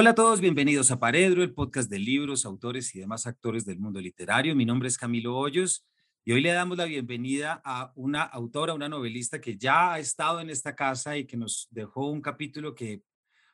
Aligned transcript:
Hola 0.00 0.10
a 0.10 0.14
todos, 0.14 0.40
bienvenidos 0.40 0.92
a 0.92 1.00
Paredro, 1.00 1.42
el 1.42 1.52
podcast 1.52 1.90
de 1.90 1.98
libros, 1.98 2.46
autores 2.46 2.94
y 2.94 3.00
demás 3.00 3.26
actores 3.26 3.64
del 3.64 3.80
mundo 3.80 4.00
literario. 4.00 4.54
Mi 4.54 4.64
nombre 4.64 4.86
es 4.86 4.96
Camilo 4.96 5.36
Hoyos 5.36 5.84
y 6.24 6.30
hoy 6.30 6.40
le 6.40 6.52
damos 6.52 6.78
la 6.78 6.84
bienvenida 6.84 7.60
a 7.64 7.92
una 7.96 8.22
autora, 8.22 8.74
una 8.74 8.88
novelista 8.88 9.40
que 9.40 9.56
ya 9.56 9.92
ha 9.92 9.98
estado 9.98 10.38
en 10.38 10.50
esta 10.50 10.76
casa 10.76 11.16
y 11.16 11.26
que 11.26 11.36
nos 11.36 11.66
dejó 11.72 12.06
un 12.06 12.20
capítulo 12.20 12.76
que, 12.76 13.02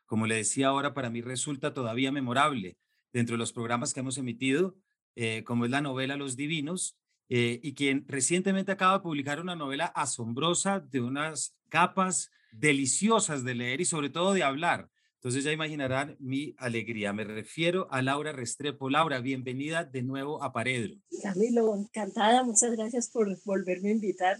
como 0.04 0.26
le 0.26 0.34
decía 0.34 0.66
ahora, 0.66 0.92
para 0.92 1.08
mí 1.08 1.22
resulta 1.22 1.72
todavía 1.72 2.12
memorable 2.12 2.76
dentro 3.10 3.36
de 3.36 3.38
los 3.38 3.54
programas 3.54 3.94
que 3.94 4.00
hemos 4.00 4.18
emitido, 4.18 4.76
eh, 5.16 5.44
como 5.44 5.64
es 5.64 5.70
la 5.70 5.80
novela 5.80 6.14
Los 6.18 6.36
Divinos, 6.36 6.98
eh, 7.30 7.58
y 7.62 7.72
quien 7.72 8.04
recientemente 8.06 8.70
acaba 8.70 8.98
de 8.98 9.02
publicar 9.02 9.40
una 9.40 9.56
novela 9.56 9.86
asombrosa 9.86 10.78
de 10.78 11.00
unas 11.00 11.56
capas 11.70 12.30
deliciosas 12.52 13.44
de 13.44 13.54
leer 13.54 13.80
y 13.80 13.86
sobre 13.86 14.10
todo 14.10 14.34
de 14.34 14.42
hablar. 14.42 14.90
Entonces 15.24 15.42
ya 15.42 15.52
imaginarán 15.52 16.18
mi 16.20 16.54
alegría. 16.58 17.14
Me 17.14 17.24
refiero 17.24 17.88
a 17.90 18.02
Laura 18.02 18.32
Restrepo. 18.32 18.90
Laura, 18.90 19.20
bienvenida 19.20 19.82
de 19.82 20.02
nuevo 20.02 20.42
a 20.42 20.52
Paredro. 20.52 20.96
Camilo, 21.22 21.74
encantada. 21.74 22.44
Muchas 22.44 22.72
gracias 22.72 23.08
por 23.08 23.34
volverme 23.46 23.88
a 23.88 23.92
invitar. 23.92 24.36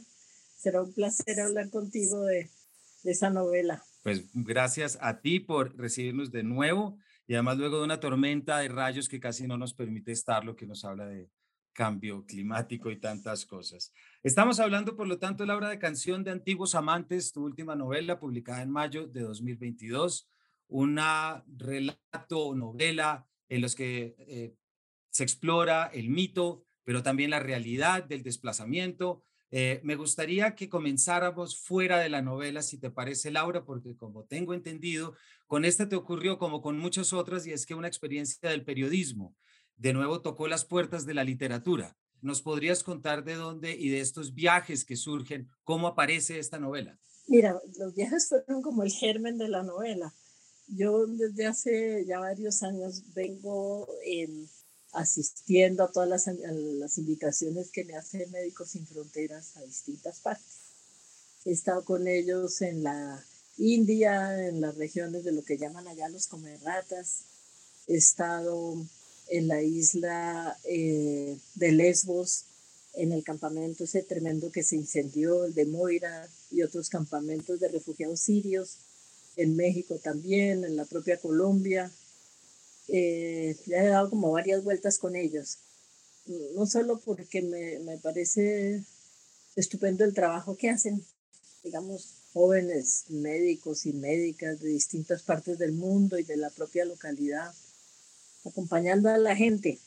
Será 0.59 0.83
un 0.83 0.93
placer 0.93 1.41
hablar 1.41 1.71
contigo 1.71 2.21
de, 2.27 2.51
de 3.03 3.11
esa 3.11 3.31
novela. 3.31 3.83
Pues 4.03 4.27
gracias 4.35 4.99
a 5.01 5.23
ti 5.23 5.41
por 5.41 5.75
recibirnos 5.75 6.31
de 6.31 6.43
nuevo 6.43 6.99
y 7.27 7.33
además 7.33 7.57
luego 7.57 7.79
de 7.79 7.85
una 7.85 7.99
tormenta 7.99 8.59
de 8.59 8.69
rayos 8.69 9.09
que 9.09 9.21
casi 9.21 9.47
no 9.47 9.57
nos 9.57 9.73
permite 9.73 10.13
estar, 10.13 10.45
lo 10.45 10.55
que 10.55 10.67
nos 10.67 10.85
habla 10.85 11.07
de 11.07 11.31
cambio 11.73 12.27
climático 12.27 12.91
y 12.91 13.01
tantas 13.01 13.47
cosas. 13.47 13.91
Estamos 14.23 14.61
hablando, 14.61 14.97
por 14.97 15.09
lo 15.09 15.19
tanto, 15.19 15.47
Laura, 15.47 15.71
de 15.71 15.79
Canción 15.79 16.25
de 16.25 16.33
Antiguos 16.33 16.75
Amantes, 16.75 17.33
tu 17.33 17.43
última 17.43 17.75
novela 17.75 18.21
publicada 18.21 18.61
en 18.61 18.71
mayo 18.71 19.07
de 19.07 19.23
2022 19.23 20.29
una 20.75 21.45
relato 21.47 22.47
o 22.47 22.55
novela 22.57 23.29
en 23.49 23.61
los 23.61 23.77
que 23.77 24.17
eh, 24.19 24.57
se 25.09 25.23
explora 25.23 25.87
el 25.87 26.11
mito, 26.11 26.67
pero 26.83 27.05
también 27.05 27.31
la 27.31 27.39
realidad 27.39 28.03
del 28.03 28.25
desplazamiento. 28.25 29.23
Eh, 29.53 29.81
me 29.85 29.95
gustaría 29.95 30.57
que 30.57 30.69
comenzáramos 30.69 31.57
fuera 31.61 32.01
de 32.01 32.09
la 32.09 32.23
novela, 32.23 32.61
si 32.61 32.77
te 32.81 32.91
parece, 32.91 33.31
Laura, 33.31 33.65
porque 33.65 33.97
como 33.97 34.25
tengo 34.25 34.53
entendido, 34.53 35.15
con 35.47 35.65
esta 35.65 35.89
te 35.89 35.95
ocurrió 35.95 36.39
como 36.39 36.61
con 36.61 36.77
muchas 36.77 37.13
otras, 37.13 37.47
y 37.47 37.53
es 37.53 37.67
que 37.67 37.77
una 37.77 37.87
experiencia 37.87 38.51
del 38.51 38.65
periodismo 38.65 39.37
de 39.77 39.93
nuevo 39.93 40.23
tocó 40.23 40.49
las 40.49 40.65
puertas 40.65 41.07
de 41.07 41.15
la 41.15 41.23
literatura. 41.23 41.97
¿Nos 42.21 42.43
podrías 42.43 42.83
contar 42.83 43.23
de 43.23 43.37
dónde 43.37 43.77
y 43.77 43.91
de 43.91 44.01
estos 44.01 44.35
viajes 44.35 44.85
que 44.85 44.97
surgen, 44.97 45.49
cómo 45.63 45.87
aparece 45.87 46.41
esta 46.41 46.59
novela? 46.59 46.99
Mira, 47.29 47.57
los 47.79 47.95
viajes 47.95 48.29
fueron 48.29 48.61
como 48.61 48.83
el 48.83 48.91
germen 48.91 49.39
de 49.39 49.49
la 49.49 49.63
novela. 49.63 50.13
Yo 50.69 51.07
desde 51.07 51.47
hace 51.47 52.05
ya 52.07 52.21
varios 52.21 52.63
años 52.63 53.03
vengo 53.15 53.87
em, 54.05 54.47
asistiendo 54.93 55.85
a 55.85 55.93
todas 55.93 56.09
las, 56.09 56.27
las, 56.27 56.99
invitaciones 56.99 57.71
que 57.71 57.85
me 57.85 57.97
hacen 57.97 58.31
Médicos 58.31 58.71
Sin 58.71 58.87
Fronteras 58.87 59.57
a 59.57 59.63
distintas 59.63 60.21
partes. 60.21 60.57
He 61.45 61.53
estado 61.53 61.85
con 61.85 62.09
ellos 62.09 62.63
en 62.63 62.83
la 62.83 63.23
India, 63.59 64.49
en 64.49 64.61
las 64.61 64.77
regiones 64.77 65.25
de 65.25 65.33
lo 65.33 65.45
que 65.45 65.59
llaman 65.59 65.87
allá 65.87 66.09
los 66.09 66.27
comerratas. 66.27 67.25
He 67.87 67.97
estado 67.97 68.77
en 69.29 69.49
la 69.49 69.63
isla 69.63 70.59
eh, 70.65 71.39
de 71.55 71.73
Lesbos, 71.73 72.45
en 72.95 73.13
el 73.13 73.23
campamento 73.23 73.85
ese 73.85 74.03
tremendo 74.03 74.51
que 74.51 74.63
se 74.63 74.77
incendió, 74.77 75.45
el 75.45 75.55
de 75.55 75.67
Moira, 75.67 76.29
y 76.51 76.63
otros 76.63 76.89
campamentos 76.89 77.61
de 77.61 77.69
refugiados 77.69 78.21
sirios 78.21 78.79
en 79.37 79.57
México 79.57 79.99
también, 80.03 80.65
en 80.65 80.77
la 80.77 80.85
propia 80.85 81.19
Colombia. 81.19 81.91
Eh, 82.89 83.57
ya 83.67 83.83
he 83.83 83.89
dado 83.89 84.11
como 84.11 84.33
varias 84.33 84.63
vueltas 84.63 84.99
con 84.99 85.17
ellos, 85.17 85.59
no 86.55 86.67
solo 86.67 87.01
porque 87.01 87.41
me, 87.41 87.79
me 87.81 87.97
parece 87.99 88.85
estupendo 89.57 90.05
el 90.05 90.15
trabajo 90.15 90.57
que 90.57 90.71
hacen, 90.71 91.03
digamos, 91.63 92.09
jóvenes 92.35 93.05
médicos 93.09 93.87
y 93.87 93.93
médicas 93.93 94.61
de 94.61 94.69
distintas 94.69 95.23
partes 95.23 95.57
del 95.59 95.73
mundo 95.73 96.19
y 96.19 96.25
de 96.25 96.37
la 96.37 96.51
propia 96.51 96.85
localidad, 96.85 97.55
acompañando 98.45 99.09
a 99.09 99.19
la 99.19 99.37
gente 99.37 99.79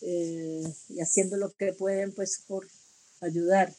eh, 0.00 0.72
y 0.88 1.00
haciendo 1.00 1.36
lo 1.36 1.52
que 1.52 1.72
pueden 1.72 2.12
pues 2.12 2.42
por 2.46 2.68
ayudar, 3.20 3.74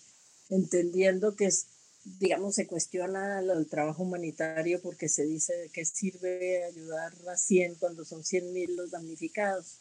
entendiendo 0.50 1.36
que 1.36 1.46
es 1.46 1.68
digamos, 2.04 2.56
se 2.56 2.68
cuestiona 2.68 3.40
el 3.40 3.68
trabajo 3.68 4.04
humanitario 4.04 4.82
porque 4.82 5.10
se 5.10 5.26
dice 5.26 5.70
que 5.74 5.86
sirve 5.86 6.64
ayudar 6.64 7.14
a 7.28 7.38
100 7.38 7.76
cuando 7.76 8.06
son 8.06 8.24
100 8.24 8.54
mil 8.54 8.76
los 8.76 8.92
damnificados. 8.92 9.78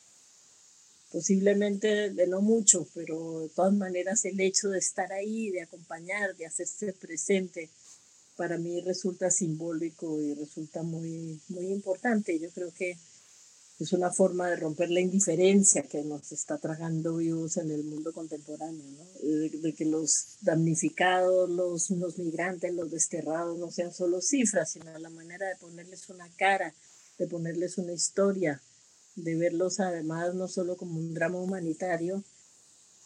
Posiblemente 1.11 2.11
de 2.11 2.27
no 2.27 2.43
mucho, 2.43 2.87
pero 2.95 3.41
de 3.41 3.49
todas 3.49 3.73
maneras 3.73 4.25
el 4.25 4.39
hecho 4.41 4.69
de 4.69 4.79
estar 4.79 5.11
ahí, 5.13 5.51
de 5.51 5.63
acompañar, 5.63 6.37
de 6.37 6.47
hacerse 6.47 6.93
presente, 6.93 7.71
para 8.37 8.59
mí 8.59 8.81
resulta 8.83 9.31
simbólico 9.31 10.21
y 10.23 10.35
resulta 10.35 10.83
muy, 10.83 11.41
muy 11.49 11.67
importante. 11.69 12.39
Yo 12.39 12.51
creo 12.51 12.73
que 12.73 12.97
es 13.79 13.93
una 13.93 14.11
forma 14.11 14.51
de 14.51 14.57
romper 14.57 14.91
la 14.91 15.01
indiferencia 15.01 15.83
que 15.83 16.03
nos 16.03 16.33
está 16.33 16.59
tragando 16.59 17.17
vivos 17.17 17.57
en 17.59 17.71
el 17.71 17.85
mundo 17.85 18.13
contemporáneo, 18.13 18.85
¿no? 18.91 19.05
de, 19.63 19.73
que 19.73 19.85
los 19.85 20.37
damnificados, 20.41 21.49
los, 21.49 21.91
los 21.91 22.19
migrantes, 22.19 22.75
los 22.75 22.91
desterrados 22.91 23.57
no 23.57 23.71
sean 23.71 23.93
solo 23.93 24.21
cifras, 24.21 24.73
sino 24.73 24.99
la 24.99 25.11
manera 25.11 25.47
de 25.47 25.57
ponerles 25.57 26.09
una 26.09 26.29
cara, 26.37 26.75
de 27.19 27.29
ponerles 27.29 27.79
una 27.79 27.93
historia, 27.93 28.61
de 29.15 29.37
verlos 29.37 29.79
además 29.79 30.35
no 30.35 30.49
solo 30.49 30.77
como 30.77 30.99
un 30.99 31.15
drama 31.15 31.39
humanitario, 31.39 32.25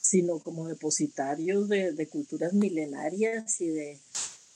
sino 0.01 0.39
como 0.39 0.69
depositarios 0.69 1.69
de, 1.69 1.93
de 1.93 2.09
culturas 2.09 2.55
milenarias 2.55 3.61
y 3.61 3.69
de, 3.69 4.01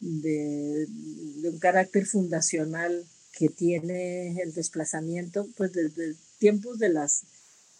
de, 0.01 0.87
de 0.87 1.51
un 1.51 1.59
carácter 1.59 2.07
fundacional 2.07 3.07
que 3.37 3.49
tiene 3.49 4.41
el 4.41 4.55
desplazamiento, 4.55 5.47
pues 5.57 5.73
desde 5.73 6.17
tiempos 6.39 6.79
de 6.79 6.89
las, 6.89 7.23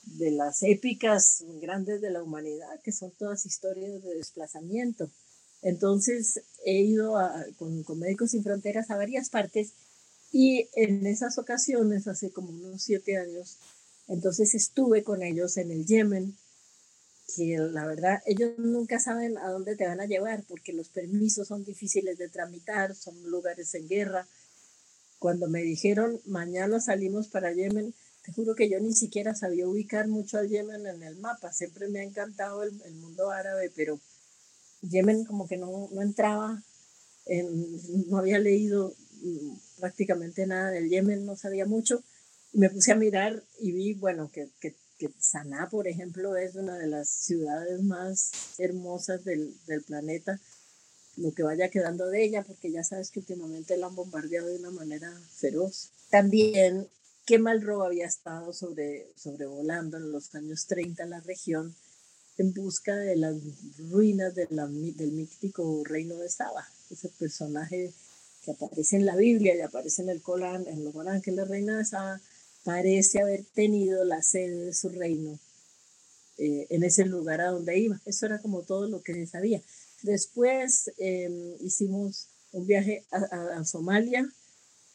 de 0.05 0.31
las 0.31 0.63
épicas 0.63 1.45
grandes 1.61 2.01
de 2.01 2.11
la 2.11 2.23
humanidad, 2.23 2.81
que 2.83 2.93
son 2.93 3.11
todas 3.13 3.47
historias 3.47 4.03
de 4.03 4.15
desplazamiento. 4.15 5.11
Entonces 5.63 6.43
he 6.65 6.81
ido 6.83 7.15
con, 7.59 7.83
con, 7.85 7.99
Médicos 7.99 8.33
Sin 8.33 8.45
Fronteras 8.45 8.91
a 8.91 8.97
varias 8.97 9.31
partes 9.31 9.73
y 10.31 10.69
en 10.75 11.07
esas 11.07 11.39
ocasiones, 11.39 12.07
hace 12.07 12.31
como 12.31 12.51
unos 12.51 12.83
siete 12.83 13.17
años, 13.17 13.57
entonces 14.09 14.55
estuve 14.55 15.03
con 15.03 15.23
ellos 15.23 15.57
en 15.57 15.71
el 15.71 15.87
Yemen, 15.87 16.37
que 17.35 17.57
la 17.59 17.87
verdad 17.87 18.23
ellos 18.27 18.53
nunca 18.59 19.01
saben 19.01 19.39
a 19.39 19.49
dónde 19.49 19.75
te 19.75 19.87
van 19.87 20.01
a 20.01 20.07
llevar 20.07 20.45
porque 20.47 20.73
los 20.73 20.89
permisos 20.91 21.49
son 21.49 21.65
difíciles 21.65 22.19
de 22.19 22.29
tramitar, 22.29 22.95
son 22.95 23.31
lugares 23.31 23.75
en 23.75 23.89
guerra, 23.89 24.29
cuando 25.19 25.49
me 25.49 25.63
dijeron 25.63 26.21
mañana 26.27 26.81
salimos 26.81 27.29
para 27.29 27.53
Yemen, 27.53 27.95
te 28.25 28.33
juro 28.33 28.55
que 28.55 28.69
yo 28.69 28.81
ni 28.81 28.93
siquiera 28.93 29.35
sabía 29.35 29.69
ubicar 29.69 30.09
mucho 30.09 30.39
al 30.39 30.49
Yemen 30.49 30.87
en 30.87 31.03
el 31.03 31.17
mapa. 31.17 31.53
Siempre 31.53 31.89
me 31.89 32.01
ha 32.01 32.03
encantado 32.03 32.65
el, 32.65 32.95
mundo 32.97 33.31
árabe, 33.31 33.71
pero 33.75 34.01
Yemen 34.83 35.25
como 35.25 35.47
que 35.47 35.57
no, 35.57 35.89
no 35.93 36.03
entraba, 36.03 36.63
en, 37.27 38.09
no 38.11 38.19
había 38.19 38.39
leído 38.41 38.95
mm, 39.23 39.57
prácticamente 39.79 40.47
nada 40.47 40.71
del 40.71 40.89
Yemen, 40.89 41.25
no 41.25 41.37
sabía 41.37 41.67
mucho. 41.67 42.03
Me 42.53 42.69
puse 42.69 42.93
a 42.93 42.97
mirar 42.97 43.45
y 43.61 43.73
vi, 43.73 43.95
bueno, 43.95 44.31
que, 44.33 44.49
que, 44.61 44.75
que 44.99 45.09
Sanaa, 45.21 45.69
por 45.71 45.87
ejemplo, 45.87 46.37
es 46.37 46.57
una 46.57 46.77
de 46.77 46.89
las 46.89 47.09
ciudades 47.09 47.81
más 47.83 48.33
hermosas 48.59 49.25
del, 49.25 49.55
del 49.67 49.83
planeta 49.83 50.41
lo 51.17 51.33
que 51.33 51.43
vaya 51.43 51.71
quedando 51.71 52.07
de 52.09 52.25
ella, 52.25 52.45
porque 52.45 52.71
ya 52.71 52.85
sabes 52.85 53.11
que 53.11 53.21
últimamente 53.21 53.77
la 53.77 53.87
han 53.87 53.95
bombardeado 53.95 54.49
de 54.49 54.59
una 54.59 54.71
manera 54.71 55.13
feroz. 55.35 55.91
También 56.11 56.89
Kemal 57.25 57.65
había 57.85 58.07
estado 58.07 58.53
sobre, 58.53 59.09
sobrevolando 59.17 59.97
en 59.97 60.13
los 60.13 60.35
años 60.35 60.67
30 60.67 61.07
la 61.07 61.21
región 61.21 61.75
en 62.39 62.53
busca 62.53 62.95
de 62.95 63.17
las 63.17 63.35
ruinas 63.91 64.35
del 64.35 65.13
mítico 65.13 65.83
reino 65.85 66.17
de 66.17 66.29
Saba, 66.29 66.69
ese 66.91 67.09
personaje 67.09 67.93
que 68.45 68.51
aparece 68.53 68.97
en 68.97 69.07
la 69.07 69.17
Biblia 69.17 69.57
y 69.57 69.61
aparece 69.61 70.03
en 70.03 70.11
el 70.11 70.23
Corán, 70.23 70.67
en 70.69 70.87
el 70.87 70.93
Corán 70.93 71.23
que 71.23 71.33
la 71.33 71.45
reina 71.45 71.79
de 71.79 71.85
Saba 71.85 72.21
parece 72.63 73.21
haber 73.21 73.45
tenido 73.55 74.05
la 74.05 74.23
sede 74.23 74.67
de 74.67 74.75
su 74.75 74.91
reino 74.91 75.39
eh, 76.39 76.67
en 76.69 76.85
ese 76.85 77.07
lugar 77.07 77.41
a 77.41 77.51
donde 77.51 77.79
iba. 77.79 78.01
Eso 78.05 78.27
era 78.27 78.39
como 78.41 78.63
todo 78.63 78.87
lo 78.87 79.03
que 79.03 79.15
se 79.15 79.27
sabía. 79.27 79.63
Después 80.07 80.93
em, 80.99 81.57
hicimos 81.59 82.29
un 82.53 82.65
viaje 82.65 83.05
a, 83.11 83.65
Somalia, 83.65 84.25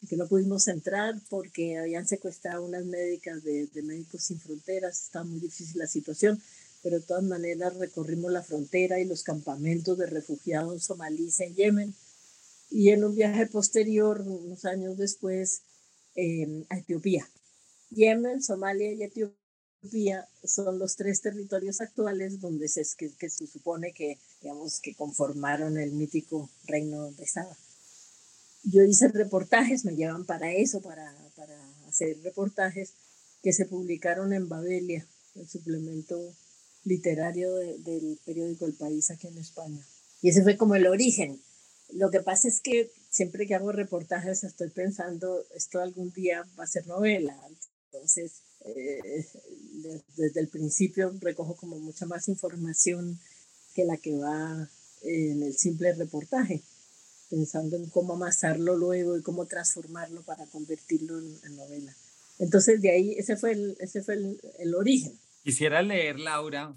que 0.08 0.16
no 0.16 0.26
pudimos 0.26 0.70
entrar 0.70 1.22
porque 1.30 1.78
habían 1.78 2.08
secuestrado 2.08 2.64
unas 2.64 2.86
médicas 2.86 3.44
de, 3.44 3.68
Médicos 3.84 4.24
Sin 4.24 4.40
Fronteras, 4.40 5.04
estaba 5.04 5.26
muy 5.26 5.42
difícil 5.42 5.80
la 5.80 5.88
situación, 5.88 6.42
pero 6.82 7.02
de 7.02 7.06
todas 7.06 7.24
maneras 7.24 7.76
recorrimos 7.76 8.32
la 8.32 8.42
frontera 8.42 9.02
y 9.02 9.06
los 9.06 9.24
campamentos 9.24 9.98
de 9.98 10.06
refugiados 10.06 10.86
somalíes 10.86 11.42
en 11.42 11.56
Yemen. 11.56 11.94
Y 12.70 12.92
en 12.92 13.04
un 13.04 13.14
viaje 13.14 13.48
posterior, 13.48 14.22
unos 14.22 14.64
años 14.64 14.98
después, 14.98 15.64
em, 16.16 16.64
a 16.70 16.78
Etiopía. 16.78 17.28
Yemen, 17.90 18.42
Somalia 18.42 18.94
y 18.94 19.04
Etiopía 19.04 20.30
son 20.42 20.80
los 20.80 20.96
tres 20.96 21.20
territorios 21.20 21.82
actuales 21.82 22.40
donde 22.40 22.70
se, 22.70 22.84
que, 22.98 23.30
se 23.30 23.46
supone 23.46 23.92
que, 23.92 24.18
digamos, 24.42 24.80
que 24.80 24.96
conformaron 24.96 25.78
el 25.78 25.92
mítico 25.92 26.50
reino 26.66 27.12
de 27.12 27.28
Saba. 27.28 27.56
Yo 28.64 28.84
hice 28.84 29.08
reportajes, 29.08 29.86
me 29.86 29.96
llevan 29.96 30.26
para 30.26 30.52
eso, 30.52 30.82
para, 30.82 31.16
para 31.36 31.58
hacer 31.88 32.22
reportajes 32.24 32.94
que 33.42 33.54
se 33.54 33.66
publicaron 33.66 34.34
en 34.34 34.50
Babelia, 34.50 35.08
el 35.36 35.48
suplemento 35.48 36.20
literario 36.84 37.54
del 37.56 38.20
periódico 38.26 38.66
El 38.66 38.74
País 38.74 39.12
aquí 39.12 39.28
en 39.28 39.38
España. 39.38 39.86
Y 40.22 40.30
ese 40.30 40.44
fue 40.44 40.58
como 40.58 40.76
el 40.76 40.88
origen. 40.88 41.40
Lo 41.94 42.10
que 42.10 42.22
pasa 42.22 42.48
es 42.48 42.62
que 42.62 42.92
siempre 43.10 43.48
que 43.48 43.56
hago 43.56 43.72
reportajes 43.72 44.44
estoy 44.44 44.70
pensando, 44.70 45.44
esto 45.56 45.80
algún 45.80 46.12
día 46.14 46.48
va 46.60 46.64
a 46.64 46.68
ser 46.68 46.88
novela. 46.88 47.38
Entonces, 47.92 48.44
eh, 48.66 49.26
desde 50.16 50.40
el 50.40 50.48
principio 50.48 51.14
recojo 51.20 51.56
como 51.56 51.80
mucha 51.80 52.06
más 52.06 52.28
información 52.28 53.20
que 53.74 53.86
la 53.86 53.98
que 53.98 54.18
va 54.18 54.70
en 55.04 55.44
el 55.44 55.54
simple 55.54 55.94
reportaje, 55.94 56.62
pensando 57.30 57.78
en 57.78 57.90
cómo 57.90 58.14
amasarlo 58.14 58.76
luego 58.76 59.18
y 59.18 59.22
cómo 59.22 59.46
transformarlo 59.46 60.24
para 60.24 60.46
convertirlo 60.48 61.20
en, 61.20 61.56
novela. 61.56 61.94
Entonces, 62.40 62.82
de 62.82 62.92
ahí, 62.92 63.14
ese 63.18 63.38
fue 63.38 63.54
el, 63.54 63.78
ese 63.80 64.04
fue 64.04 64.16
el, 64.16 64.40
el 64.60 64.76
origen. 64.76 65.18
Quisiera 65.44 65.82
leer, 65.82 66.20
Laura, 66.20 66.76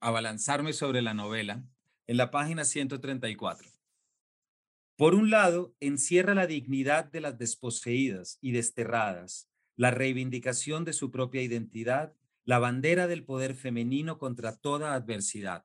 abalanzarme 0.00 0.72
sobre 0.72 1.02
la 1.02 1.14
novela 1.14 1.64
en 2.06 2.16
la 2.16 2.30
página 2.30 2.64
134. 2.64 3.70
Por 4.96 5.14
un 5.14 5.30
lado, 5.30 5.74
encierra 5.80 6.34
la 6.34 6.46
dignidad 6.46 7.06
de 7.06 7.20
las 7.20 7.38
desposeídas 7.38 8.38
y 8.40 8.52
desterradas, 8.52 9.48
la 9.76 9.90
reivindicación 9.90 10.84
de 10.84 10.92
su 10.92 11.10
propia 11.10 11.42
identidad, 11.42 12.14
la 12.44 12.58
bandera 12.58 13.06
del 13.06 13.24
poder 13.24 13.54
femenino 13.54 14.18
contra 14.18 14.56
toda 14.56 14.94
adversidad. 14.94 15.64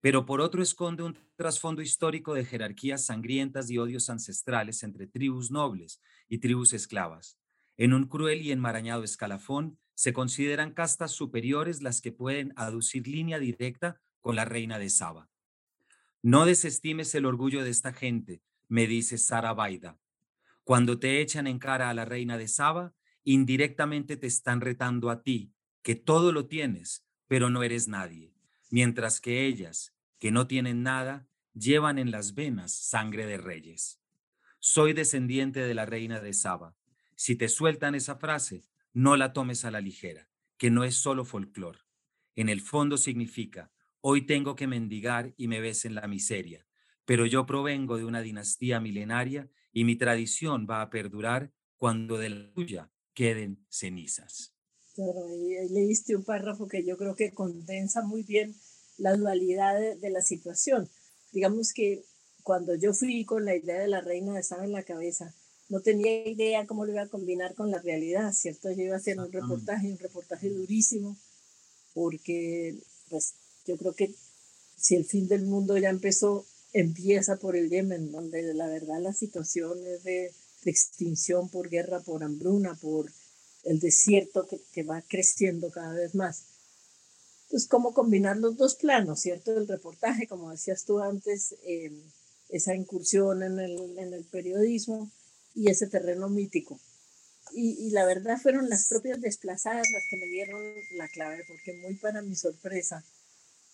Pero 0.00 0.26
por 0.26 0.40
otro 0.40 0.62
esconde 0.62 1.02
un 1.02 1.18
trasfondo 1.36 1.82
histórico 1.82 2.34
de 2.34 2.44
jerarquías 2.44 3.06
sangrientas 3.06 3.70
y 3.70 3.78
odios 3.78 4.10
ancestrales 4.10 4.82
entre 4.82 5.06
tribus 5.06 5.50
nobles 5.50 6.00
y 6.28 6.38
tribus 6.38 6.72
esclavas. 6.72 7.38
En 7.76 7.92
un 7.92 8.06
cruel 8.06 8.42
y 8.42 8.52
enmarañado 8.52 9.04
escalafón 9.04 9.78
se 9.94 10.12
consideran 10.12 10.72
castas 10.72 11.12
superiores 11.12 11.82
las 11.82 12.00
que 12.00 12.12
pueden 12.12 12.52
aducir 12.56 13.08
línea 13.08 13.38
directa 13.38 14.00
con 14.20 14.36
la 14.36 14.44
reina 14.44 14.78
de 14.78 14.90
Saba. 14.90 15.28
No 16.22 16.46
desestimes 16.46 17.14
el 17.14 17.26
orgullo 17.26 17.64
de 17.64 17.70
esta 17.70 17.92
gente, 17.92 18.42
me 18.68 18.86
dice 18.86 19.18
Sara 19.18 19.54
Baida. 19.54 19.98
Cuando 20.62 20.98
te 20.98 21.20
echan 21.20 21.46
en 21.46 21.58
cara 21.58 21.88
a 21.88 21.94
la 21.94 22.04
reina 22.04 22.36
de 22.36 22.46
Saba, 22.46 22.94
indirectamente 23.24 24.16
te 24.16 24.26
están 24.26 24.60
retando 24.60 25.10
a 25.10 25.22
ti, 25.22 25.52
que 25.82 25.94
todo 25.94 26.32
lo 26.32 26.46
tienes, 26.46 27.06
pero 27.26 27.50
no 27.50 27.62
eres 27.62 27.88
nadie, 27.88 28.34
mientras 28.70 29.20
que 29.20 29.46
ellas, 29.46 29.94
que 30.18 30.30
no 30.30 30.46
tienen 30.46 30.82
nada, 30.82 31.28
llevan 31.54 31.98
en 31.98 32.10
las 32.10 32.34
venas 32.34 32.72
sangre 32.72 33.26
de 33.26 33.38
reyes. 33.38 34.00
Soy 34.58 34.92
descendiente 34.92 35.60
de 35.60 35.74
la 35.74 35.86
reina 35.86 36.20
de 36.20 36.32
Saba. 36.32 36.76
Si 37.14 37.36
te 37.36 37.48
sueltan 37.48 37.94
esa 37.94 38.16
frase, 38.16 38.64
no 38.92 39.16
la 39.16 39.32
tomes 39.32 39.64
a 39.64 39.70
la 39.70 39.80
ligera, 39.80 40.28
que 40.56 40.70
no 40.70 40.84
es 40.84 40.96
solo 40.96 41.24
folclor. 41.24 41.86
En 42.36 42.48
el 42.48 42.60
fondo 42.60 42.96
significa, 42.96 43.72
hoy 44.00 44.22
tengo 44.22 44.56
que 44.56 44.66
mendigar 44.66 45.34
y 45.36 45.48
me 45.48 45.60
ves 45.60 45.84
en 45.84 45.94
la 45.94 46.06
miseria, 46.06 46.66
pero 47.04 47.26
yo 47.26 47.46
provengo 47.46 47.96
de 47.96 48.04
una 48.04 48.20
dinastía 48.20 48.80
milenaria 48.80 49.50
y 49.72 49.84
mi 49.84 49.96
tradición 49.96 50.66
va 50.68 50.82
a 50.82 50.90
perdurar 50.90 51.52
cuando 51.76 52.18
de 52.18 52.30
la 52.30 52.52
tuya 52.52 52.90
queden 53.14 53.64
cenizas. 53.68 54.57
Claro, 54.98 55.26
ahí 55.28 55.68
leíste 55.68 56.16
un 56.16 56.24
párrafo 56.24 56.66
que 56.66 56.82
yo 56.82 56.96
creo 56.96 57.14
que 57.14 57.30
condensa 57.30 58.02
muy 58.02 58.24
bien 58.24 58.56
la 58.96 59.14
dualidad 59.14 59.78
de, 59.78 60.10
la 60.10 60.22
situación. 60.22 60.90
Digamos 61.30 61.72
que 61.72 62.02
cuando 62.42 62.74
yo 62.74 62.92
fui 62.92 63.24
con 63.24 63.44
la 63.44 63.54
idea 63.54 63.78
de 63.78 63.86
la 63.86 64.00
reina 64.00 64.34
de 64.34 64.42
Saba 64.42 64.64
en 64.64 64.72
la 64.72 64.82
cabeza, 64.82 65.32
no 65.68 65.82
tenía 65.82 66.26
idea 66.26 66.66
cómo 66.66 66.84
lo 66.84 66.90
iba 66.90 67.02
a 67.02 67.08
combinar 67.08 67.54
con 67.54 67.70
la 67.70 67.78
realidad, 67.78 68.32
¿cierto? 68.32 68.72
Yo 68.72 68.82
iba 68.82 68.96
a 68.96 68.98
hacer 68.98 69.20
un 69.20 69.30
reportaje, 69.30 69.86
un 69.92 69.98
reportaje 69.98 70.50
durísimo, 70.50 71.16
porque 71.94 72.74
pues 73.08 73.34
yo 73.68 73.76
creo 73.76 73.92
que 73.92 74.12
si 74.76 74.96
el 74.96 75.04
fin 75.04 75.28
del 75.28 75.44
mundo 75.44 75.78
ya 75.78 75.90
empezó, 75.90 76.44
empieza 76.72 77.36
por 77.36 77.54
el 77.54 77.70
Yemen, 77.70 78.10
donde 78.10 78.52
la 78.52 78.66
verdad 78.66 79.00
la 79.00 79.12
situación 79.12 79.78
es 79.86 80.02
de, 80.02 80.32
extinción 80.64 81.48
por 81.48 81.70
guerra, 81.70 82.00
por 82.00 82.24
hambruna, 82.24 82.74
por 82.74 83.12
el 83.68 83.80
desierto 83.80 84.48
que, 84.72 84.82
va 84.82 85.02
creciendo 85.02 85.70
cada 85.70 85.92
vez 85.92 86.14
más. 86.14 86.44
Entonces, 87.44 87.68
¿cómo 87.68 87.92
combinar 87.92 88.38
los 88.38 88.56
dos 88.56 88.74
planos, 88.74 89.20
cierto? 89.20 89.56
El 89.56 89.68
reportaje, 89.68 90.26
como 90.26 90.50
decías 90.50 90.84
tú 90.84 91.00
antes, 91.00 91.54
em, 91.64 92.02
esa 92.48 92.74
incursión 92.74 93.42
en 93.42 93.58
el, 93.58 93.98
en 93.98 94.14
el, 94.14 94.24
periodismo 94.24 95.10
y 95.54 95.70
ese 95.70 95.86
terreno 95.86 96.28
mítico. 96.28 96.80
Y, 97.52 97.86
y, 97.86 97.90
la 97.90 98.06
verdad 98.06 98.38
fueron 98.40 98.68
las 98.68 98.88
propias 98.88 99.20
desplazadas 99.20 99.86
las 99.90 100.02
que 100.10 100.16
me 100.16 100.26
dieron 100.26 100.62
la 100.96 101.08
clave, 101.08 101.44
porque 101.46 101.74
muy 101.74 101.94
para 101.94 102.22
mi 102.22 102.34
sorpresa, 102.34 103.04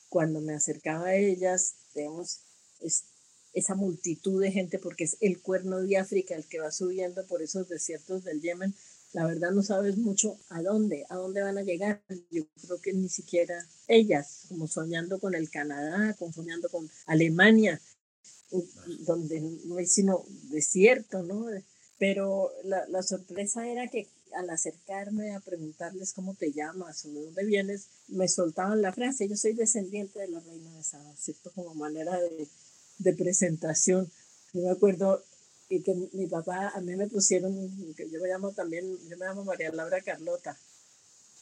cuando 0.08 0.40
me 0.40 0.54
acercaba 0.54 1.06
a 1.06 1.16
ellas, 1.16 1.74
digamos, 1.94 2.40
es 2.80 3.04
esa 3.52 3.76
multitud 3.76 4.42
de 4.42 4.50
gente, 4.50 4.78
porque 4.78 5.04
es 5.04 5.16
el 5.20 5.40
cuerno 5.40 5.80
de 5.80 5.96
África 5.96 6.34
el 6.34 6.46
que 6.46 6.58
va 6.58 6.72
subiendo 6.72 7.24
por 7.26 7.42
esos 7.42 7.68
desiertos 7.68 8.24
del 8.24 8.40
Yemen. 8.40 8.74
La 9.14 9.24
verdad 9.26 9.52
no 9.52 9.62
sabes 9.62 9.96
mucho 9.96 10.36
a 10.48 10.60
dónde, 10.60 11.06
a 11.08 11.14
dónde 11.14 11.40
van 11.40 11.56
a 11.56 11.62
llegar. 11.62 12.02
Yo 12.32 12.42
creo 12.60 12.80
que 12.80 12.92
ni 12.92 13.08
siquiera 13.08 13.64
ellas, 13.86 14.46
como 14.48 14.66
soñando 14.66 15.20
con 15.20 15.36
el 15.36 15.50
Canadá, 15.50 16.14
con 16.18 16.32
soñando 16.32 16.68
con 16.68 16.90
Alemania, 17.06 17.80
donde 19.06 19.40
no 19.66 19.76
hay 19.76 19.86
sino 19.86 20.24
desierto, 20.50 21.22
¿no? 21.22 21.46
Pero 21.96 22.50
la, 22.64 22.88
la 22.88 23.02
sorpresa 23.04 23.68
era 23.68 23.86
que 23.86 24.08
al 24.34 24.50
acercarme 24.50 25.32
a 25.32 25.38
preguntarles 25.38 26.12
cómo 26.12 26.34
te 26.34 26.50
llamas 26.50 27.04
o 27.04 27.12
de 27.12 27.24
dónde 27.26 27.44
vienes, 27.44 27.86
me 28.08 28.26
soltaban 28.26 28.82
la 28.82 28.92
frase, 28.92 29.28
yo 29.28 29.36
soy 29.36 29.52
descendiente 29.52 30.18
de 30.18 30.26
la 30.26 30.40
reina 30.40 30.76
de 30.76 30.82
Saba, 30.82 31.14
¿cierto? 31.16 31.52
Como 31.54 31.72
manera 31.76 32.20
de, 32.20 32.48
de 32.98 33.12
presentación. 33.12 34.10
Yo 34.52 34.62
me 34.62 34.70
acuerdo 34.70 35.22
y 35.68 35.82
que 35.82 35.94
mi 36.12 36.26
papá, 36.26 36.68
a 36.74 36.80
mí 36.80 36.94
me 36.96 37.08
pusieron, 37.08 37.52
que 37.94 38.10
yo 38.10 38.20
me 38.20 38.28
llamo 38.28 38.52
también, 38.52 38.84
yo 39.08 39.16
me 39.16 39.26
llamo 39.26 39.44
María 39.44 39.72
Laura 39.72 40.00
Carlota, 40.02 40.58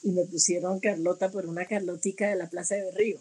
y 0.02 0.10
me 0.12 0.24
pusieron 0.26 0.80
Carlota 0.80 1.30
por 1.30 1.46
una 1.46 1.66
Carlotica 1.66 2.28
de 2.28 2.36
la 2.36 2.50
Plaza 2.50 2.74
de 2.74 2.90
Río. 2.92 3.20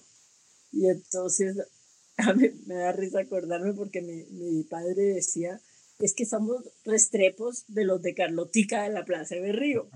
Y 0.71 0.87
entonces 0.87 1.57
a 2.17 2.33
mí 2.33 2.49
me 2.65 2.75
da 2.75 2.91
risa 2.91 3.19
acordarme 3.19 3.73
porque 3.73 4.01
mi, 4.01 4.25
mi 4.31 4.63
padre 4.63 5.03
decía, 5.13 5.61
es 5.99 6.13
que 6.13 6.25
somos 6.25 6.63
restrepos 6.83 7.65
de 7.67 7.85
los 7.85 8.01
de 8.01 8.15
Carlotica 8.15 8.83
de 8.83 8.89
la 8.89 9.05
Plaza 9.05 9.35
de 9.35 9.51
Río. 9.51 9.89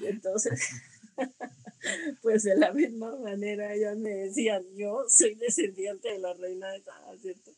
Y 0.00 0.06
entonces 0.06 0.60
pues 2.22 2.42
de 2.42 2.56
la 2.56 2.72
misma 2.72 3.16
manera 3.16 3.74
ellos 3.74 3.96
me 3.96 4.10
decían, 4.10 4.64
yo 4.76 5.04
soy 5.08 5.34
descendiente 5.34 6.12
de 6.12 6.18
la 6.18 6.34
reina 6.34 6.70
de 6.70 6.82
Saba, 6.82 7.16
¿cierto? 7.18 7.52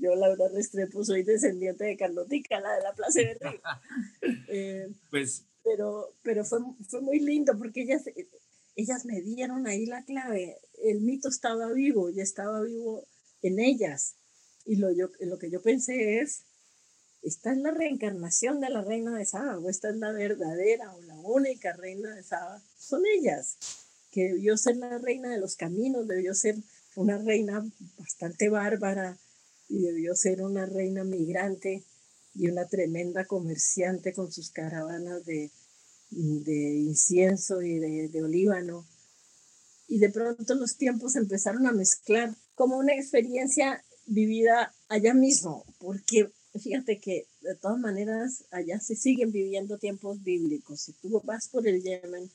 Yo, 0.00 0.14
Laura 0.14 0.48
Restrepo, 0.48 1.04
soy 1.04 1.22
descendiente 1.22 1.84
de 1.84 1.96
Carlotica, 1.96 2.60
la 2.60 2.74
de 2.74 2.82
la 2.82 2.94
Plaza 2.94 3.20
de 3.20 3.34
Río. 3.34 3.60
Eh, 4.48 4.88
pues... 5.10 5.46
Pero, 5.64 6.16
pero 6.22 6.44
fue, 6.44 6.58
fue 6.88 7.00
muy 7.00 7.20
lindo 7.20 7.56
porque 7.56 7.82
ellas, 7.82 8.02
ellas 8.74 9.04
me 9.04 9.22
dieron 9.22 9.68
ahí 9.68 9.86
la 9.86 10.04
clave. 10.04 10.58
El 10.82 11.02
mito 11.02 11.28
estaba 11.28 11.72
vivo 11.72 12.10
y 12.10 12.20
estaba 12.20 12.60
vivo 12.62 13.06
en 13.42 13.60
ellas. 13.60 14.16
Y 14.64 14.76
lo, 14.76 14.90
yo, 14.90 15.08
lo 15.20 15.38
que 15.38 15.50
yo 15.50 15.62
pensé 15.62 16.18
es, 16.20 16.44
esta 17.22 17.52
es 17.52 17.58
la 17.58 17.70
reencarnación 17.70 18.60
de 18.60 18.68
la 18.68 18.82
reina 18.82 19.16
de 19.16 19.24
Saba, 19.24 19.58
o 19.58 19.68
esta 19.68 19.90
es 19.90 19.96
la 19.96 20.12
verdadera 20.12 20.92
o 20.94 21.00
la 21.02 21.14
única 21.16 21.72
reina 21.72 22.14
de 22.14 22.22
Saba, 22.22 22.60
son 22.76 23.02
ellas, 23.18 23.56
que 24.10 24.24
debió 24.24 24.56
ser 24.56 24.76
la 24.76 24.98
reina 24.98 25.30
de 25.30 25.38
los 25.38 25.56
caminos, 25.56 26.08
debió 26.08 26.34
ser 26.34 26.56
una 26.96 27.18
reina 27.18 27.64
bastante 27.96 28.48
bárbara 28.48 29.16
y 29.68 29.80
debió 29.82 30.14
ser 30.14 30.42
una 30.42 30.66
reina 30.66 31.04
migrante 31.04 31.84
y 32.34 32.48
una 32.48 32.66
tremenda 32.66 33.24
comerciante 33.24 34.12
con 34.12 34.32
sus 34.32 34.50
caravanas 34.50 35.24
de, 35.24 35.50
de 36.10 36.74
incienso 36.74 37.62
y 37.62 37.78
de, 37.78 38.08
de 38.08 38.22
olíbano. 38.22 38.86
Y 39.88 39.98
de 39.98 40.10
pronto 40.10 40.54
los 40.54 40.76
tiempos 40.76 41.16
empezaron 41.16 41.66
a 41.66 41.72
mezclar 41.72 42.34
como 42.54 42.78
una 42.78 42.94
experiencia 42.94 43.82
vivida 44.06 44.74
allá 44.88 45.14
mismo, 45.14 45.64
porque 45.78 46.30
fíjate 46.60 46.98
que 46.98 47.26
de 47.40 47.54
todas 47.54 47.78
maneras 47.78 48.44
allá 48.50 48.78
se 48.80 48.96
siguen 48.96 49.32
viviendo 49.32 49.78
tiempos 49.78 50.22
bíblicos. 50.22 50.80
Si 50.80 50.92
tú 50.92 51.20
vas 51.24 51.48
por 51.48 51.66
el 51.66 51.82
Yemen, 51.82 52.30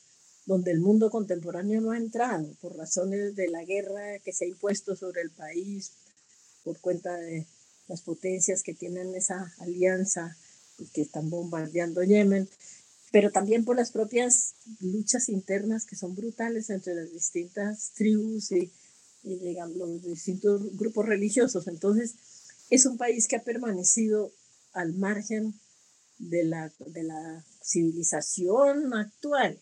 donde 0.45 0.71
el 0.71 0.79
mundo 0.79 1.09
contemporáneo 1.09 1.81
no 1.81 1.91
ha 1.91 1.97
entrado 1.97 2.47
por 2.61 2.75
razones 2.75 3.35
de 3.35 3.49
la 3.49 3.63
guerra 3.63 4.19
que 4.23 4.31
se 4.31 4.45
ha 4.45 4.47
impuesto 4.47 4.95
sobre 4.95 5.21
el 5.21 5.29
país, 5.31 5.91
por 6.63 6.79
cuenta 6.79 7.15
de 7.15 7.45
las 7.87 8.01
potencias 8.01 8.63
que 8.63 8.73
tienen 8.73 9.15
esa 9.15 9.53
alianza 9.59 10.35
que 10.93 11.01
están 11.01 11.29
bombardeando 11.29 12.03
Yemen, 12.03 12.49
pero 13.11 13.31
también 13.31 13.65
por 13.65 13.77
las 13.77 13.91
propias 13.91 14.53
luchas 14.79 15.29
internas 15.29 15.85
que 15.85 15.95
son 15.95 16.15
brutales 16.15 16.69
entre 16.69 16.93
las 16.93 17.11
distintas 17.11 17.91
tribus 17.95 18.51
y, 18.51 18.71
los 19.23 20.03
distintos 20.03 20.77
grupos 20.77 21.05
religiosos. 21.05 21.67
Entonces, 21.67 22.15
es 22.69 22.85
un 22.85 22.97
país 22.97 23.27
que 23.27 23.37
ha 23.37 23.43
permanecido 23.43 24.31
al 24.73 24.93
margen 24.93 25.59
de 26.19 26.43
la, 26.43 26.71
de 26.79 27.03
la 27.03 27.45
civilización 27.63 28.93
actual, 28.93 29.59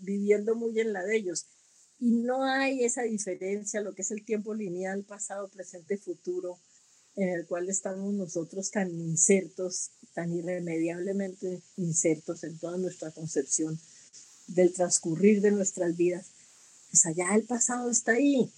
viviendo 0.00 0.54
muy 0.54 0.78
en 0.80 0.92
la 0.92 1.02
de 1.04 1.16
ellos. 1.16 1.46
Y 2.00 2.12
no 2.12 2.44
hay 2.44 2.84
esa 2.84 3.02
diferencia, 3.02 3.80
lo 3.80 3.94
que 3.94 4.02
es 4.02 4.10
el 4.10 4.24
tiempo 4.24 4.54
lineal, 4.54 5.04
pasado, 5.04 5.48
presente, 5.48 5.98
futuro, 5.98 6.58
en 7.16 7.30
el 7.30 7.46
cual 7.46 7.68
estamos 7.68 8.14
nosotros 8.14 8.70
tan 8.70 8.88
insertos, 9.00 9.90
tan 10.14 10.32
irremediablemente 10.32 11.62
insertos 11.76 12.44
en 12.44 12.56
toda 12.58 12.78
nuestra 12.78 13.10
concepción 13.10 13.78
del 14.46 14.72
transcurrir 14.72 15.40
de 15.40 15.50
nuestras 15.50 15.96
vidas. 15.96 16.26
Pues 16.90 17.04
allá 17.06 17.34
el 17.34 17.42
pasado 17.42 17.90
está 17.90 18.12
ahí. 18.12 18.50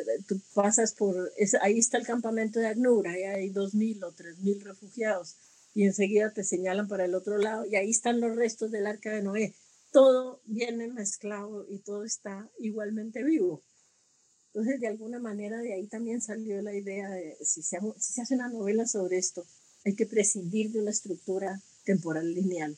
Eh, 0.00 0.22
tú 0.26 0.40
pasas 0.54 0.92
por, 0.92 1.32
ahí 1.60 1.78
está 1.78 1.98
el 1.98 2.06
campamento 2.06 2.60
de 2.60 2.68
Agnura, 2.68 3.12
ahí 3.12 3.22
hay 3.22 3.48
dos 3.50 3.74
mil 3.74 4.02
o 4.04 4.12
tres 4.12 4.38
mil 4.38 4.60
refugiados 4.60 5.36
y 5.74 5.84
enseguida 5.84 6.32
te 6.32 6.42
señalan 6.42 6.88
para 6.88 7.04
el 7.04 7.14
otro 7.14 7.36
lado 7.38 7.66
y 7.66 7.76
ahí 7.76 7.90
están 7.90 8.20
los 8.20 8.34
restos 8.34 8.70
del 8.70 8.86
arca 8.86 9.10
de 9.10 9.22
Noé. 9.22 9.54
Todo 9.92 10.40
viene 10.46 10.88
mezclado 10.88 11.66
y 11.68 11.78
todo 11.80 12.04
está 12.04 12.50
igualmente 12.58 13.22
vivo. 13.22 13.62
Entonces, 14.48 14.80
de 14.80 14.86
alguna 14.86 15.18
manera, 15.18 15.58
de 15.58 15.74
ahí 15.74 15.86
también 15.86 16.22
salió 16.22 16.62
la 16.62 16.74
idea 16.74 17.10
de, 17.10 17.36
si 17.42 17.62
se, 17.62 17.78
si 17.98 18.14
se 18.14 18.22
hace 18.22 18.34
una 18.34 18.48
novela 18.48 18.86
sobre 18.86 19.18
esto, 19.18 19.46
hay 19.84 19.94
que 19.94 20.06
prescindir 20.06 20.72
de 20.72 20.80
una 20.80 20.90
estructura 20.90 21.60
temporal 21.84 22.32
lineal. 22.32 22.76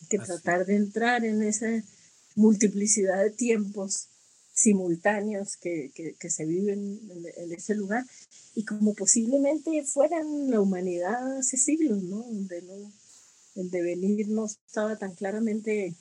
Hay 0.00 0.08
que 0.08 0.18
tratar 0.18 0.66
de 0.66 0.74
entrar 0.74 1.24
en 1.24 1.40
esa 1.42 1.68
multiplicidad 2.34 3.22
de 3.22 3.30
tiempos 3.30 4.08
simultáneos 4.54 5.56
que, 5.56 5.90
que, 5.92 6.30
se 6.30 6.46
viven 6.46 7.00
en, 7.36 7.52
ese 7.52 7.74
lugar 7.74 8.04
y 8.54 8.64
como 8.64 8.94
posiblemente 8.94 9.82
fueran 9.84 10.48
la 10.48 10.60
humanidad 10.60 11.38
hace 11.38 11.56
siglos, 11.56 12.02
¿no? 12.04 12.18
Donde 12.18 12.62
no, 12.62 12.92
el 13.56 13.70
devenir 13.70 14.28
no 14.28 14.46
estaba 14.46 14.96
tan 14.96 15.14
claramente, 15.14 15.94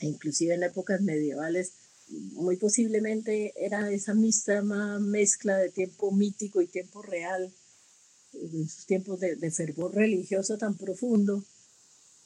e 0.00 0.06
inclusive 0.06 0.54
en 0.54 0.64
épocas 0.64 1.00
medievales, 1.00 1.72
muy 2.08 2.56
posiblemente 2.56 3.54
era 3.56 3.90
esa 3.90 4.14
misma 4.14 4.98
mezcla 4.98 5.56
de 5.56 5.70
tiempo 5.70 6.10
mítico 6.10 6.60
y 6.60 6.66
tiempo 6.66 7.02
real, 7.02 7.52
en 8.32 8.68
sus 8.68 8.84
tiempos 8.86 9.20
de, 9.20 9.36
de, 9.36 9.50
fervor 9.52 9.94
religioso 9.94 10.58
tan 10.58 10.76
profundo, 10.76 11.44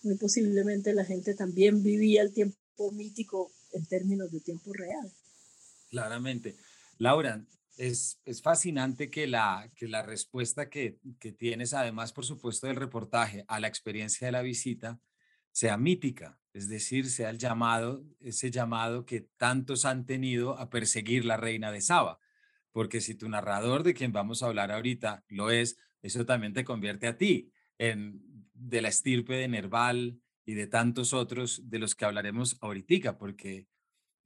muy 0.02 0.16
posiblemente 0.16 0.94
la 0.94 1.04
gente 1.04 1.34
también 1.34 1.82
vivía 1.82 2.22
el 2.22 2.32
tiempo 2.32 2.90
mítico 2.92 3.52
en 3.72 3.84
términos 3.84 4.32
de 4.32 4.40
tiempo 4.40 4.72
real. 4.72 5.12
Claramente. 5.90 6.56
Laura, 6.98 7.44
es, 7.76 8.20
es 8.24 8.42
fascinante 8.42 9.10
que 9.10 9.26
la, 9.26 9.70
que 9.76 9.88
la 9.88 10.02
respuesta 10.02 10.68
que, 10.68 10.98
que 11.20 11.32
tienes, 11.32 11.74
además, 11.74 12.12
por 12.12 12.24
supuesto, 12.24 12.66
del 12.66 12.76
reportaje 12.76 13.44
a 13.48 13.60
la 13.60 13.68
experiencia 13.68 14.26
de 14.26 14.32
la 14.32 14.42
visita, 14.42 15.00
sea 15.52 15.76
mítica, 15.76 16.38
es 16.52 16.68
decir, 16.68 17.08
sea 17.08 17.30
el 17.30 17.38
llamado, 17.38 18.04
ese 18.20 18.50
llamado 18.50 19.06
que 19.06 19.28
tantos 19.36 19.84
han 19.84 20.06
tenido 20.06 20.58
a 20.58 20.70
perseguir 20.70 21.24
la 21.24 21.36
reina 21.36 21.70
de 21.72 21.80
Saba. 21.80 22.18
Porque 22.72 23.00
si 23.00 23.14
tu 23.14 23.28
narrador, 23.28 23.82
de 23.82 23.94
quien 23.94 24.12
vamos 24.12 24.42
a 24.42 24.46
hablar 24.46 24.70
ahorita, 24.72 25.24
lo 25.28 25.50
es, 25.50 25.78
eso 26.02 26.26
también 26.26 26.52
te 26.52 26.64
convierte 26.64 27.06
a 27.06 27.16
ti 27.16 27.52
en 27.78 28.20
de 28.54 28.82
la 28.82 28.88
estirpe 28.88 29.34
de 29.34 29.48
Nerval 29.48 30.20
y 30.44 30.54
de 30.54 30.66
tantos 30.66 31.12
otros 31.12 31.68
de 31.68 31.78
los 31.78 31.94
que 31.94 32.04
hablaremos 32.04 32.56
ahorita, 32.60 33.18
porque 33.18 33.66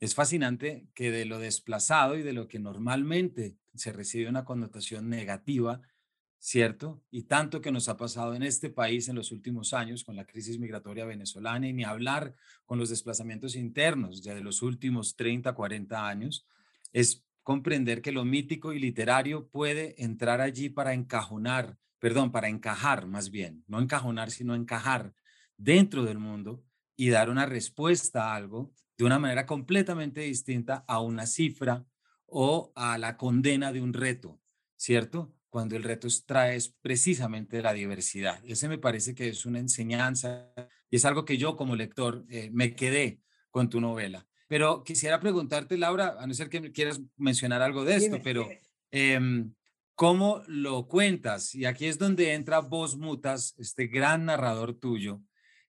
es 0.03 0.17
fascinante 0.17 0.89
que 0.95 1.13
de 1.13 1.25
lo 1.27 1.39
desplazado 1.39 2.17
y 2.17 2.23
de 2.23 2.33
lo 2.33 2.49
que 2.49 2.59
normalmente 2.59 3.57
se 3.73 3.93
recibe 3.93 4.29
una 4.29 4.45
connotación 4.45 5.09
negativa, 5.09 5.81
¿cierto? 6.41 7.01
Y 7.13 7.23
tanto 7.23 7.61
que 7.61 7.71
nos 7.71 7.89
ha 7.89 7.97
pasado 7.97 8.35
en 8.35 8.43
este 8.43 8.69
país 8.69 9.09
en 9.09 9.15
los 9.15 9.31
últimos 9.31 9.73
años 9.73 10.03
con 10.03 10.17
la 10.17 10.27
crisis 10.27 10.59
migratoria 10.59 11.05
venezolana 11.05 11.69
y 11.69 11.73
ni 11.73 11.85
hablar 11.85 12.35
con 12.65 12.81
los 12.81 12.91
desplazamientos 12.91 13.55
internos 13.55 14.25
ya 14.25 14.35
de 14.35 14.41
los 14.41 14.61
últimos 14.63 15.15
30, 15.15 15.53
40 15.53 16.09
años, 16.09 16.49
es 16.93 17.25
comprender 17.45 18.03
que 18.03 18.11
lo 18.11 18.25
mítico 18.25 18.73
y 18.73 18.81
literario 18.81 19.47
puede 19.51 19.95
entrar 20.03 20.41
allí 20.41 20.69
para 20.69 20.95
encajonar, 20.95 21.79
perdón, 22.01 22.33
para 22.33 22.49
encajar 22.49 23.07
más 23.07 23.31
bien, 23.31 23.63
no 23.69 23.81
encajonar, 23.81 24.33
sino 24.33 24.57
encajar 24.57 25.15
dentro 25.57 26.03
del 26.03 26.19
mundo 26.19 26.65
y 26.97 27.11
dar 27.11 27.31
una 27.31 27.47
respuesta 27.47 28.33
a 28.33 28.35
algo 28.35 28.75
de 29.03 29.07
una 29.07 29.19
manera 29.19 29.47
completamente 29.47 30.21
distinta 30.21 30.85
a 30.87 31.01
una 31.01 31.27
cifra 31.27 31.85
o 32.27 32.73
a 32.77 32.99
la 32.99 33.17
condena 33.17 33.73
de 33.73 33.81
un 33.81 33.93
reto, 33.93 34.41
¿cierto? 34.77 35.35
cuando 35.51 35.77
el 35.77 35.83
reto 35.83 36.07
trae 36.25 36.57
precisamente 36.81 37.61
la 37.61 37.73
diversidad. 37.73 38.41
Ese 38.47 38.69
me 38.69 38.79
parece 38.79 39.15
que 39.15 39.29
es 39.29 39.45
una 39.45 39.59
enseñanza 39.59 40.51
y 40.89 40.97
es 40.97 41.05
algo 41.05 41.25
que 41.25 41.37
yo 41.37 41.57
como 41.57 41.75
lector 41.75 42.25
eh, 42.31 42.49
me 42.53 42.77
quedé 42.77 43.21
con 43.51 43.69
tu 43.69 43.81
novela. 43.81 44.25
Pero 44.47 44.85
quisiera 44.85 45.19
preguntarte, 45.19 45.77
Laura, 45.77 46.17
a 46.21 46.27
no 46.27 46.33
ser 46.33 46.49
que 46.49 46.71
quieras 46.71 47.03
mencionar 47.17 47.61
algo 47.61 47.85
de 47.85 47.97
esto, 47.97 48.21
pero 48.23 48.49
em, 48.93 49.53
¿cómo 49.97 50.43
lo 50.47 50.87
cuentas? 50.87 51.57
Y 51.57 51.65
aquí 51.65 51.87
es 51.87 51.99
donde 51.99 52.35
entra 52.35 52.61
Vos 52.61 52.97
Mutas, 52.97 53.55
este 53.59 53.89
gran 53.89 54.27
narrador 54.27 54.75
tuyo, 54.75 55.21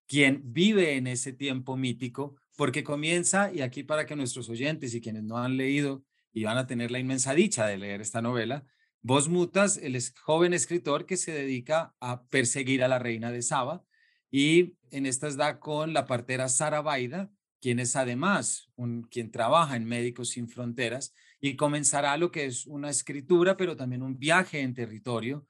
quien 0.08 0.44
vive 0.54 0.96
en 0.98 1.08
ese 1.08 1.34
tiempo 1.34 1.76
mítico, 1.76 2.38
porque 2.56 2.84
comienza, 2.84 3.52
y 3.52 3.62
aquí 3.62 3.84
para 3.84 4.06
que 4.06 4.16
nuestros 4.16 4.50
oyentes 4.50 4.94
y 4.94 5.02
quienes 5.02 5.24
no 5.24 5.38
han 5.38 5.58
leído 5.58 6.04
y 6.32 6.44
van 6.44 6.58
a 6.58 6.68
tener 6.68 6.92
la 6.92 7.00
inmensa 7.00 7.34
dicha 7.34 7.66
de 7.68 7.78
leer 7.78 8.02
esta 8.02 8.22
novela, 8.22 8.66
Vos 9.02 9.28
Mutas, 9.28 9.78
el 9.78 10.02
joven 10.22 10.54
escritor 10.54 11.06
que 11.06 11.18
se 11.18 11.34
dedica 11.34 11.94
a 12.00 12.24
perseguir 12.28 12.84
a 12.84 12.88
la 12.88 13.00
reina 13.00 13.32
de 13.32 13.42
Saba 13.42 13.84
y 14.32 14.78
en 14.92 15.06
estas 15.06 15.36
da 15.36 15.60
con 15.60 15.94
la 15.94 16.06
partera 16.06 16.48
Sara 16.48 16.82
Baida, 16.82 17.30
quien 17.60 17.80
es 17.80 17.96
además 17.98 18.70
quien 19.10 19.30
trabaja 19.30 19.76
en 19.76 19.86
Médicos 19.86 20.30
Sin 20.30 20.48
Fronteras 20.48 21.14
y 21.42 21.58
comenzará 21.58 22.16
lo 22.16 22.32
que 22.32 22.46
es 22.46 22.66
una 22.66 22.90
escritura, 22.90 23.58
pero 23.58 23.76
también 23.76 24.04
un 24.04 24.18
viaje 24.18 24.62
en 24.62 24.74
territorio 24.74 25.46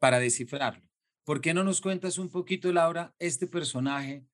para 0.00 0.18
descifrarlo. 0.18 0.82
¿Por 1.24 1.40
qué 1.40 1.54
no 1.54 1.62
nos 1.62 1.80
cuentas 1.80 2.18
un 2.18 2.28
poquito, 2.28 2.72
Laura, 2.72 3.14
este 3.20 3.46
personaje? 3.46 4.24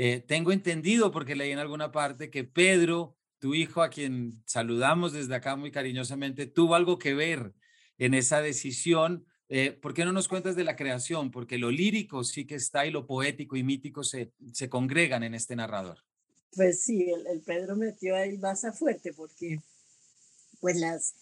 Eh, 0.00 0.20
tengo 0.20 0.52
entendido, 0.52 1.10
porque 1.10 1.34
leí 1.34 1.50
en 1.50 1.58
alguna 1.58 1.90
parte, 1.90 2.30
que 2.30 2.44
Pedro, 2.44 3.16
tu 3.40 3.56
hijo, 3.56 3.82
a 3.82 3.90
quien 3.90 4.44
saludamos 4.46 5.12
desde 5.12 5.34
acá 5.34 5.56
muy 5.56 5.72
cariñosamente, 5.72 6.46
tuvo 6.46 6.76
algo 6.76 7.00
que 7.00 7.14
ver 7.14 7.52
en 7.98 8.14
esa 8.14 8.40
decisión. 8.40 9.26
Eh, 9.48 9.72
¿Por 9.72 9.94
qué 9.94 10.04
no 10.04 10.12
nos 10.12 10.28
cuentas 10.28 10.54
de 10.54 10.62
la 10.62 10.76
creación? 10.76 11.32
Porque 11.32 11.58
lo 11.58 11.72
lírico 11.72 12.22
sí 12.22 12.46
que 12.46 12.54
está 12.54 12.86
y 12.86 12.92
lo 12.92 13.08
poético 13.08 13.56
y 13.56 13.64
mítico 13.64 14.04
se, 14.04 14.30
se 14.52 14.68
congregan 14.68 15.24
en 15.24 15.34
este 15.34 15.56
narrador. 15.56 15.98
Pues 16.54 16.80
sí, 16.80 17.10
el, 17.10 17.40
Pedro 17.40 17.74
metió 17.74 18.14
ahí 18.14 18.38
a 18.40 18.72
fuerte 18.72 19.12
porque 19.12 19.58
pues 20.60 20.76
las, 20.76 21.16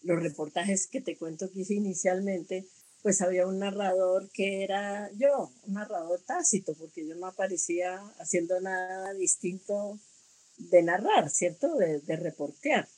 los 0.00 0.22
reportajes 0.22 0.86
que 0.86 1.02
te 1.02 1.18
cuento 1.18 1.52
que 1.52 1.60
hice 1.60 1.74
inicialmente, 1.74 2.64
pues 3.02 3.20
había 3.20 3.46
un 3.46 3.58
narrador 3.58 4.30
que 4.30 4.62
era 4.62 5.10
yo, 5.12 5.50
un 5.66 5.74
narrador 5.74 6.20
tácito, 6.20 6.74
porque 6.74 7.06
yo 7.06 7.14
no 7.16 7.26
aparecía 7.26 8.00
haciendo 8.18 8.60
nada 8.60 9.12
distinto 9.14 9.98
de 10.56 10.82
narrar, 10.82 11.28
¿cierto? 11.28 11.74
De, 11.76 12.00
reportear 12.16 12.88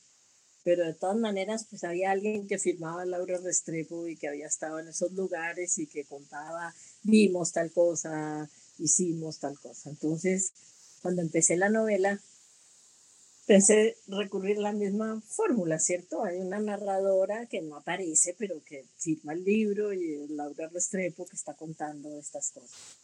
pero 0.63 0.87
de 0.87 0.95
todas 0.95 1.17
maneras, 1.17 1.67
pues 1.69 1.85
había 1.85 2.11
alguien 2.11 2.47
que 2.47 2.59
firmaba 2.59 3.05
Laura 3.05 3.37
Restrepo 3.37 4.09
y 4.09 4.17
que 4.17 4.29
había 4.29 4.47
estado 4.47 4.79
en 4.79 4.89
esos 4.89 5.13
lugares 5.13 5.79
y 5.79 5.87
que 5.87 6.07
contaba, 6.07 6.75
vimos 7.03 7.53
tal 7.53 7.71
cosa, 7.71 8.49
hicimos 8.79 9.41
tal 9.41 9.59
cosa. 9.59 9.91
Entonces, 9.91 10.53
cuando 11.03 11.21
empecé 11.21 11.59
la 11.59 11.69
novela, 11.69 12.19
pensé 13.47 13.97
recurrir 14.09 14.59
la 14.59 14.73
misma 14.73 15.21
fórmula, 15.27 15.79
¿cierto? 15.79 16.25
Hay 16.25 16.39
una 16.39 16.59
narradora 16.59 17.47
que 17.47 17.63
no 17.63 17.77
aparece, 17.77 18.35
pero 18.39 18.63
que 18.65 18.85
firma 18.97 19.33
el 19.33 19.45
libro 19.45 19.93
y 19.93 20.27
Laura 20.29 20.69
Restrepo 20.69 21.27
que 21.27 21.37
está 21.37 21.55
contando 21.55 22.19
estas 22.19 22.51
cosas. 22.51 22.99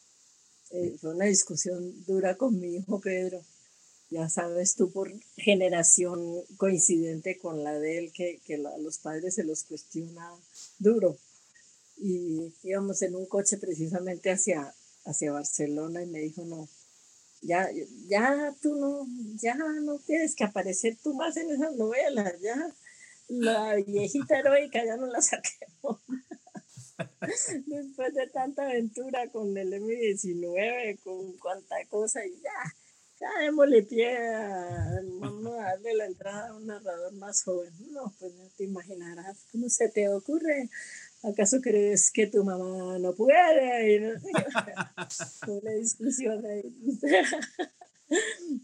Eh, 0.71 0.97
fue 1.01 1.15
una 1.15 1.25
discusión 1.27 2.05
dura 2.07 2.37
con 2.37 2.59
mi 2.59 2.77
hijo 2.77 3.01
Pedro 3.01 3.43
ya 4.11 4.29
sabes 4.29 4.75
tú, 4.75 4.91
por 4.91 5.13
generación 5.37 6.43
coincidente 6.57 7.39
con 7.39 7.63
la 7.63 7.79
de 7.79 7.99
él, 7.99 8.13
que, 8.13 8.41
que 8.45 8.57
a 8.57 8.79
los 8.79 8.99
padres 8.99 9.37
se 9.37 9.45
los 9.45 9.63
cuestiona 9.63 10.29
duro. 10.79 11.17
Y 11.97 12.53
íbamos 12.65 13.03
en 13.03 13.15
un 13.15 13.27
coche 13.27 13.57
precisamente 13.59 14.31
hacia, 14.31 14.75
hacia 15.05 15.33
Barcelona 15.33 16.03
y 16.03 16.07
me 16.07 16.19
dijo, 16.21 16.45
no, 16.45 16.69
ya, 17.43 17.69
ya 18.09 18.55
tú 18.61 18.77
no, 18.77 19.07
ya 19.41 19.55
no 19.55 19.99
tienes 19.99 20.35
que 20.35 20.45
aparecer 20.45 20.97
tú 21.03 21.15
más 21.15 21.37
en 21.37 21.51
esas 21.51 21.75
novelas, 21.77 22.35
ya 22.41 22.75
la 23.29 23.77
viejita 23.77 24.39
heroica 24.39 24.85
ya 24.85 24.97
no 24.97 25.07
la 25.07 25.23
saquemos. 25.23 26.01
Después 27.67 28.13
de 28.15 28.27
tanta 28.27 28.65
aventura 28.65 29.29
con 29.29 29.57
el 29.57 29.73
M19, 29.73 30.99
con 31.03 31.33
cuánta 31.39 31.77
cosa, 31.89 32.27
y 32.27 32.33
ya, 32.43 32.75
ya 33.21 33.29
démosle 33.41 33.85
pie 33.85 34.19
a, 34.19 35.01
vamos 35.21 35.55
a 35.59 35.63
darle 35.63 35.95
la 35.95 36.07
entrada 36.07 36.49
a 36.49 36.57
un 36.57 36.67
narrador 36.67 37.13
más 37.15 37.43
joven. 37.43 37.73
No, 37.93 38.13
pues 38.19 38.35
no 38.35 38.49
te 38.57 38.65
imaginarás, 38.65 39.39
¿cómo 39.53 39.69
se 39.69 39.89
te 39.89 40.09
ocurre? 40.09 40.69
¿Acaso 41.23 41.61
crees 41.61 42.11
que 42.11 42.27
tu 42.27 42.43
mamá 42.45 42.99
no 42.99 43.15
puede? 43.15 43.95
Y 43.95 44.01
no 44.01 45.61
discusión 45.79 46.45
ahí. 46.47 46.75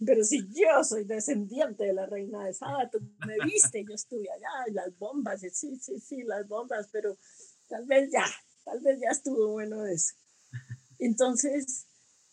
Pero 0.05 0.25
si 0.25 0.47
yo 0.49 0.83
soy 0.83 1.05
descendiente 1.05 1.85
de 1.85 1.93
la 1.93 2.07
reina 2.07 2.45
de 2.45 2.55
Saba, 2.55 2.91
tú 2.91 2.99
me 3.27 3.37
viste, 3.45 3.85
yo 3.85 3.95
estuve 3.95 4.29
allá, 4.31 4.69
y 4.69 4.73
las 4.73 4.99
bombas, 4.99 5.41
sí, 5.53 5.77
sí, 5.77 6.01
sí, 6.01 6.23
las 6.25 6.49
bombas, 6.49 6.89
pero 6.91 7.17
tal 7.69 7.87
vez 7.87 8.11
ya, 8.11 8.25
tal 8.65 8.81
vez 8.81 8.99
ya 9.01 9.11
estuvo 9.11 9.53
bueno 9.53 9.87
eso. 9.87 10.15
Entonces, 10.99 11.87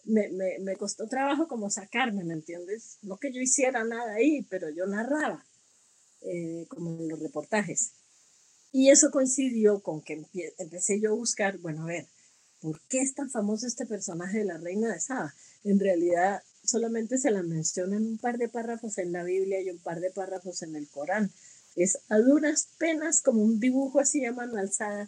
me, 0.05 0.29
me, 0.29 0.57
me, 0.59 0.75
costó 0.75 1.07
trabajo 1.07 1.47
como 1.47 1.69
sacarme, 1.69 2.23
¿me 2.23 2.33
entiendes? 2.33 2.97
No 3.03 3.17
que 3.17 3.31
yo 3.31 3.41
hiciera 3.41 3.83
nada 3.83 4.13
ahí, 4.13 4.41
pero 4.49 4.69
yo 4.69 4.87
narraba, 4.87 5.45
eh, 6.21 6.65
como 6.67 6.99
en 6.99 7.09
los 7.09 7.19
reportajes. 7.19 7.91
Y 8.75 8.89
eso 8.89 9.11
coincidió 9.11 9.81
con 9.81 10.01
que 10.01 10.25
empecé 10.57 10.99
yo 10.99 11.11
a 11.11 11.15
buscar, 11.15 11.59
bueno, 11.59 11.83
a 11.83 11.85
ver, 11.85 12.07
¿por 12.59 12.81
qué 12.89 13.01
es 13.01 13.13
tan 13.13 13.29
famoso 13.29 13.67
este 13.67 13.85
personaje 13.85 14.39
de 14.39 14.45
la 14.45 14.57
reina 14.57 14.91
de 14.91 14.99
Saba? 14.99 15.35
En 15.63 15.79
realidad, 15.79 16.41
solamente 16.63 17.19
se 17.19 17.29
la 17.29 17.43
menciona 17.43 17.97
en 17.97 18.07
un 18.07 18.17
par 18.17 18.39
de 18.39 18.49
párrafos 18.49 18.97
en 18.97 19.11
la 19.11 19.23
Biblia 19.23 19.61
y 19.61 19.69
un 19.69 19.77
par 19.77 19.99
de 19.99 20.09
párrafos 20.09 20.63
en 20.63 20.75
el 20.75 20.87
Corán. 20.87 21.31
Es 21.75 21.99
a 22.09 22.17
duras 22.17 22.67
penas 22.79 23.21
como 23.21 23.43
un 23.43 23.59
dibujo 23.59 23.99
así 23.99 24.25
a 24.25 24.33
mano 24.33 24.57
alzada, 24.57 25.07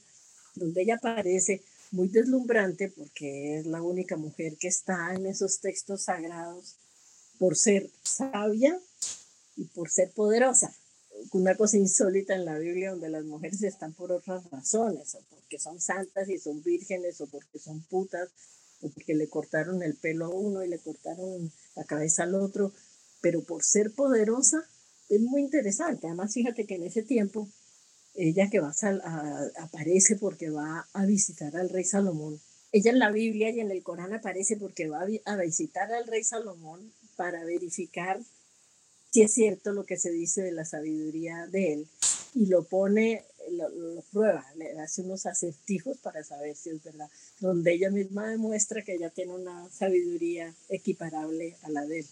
donde 0.54 0.84
ella 0.84 0.96
aparece 0.98 1.64
muy 1.90 2.08
deslumbrante 2.08 2.90
porque 2.90 3.58
es 3.58 3.66
la 3.66 3.82
única 3.82 4.16
mujer 4.16 4.58
que 4.58 4.68
está 4.68 5.16
en 5.16 5.26
esos 5.26 5.60
textos 5.60 6.04
sagrados 6.04 6.76
por 7.40 7.58
ser 7.58 7.90
sabia 8.04 8.80
y 9.56 9.64
por 9.66 9.90
ser 9.90 10.12
poderosa. 10.12 10.72
Una 11.32 11.56
cosa 11.56 11.78
insólita 11.78 12.36
en 12.36 12.46
la 12.46 12.58
Biblia 12.58 12.92
donde 12.92 13.10
las 13.10 13.26
mujeres 13.26 13.62
están 13.64 13.94
por 13.94 14.12
otras 14.12 14.50
razones, 14.50 15.16
o 15.16 15.20
porque 15.30 15.60
son 15.60 15.80
santas 15.80 16.30
y 16.30 16.38
son 16.38 16.62
vírgenes, 16.64 17.20
o 17.22 17.28
porque 17.28 17.60
son 17.60 17.82
putas, 17.84 18.30
porque 18.82 19.16
le 19.16 19.28
cortaron 19.28 19.82
el 19.84 19.96
pelo 19.96 20.26
a 20.26 20.30
uno 20.30 20.64
y 20.64 20.68
le 20.68 20.80
cortaron 20.80 21.52
la 21.76 21.84
cabeza 21.84 22.24
al 22.24 22.36
otro, 22.36 22.72
pero 23.22 23.44
por 23.44 23.64
ser 23.64 23.92
poderosa 23.92 24.64
es 25.10 25.22
muy 25.22 25.42
interesante. 25.42 26.08
Además, 26.08 26.34
fíjate 26.34 26.66
que 26.66 26.76
en 26.76 26.84
ese 26.84 27.04
tiempo 27.04 27.48
ella 28.16 28.50
que 28.50 28.60
va 28.60 28.74
a, 28.82 29.50
aparece 29.64 30.16
porque 30.16 30.50
va 30.50 30.88
a 30.94 31.06
visitar 31.06 31.56
al 31.56 31.70
rey 31.70 31.84
Salomón. 31.84 32.40
Ella 32.72 32.92
en 32.92 33.00
la 33.00 33.12
Biblia 33.12 33.50
y 33.50 33.60
en 33.60 33.72
el 33.72 33.84
Corán 33.84 34.14
aparece 34.14 34.58
porque 34.58 34.88
va 34.88 35.06
a 35.26 35.36
visitar 35.38 35.92
al 35.94 36.08
rey 36.08 36.24
Salomón 36.24 36.92
para 37.16 37.44
verificar 37.46 38.20
si 39.16 39.22
es 39.22 39.34
cierto 39.34 39.72
lo 39.72 39.86
que 39.86 39.96
se 39.96 40.12
dice 40.12 40.42
de 40.42 40.52
la 40.52 40.66
sabiduría 40.66 41.48
de 41.48 41.72
él 41.72 41.88
y 42.34 42.48
lo 42.48 42.66
pone 42.66 43.24
lo, 43.50 44.02
prueba, 44.12 44.46
le 44.58 44.78
hace 44.82 45.04
unos 45.04 45.26
acertijos 45.26 45.98
para 46.00 46.22
saber 46.22 46.54
si 46.58 46.72
es 46.72 46.84
verdad, 46.84 47.10
donde 47.40 47.72
ella 47.72 47.92
misma 47.92 48.28
demuestra 48.28 48.82
que 48.82 48.96
ella 48.96 49.10
tiene 49.10 49.34
una 49.34 49.70
sabiduría 49.70 50.54
equiparable 50.68 51.56
a 51.62 51.70
la 51.70 51.86
de 51.86 52.00
él. 52.00 52.06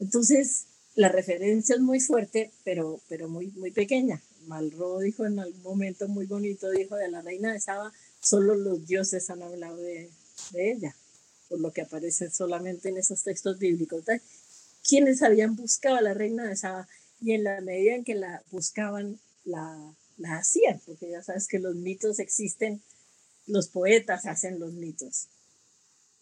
Entonces, 0.00 0.64
la 0.94 1.10
referencia 1.10 1.74
es 1.74 1.82
muy 1.82 2.00
fuerte, 2.00 2.52
pero, 2.64 3.02
pero 3.10 3.28
muy, 3.28 3.48
muy 3.48 3.70
pequeña. 3.70 4.22
Malro 4.46 5.00
dijo 5.00 5.26
en 5.26 5.38
algún 5.38 5.62
momento 5.62 6.08
muy 6.08 6.24
bonito, 6.24 6.70
dijo 6.70 6.96
de 6.96 7.10
la 7.10 7.20
reina 7.20 7.52
de 7.52 7.60
Saba, 7.60 7.92
solo 8.18 8.54
los 8.54 8.86
dioses 8.86 9.28
han 9.28 9.42
hablado 9.42 9.76
de, 9.76 10.08
de 10.52 10.72
ella, 10.72 10.96
por 11.50 11.60
lo 11.60 11.70
que 11.70 11.82
aparece 11.82 12.30
solamente 12.30 12.88
en 12.88 12.96
esos 12.96 13.22
textos 13.22 13.58
bíblicos. 13.58 14.06
¿Quiénes 14.88 15.22
habían 15.22 15.54
buscado 15.54 15.96
a 15.96 16.00
la 16.00 16.14
reina 16.14 16.48
de 16.48 16.56
Saba? 16.56 16.88
Y 17.20 17.32
en 17.32 17.44
la 17.44 17.60
medida 17.60 17.94
en 17.94 18.04
que 18.04 18.14
la 18.14 18.42
buscaban, 18.50 19.20
la, 19.44 19.94
la 20.16 20.38
hacían, 20.38 20.80
porque 20.86 21.10
ya 21.10 21.22
sabes 21.22 21.46
que 21.46 21.58
los 21.58 21.74
mitos 21.74 22.18
existen, 22.20 22.80
los 23.46 23.68
poetas 23.68 24.24
hacen 24.24 24.58
los 24.58 24.72
mitos. 24.72 25.28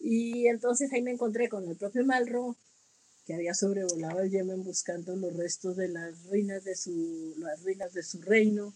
Y 0.01 0.47
entonces 0.47 0.91
ahí 0.91 1.01
me 1.01 1.11
encontré 1.11 1.47
con 1.47 1.65
el 1.65 1.77
propio 1.77 2.05
Malro, 2.05 2.57
que 3.25 3.35
había 3.35 3.53
sobrevolado 3.53 4.19
el 4.19 4.31
Yemen 4.31 4.65
buscando 4.65 5.15
los 5.15 5.33
restos 5.33 5.77
de 5.77 5.87
las 5.87 6.21
ruinas 6.25 6.65
de 6.65 6.75
su, 6.75 7.35
las 7.37 7.63
ruinas 7.63 7.93
de 7.93 8.03
su 8.03 8.21
reino. 8.21 8.73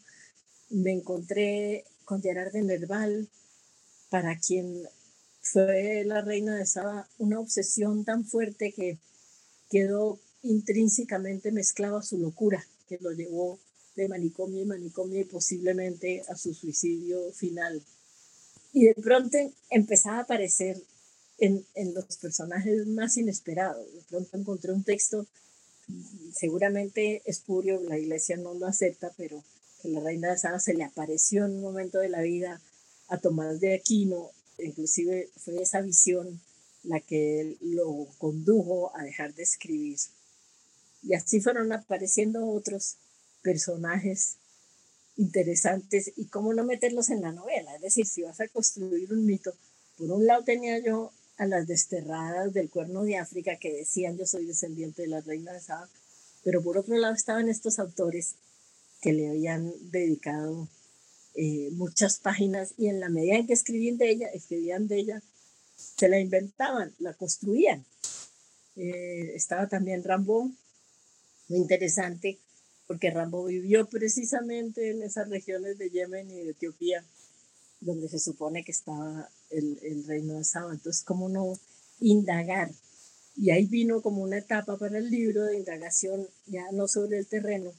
Me 0.69 0.93
encontré 0.93 1.83
con 2.05 2.21
Gerard 2.21 2.53
de 2.53 2.61
Nerval, 2.61 3.27
para 4.09 4.37
quien 4.37 4.87
fue 5.41 6.03
la 6.05 6.21
reina 6.21 6.55
de 6.55 6.65
Saba 6.65 7.09
una 7.17 7.41
obsesión 7.41 8.05
tan 8.05 8.23
fuerte 8.23 8.71
que 8.71 8.97
quedó 9.71 10.19
intrínsecamente 10.43 11.51
mezclado 11.51 11.97
a 11.97 12.03
su 12.03 12.17
locura, 12.17 12.63
que 12.87 12.97
lo 12.99 13.11
llevó 13.11 13.57
de 13.95 14.07
manicomio 14.07 14.61
y 14.61 14.65
manicomio 14.65 15.19
y 15.19 15.23
posiblemente 15.23 16.23
a 16.27 16.35
su 16.35 16.53
suicidio 16.53 17.31
final. 17.31 17.81
Y 18.73 18.85
de 18.85 18.95
pronto 18.95 19.37
empezaba 19.69 20.17
a 20.17 20.21
aparecer 20.21 20.81
en, 21.39 21.65
en 21.73 21.93
los 21.93 22.05
personajes 22.17 22.85
más 22.87 23.17
inesperados. 23.17 23.85
De 23.93 24.01
pronto 24.09 24.37
encontré 24.37 24.73
un 24.73 24.83
texto, 24.83 25.25
seguramente 26.33 27.21
espurio, 27.25 27.81
la 27.81 27.97
iglesia 27.97 28.37
no 28.37 28.53
lo 28.53 28.67
acepta, 28.67 29.11
pero 29.17 29.43
que 29.81 29.89
la 29.89 30.01
reina 30.01 30.31
de 30.31 30.37
Saba 30.37 30.59
se 30.59 30.73
le 30.73 30.83
apareció 30.83 31.45
en 31.45 31.55
un 31.55 31.61
momento 31.61 31.99
de 31.99 32.09
la 32.09 32.21
vida 32.21 32.61
a 33.07 33.17
Tomás 33.17 33.59
de 33.59 33.73
Aquino, 33.73 34.31
inclusive 34.57 35.29
fue 35.37 35.61
esa 35.61 35.81
visión 35.81 36.39
la 36.83 36.99
que 36.99 37.57
lo 37.61 38.07
condujo 38.17 38.95
a 38.95 39.03
dejar 39.03 39.33
de 39.33 39.43
escribir. 39.43 39.97
Y 41.03 41.13
así 41.13 41.41
fueron 41.41 41.71
apareciendo 41.71 42.45
otros 42.47 42.97
personajes 43.41 44.37
interesantes 45.17 46.11
y 46.15 46.25
cómo 46.25 46.53
no 46.53 46.63
meterlos 46.63 47.09
en 47.09 47.21
la 47.21 47.31
novela. 47.31 47.75
Es 47.75 47.81
decir, 47.81 48.05
si 48.05 48.23
vas 48.23 48.39
a 48.39 48.47
construir 48.47 49.11
un 49.13 49.25
mito, 49.25 49.53
por 49.97 50.11
un 50.11 50.25
lado 50.25 50.43
tenía 50.43 50.79
yo 50.79 51.11
a 51.37 51.45
las 51.45 51.67
desterradas 51.67 52.53
del 52.53 52.69
cuerno 52.69 53.03
de 53.03 53.17
África 53.17 53.57
que 53.57 53.73
decían 53.73 54.17
yo 54.17 54.25
soy 54.25 54.45
descendiente 54.45 55.03
de 55.03 55.07
la 55.07 55.21
reina 55.21 55.53
de 55.53 55.59
Saba, 55.59 55.89
pero 56.43 56.63
por 56.63 56.77
otro 56.77 56.95
lado 56.97 57.13
estaban 57.13 57.49
estos 57.49 57.79
autores 57.79 58.35
que 59.01 59.13
le 59.13 59.29
habían 59.29 59.73
dedicado 59.91 60.69
eh, 61.33 61.69
muchas 61.71 62.19
páginas 62.19 62.73
y 62.77 62.87
en 62.87 62.99
la 62.99 63.09
medida 63.09 63.37
en 63.37 63.47
que 63.47 63.53
escribían 63.53 63.97
de 63.97 64.11
ella, 64.11 64.27
escribían 64.27 64.87
de 64.87 64.99
ella, 64.99 65.23
se 65.97 66.09
la 66.09 66.19
inventaban, 66.19 66.93
la 66.99 67.13
construían. 67.13 67.85
Eh, 68.75 69.33
estaba 69.35 69.67
también 69.67 70.03
Rambo, 70.03 70.49
muy 71.49 71.59
interesante, 71.59 72.39
porque 72.87 73.11
Rambo 73.11 73.45
vivió 73.45 73.87
precisamente 73.87 74.91
en 74.91 75.03
esas 75.03 75.29
regiones 75.29 75.77
de 75.77 75.89
Yemen 75.89 76.29
y 76.31 76.43
de 76.43 76.51
Etiopía, 76.51 77.03
donde 77.79 78.09
se 78.09 78.19
supone 78.19 78.63
que 78.63 78.71
estaba 78.71 79.29
el, 79.49 79.79
el 79.81 80.05
reino 80.05 80.37
de 80.37 80.43
Saba. 80.43 80.73
Entonces, 80.73 81.03
¿cómo 81.03 81.29
no 81.29 81.53
indagar? 81.99 82.71
Y 83.35 83.51
ahí 83.51 83.65
vino 83.65 84.01
como 84.01 84.21
una 84.21 84.37
etapa 84.37 84.77
para 84.77 84.97
el 84.97 85.09
libro 85.09 85.43
de 85.45 85.57
indagación, 85.57 86.27
ya 86.47 86.71
no 86.71 86.87
sobre 86.87 87.17
el 87.17 87.27
terreno, 87.27 87.71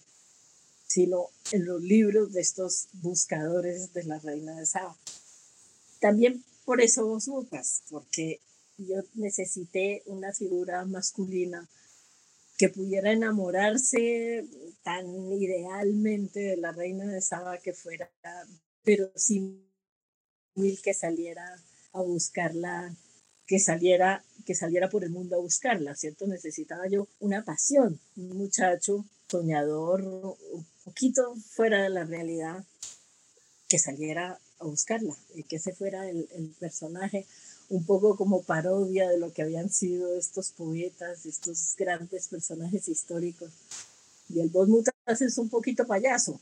sino 0.87 1.29
en 1.53 1.65
los 1.65 1.83
libros 1.83 2.33
de 2.33 2.41
estos 2.41 2.89
buscadores 2.95 3.93
de 3.93 4.05
la 4.05 4.19
reina 4.19 4.59
de 4.59 4.67
Saba. 4.67 4.97
También 6.01 6.43
por 6.65 6.81
eso 6.81 7.07
vos 7.07 7.27
buscas, 7.27 7.83
porque 7.91 8.41
yo 8.79 8.97
necesité 9.15 10.03
una 10.07 10.33
figura 10.33 10.85
masculina 10.85 11.69
que 12.57 12.69
pudiera 12.69 13.13
enamorarse 13.13 14.47
tan 14.83 15.07
idealmente 15.33 16.41
de 16.41 16.57
la 16.57 16.73
reina 16.73 17.07
de 17.07 17.21
Saba 17.21 17.59
que 17.59 17.73
fuera, 17.73 18.11
pero 18.85 19.11
sin 19.17 19.67
mil 20.55 20.81
que 20.83 20.95
saliera 20.95 21.45
a 21.93 22.03
buscarla, 22.03 22.95
que 23.47 23.59
saliera, 23.59 24.25
que 24.47 24.55
saliera 24.55 24.89
por 24.89 25.05
el 25.05 25.11
mundo 25.11 25.37
a 25.37 25.41
buscarla, 25.41 25.95
¿cierto? 25.95 26.27
Necesitaba 26.27 26.87
yo 26.89 27.09
una 27.21 27.45
pasión, 27.45 28.01
un 28.17 28.37
muchacho 28.37 29.05
soñador, 29.29 30.03
un 30.05 30.67
poquito 30.85 31.35
fuera 31.37 31.83
de 31.83 31.89
la 31.89 32.05
realidad, 32.05 32.65
que 33.69 33.79
saliera 33.79 34.39
a 34.63 34.67
buscarla 34.67 35.17
y 35.35 35.43
que 35.43 35.57
ese 35.57 35.75
fuera 35.75 36.09
el, 36.09 36.29
el 36.33 36.49
personaje 36.59 37.27
un 37.73 37.85
poco 37.85 38.17
como 38.17 38.43
parodia 38.43 39.09
de 39.09 39.19
lo 39.19 39.33
que 39.33 39.43
habían 39.43 39.71
sido 39.71 40.15
estos 40.15 40.51
poetas, 40.51 41.25
estos 41.25 41.75
grandes 41.77 42.29
personajes 42.29 42.87
históricos. 42.89 43.51
Y 44.29 44.41
el 44.41 44.51
Boss 44.51 44.69
Mutas 44.69 44.95
es 45.21 45.39
un 45.39 45.49
poquito 45.49 45.87
payaso, 45.87 46.39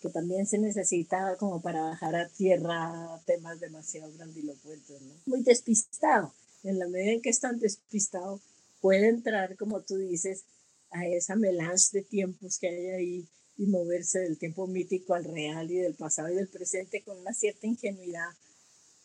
que 0.00 0.08
también 0.08 0.46
se 0.46 0.58
necesita 0.58 1.36
como 1.36 1.62
para 1.62 1.80
bajar 1.80 2.16
a 2.16 2.28
tierra 2.28 3.20
temas 3.24 3.60
demasiado 3.60 4.12
grandilocuentes. 4.14 5.00
Muy 5.26 5.42
despistado. 5.42 6.32
En 6.64 6.78
la 6.78 6.88
medida 6.88 7.12
en 7.12 7.22
que 7.22 7.30
están 7.30 7.60
despistado, 7.60 8.40
puede 8.80 9.08
entrar, 9.08 9.56
como 9.56 9.80
tú 9.80 9.96
dices, 9.96 10.44
a 10.90 11.06
esa 11.06 11.36
melange 11.36 11.86
de 11.92 12.02
tiempos 12.02 12.58
que 12.58 12.68
hay 12.68 12.86
ahí 12.88 13.28
y 13.56 13.66
moverse 13.66 14.20
del 14.20 14.38
tiempo 14.38 14.66
mítico 14.66 15.14
al 15.14 15.24
real 15.24 15.70
y 15.70 15.76
del 15.76 15.94
pasado 15.94 16.30
y 16.30 16.34
del 16.34 16.48
presente 16.48 17.02
con 17.02 17.18
una 17.18 17.32
cierta 17.32 17.66
ingenuidad 17.66 18.30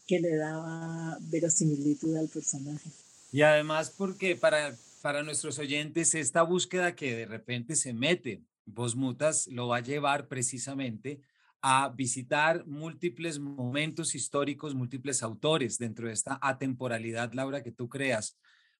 que 0.07 0.19
le 0.19 0.35
daba 0.35 1.17
verosimilitud 1.29 2.15
al 2.17 2.29
personaje. 2.29 2.89
Y 3.31 3.43
además 3.43 3.91
porque 3.95 4.35
para, 4.35 4.75
para 5.01 5.23
nuestros 5.23 5.59
oyentes 5.59 6.15
esta 6.15 6.41
búsqueda 6.41 6.95
que 6.95 7.15
de 7.15 7.25
repente 7.25 7.75
se 7.75 7.93
mete, 7.93 8.41
Vos 8.65 8.95
Mutas 8.95 9.47
lo 9.47 9.67
va 9.67 9.77
a 9.77 9.83
llevar 9.83 10.27
precisamente 10.27 11.21
a 11.61 11.89
visitar 11.89 12.65
múltiples 12.65 13.39
momentos 13.39 14.15
históricos, 14.15 14.75
múltiples 14.75 15.23
autores 15.23 15.77
dentro 15.77 16.07
de 16.07 16.13
esta 16.13 16.39
atemporalidad, 16.41 17.33
Laura, 17.33 17.63
que 17.63 17.71
tú 17.71 17.89
creas, 17.89 18.37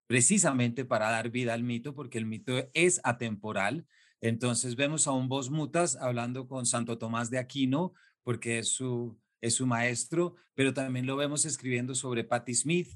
precisamente 0.08 0.86
para 0.86 1.10
dar 1.10 1.30
vida 1.30 1.54
al 1.54 1.64
mito, 1.64 1.94
porque 1.94 2.18
el 2.18 2.26
mito 2.26 2.54
es 2.74 3.02
atemporal. 3.04 3.86
Entonces 4.22 4.76
vemos 4.76 5.08
a 5.08 5.12
un 5.12 5.30
Vos 5.30 5.50
Mutas 5.50 5.96
hablando 5.96 6.48
con 6.48 6.66
Santo 6.66 6.98
Tomás 6.98 7.30
de 7.30 7.38
Aquino, 7.38 7.94
porque 8.24 8.60
es 8.60 8.70
su, 8.70 9.18
es 9.42 9.56
su 9.56 9.66
maestro, 9.66 10.36
pero 10.56 10.74
también 10.74 11.06
lo 11.06 11.16
vemos 11.16 11.46
escribiendo 11.46 11.96
sobre 11.96 12.24
Patti 12.24 12.54
Smith 12.54 12.90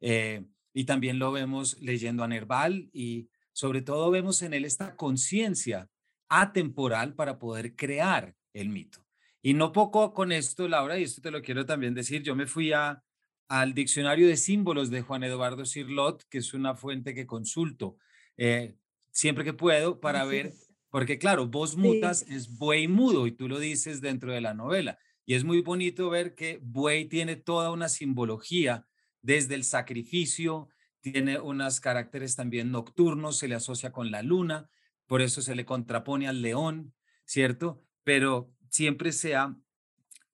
eh, 0.00 0.44
y 0.72 0.84
también 0.84 1.18
lo 1.18 1.32
vemos 1.32 1.78
leyendo 1.80 2.24
a 2.24 2.28
Nerval 2.28 2.88
y 2.92 3.28
sobre 3.52 3.82
todo 3.82 4.10
vemos 4.10 4.42
en 4.42 4.54
él 4.54 4.64
esta 4.64 4.96
conciencia 4.96 5.88
atemporal 6.28 7.14
para 7.14 7.38
poder 7.38 7.76
crear 7.76 8.34
el 8.54 8.68
mito. 8.70 9.04
Y 9.42 9.54
no 9.54 9.72
poco 9.72 10.14
con 10.14 10.32
esto, 10.32 10.68
Laura, 10.68 10.98
y 10.98 11.02
esto 11.02 11.20
te 11.20 11.30
lo 11.30 11.42
quiero 11.42 11.66
también 11.66 11.94
decir, 11.94 12.22
yo 12.22 12.34
me 12.36 12.46
fui 12.46 12.72
a, 12.72 13.02
al 13.48 13.74
diccionario 13.74 14.28
de 14.28 14.36
símbolos 14.36 14.90
de 14.90 15.02
Juan 15.02 15.24
Eduardo 15.24 15.64
Cirlot, 15.66 16.24
que 16.28 16.38
es 16.38 16.54
una 16.54 16.74
fuente 16.74 17.14
que 17.14 17.26
consulto 17.26 17.98
eh, 18.36 18.76
siempre 19.10 19.44
que 19.44 19.52
puedo 19.52 20.00
para 20.00 20.24
ver, 20.24 20.52
porque 20.90 21.18
claro, 21.18 21.46
voz 21.46 21.76
mutas 21.76 22.22
es 22.28 22.58
buey 22.58 22.88
mudo 22.88 23.26
y 23.26 23.32
tú 23.32 23.48
lo 23.48 23.58
dices 23.58 24.00
dentro 24.00 24.32
de 24.32 24.40
la 24.40 24.54
novela. 24.54 24.98
Y 25.24 25.34
es 25.34 25.44
muy 25.44 25.60
bonito 25.60 26.10
ver 26.10 26.34
que 26.34 26.58
buey 26.62 27.04
tiene 27.06 27.36
toda 27.36 27.70
una 27.70 27.88
simbología 27.88 28.86
desde 29.22 29.54
el 29.54 29.64
sacrificio, 29.64 30.68
tiene 31.00 31.38
unos 31.38 31.80
caracteres 31.80 32.34
también 32.34 32.72
nocturnos, 32.72 33.38
se 33.38 33.48
le 33.48 33.54
asocia 33.54 33.92
con 33.92 34.10
la 34.10 34.22
luna, 34.22 34.68
por 35.06 35.22
eso 35.22 35.42
se 35.42 35.54
le 35.54 35.64
contrapone 35.64 36.26
al 36.26 36.42
león, 36.42 36.92
¿cierto? 37.24 37.84
Pero 38.02 38.52
siempre 38.70 39.12
se 39.12 39.36
ha 39.36 39.56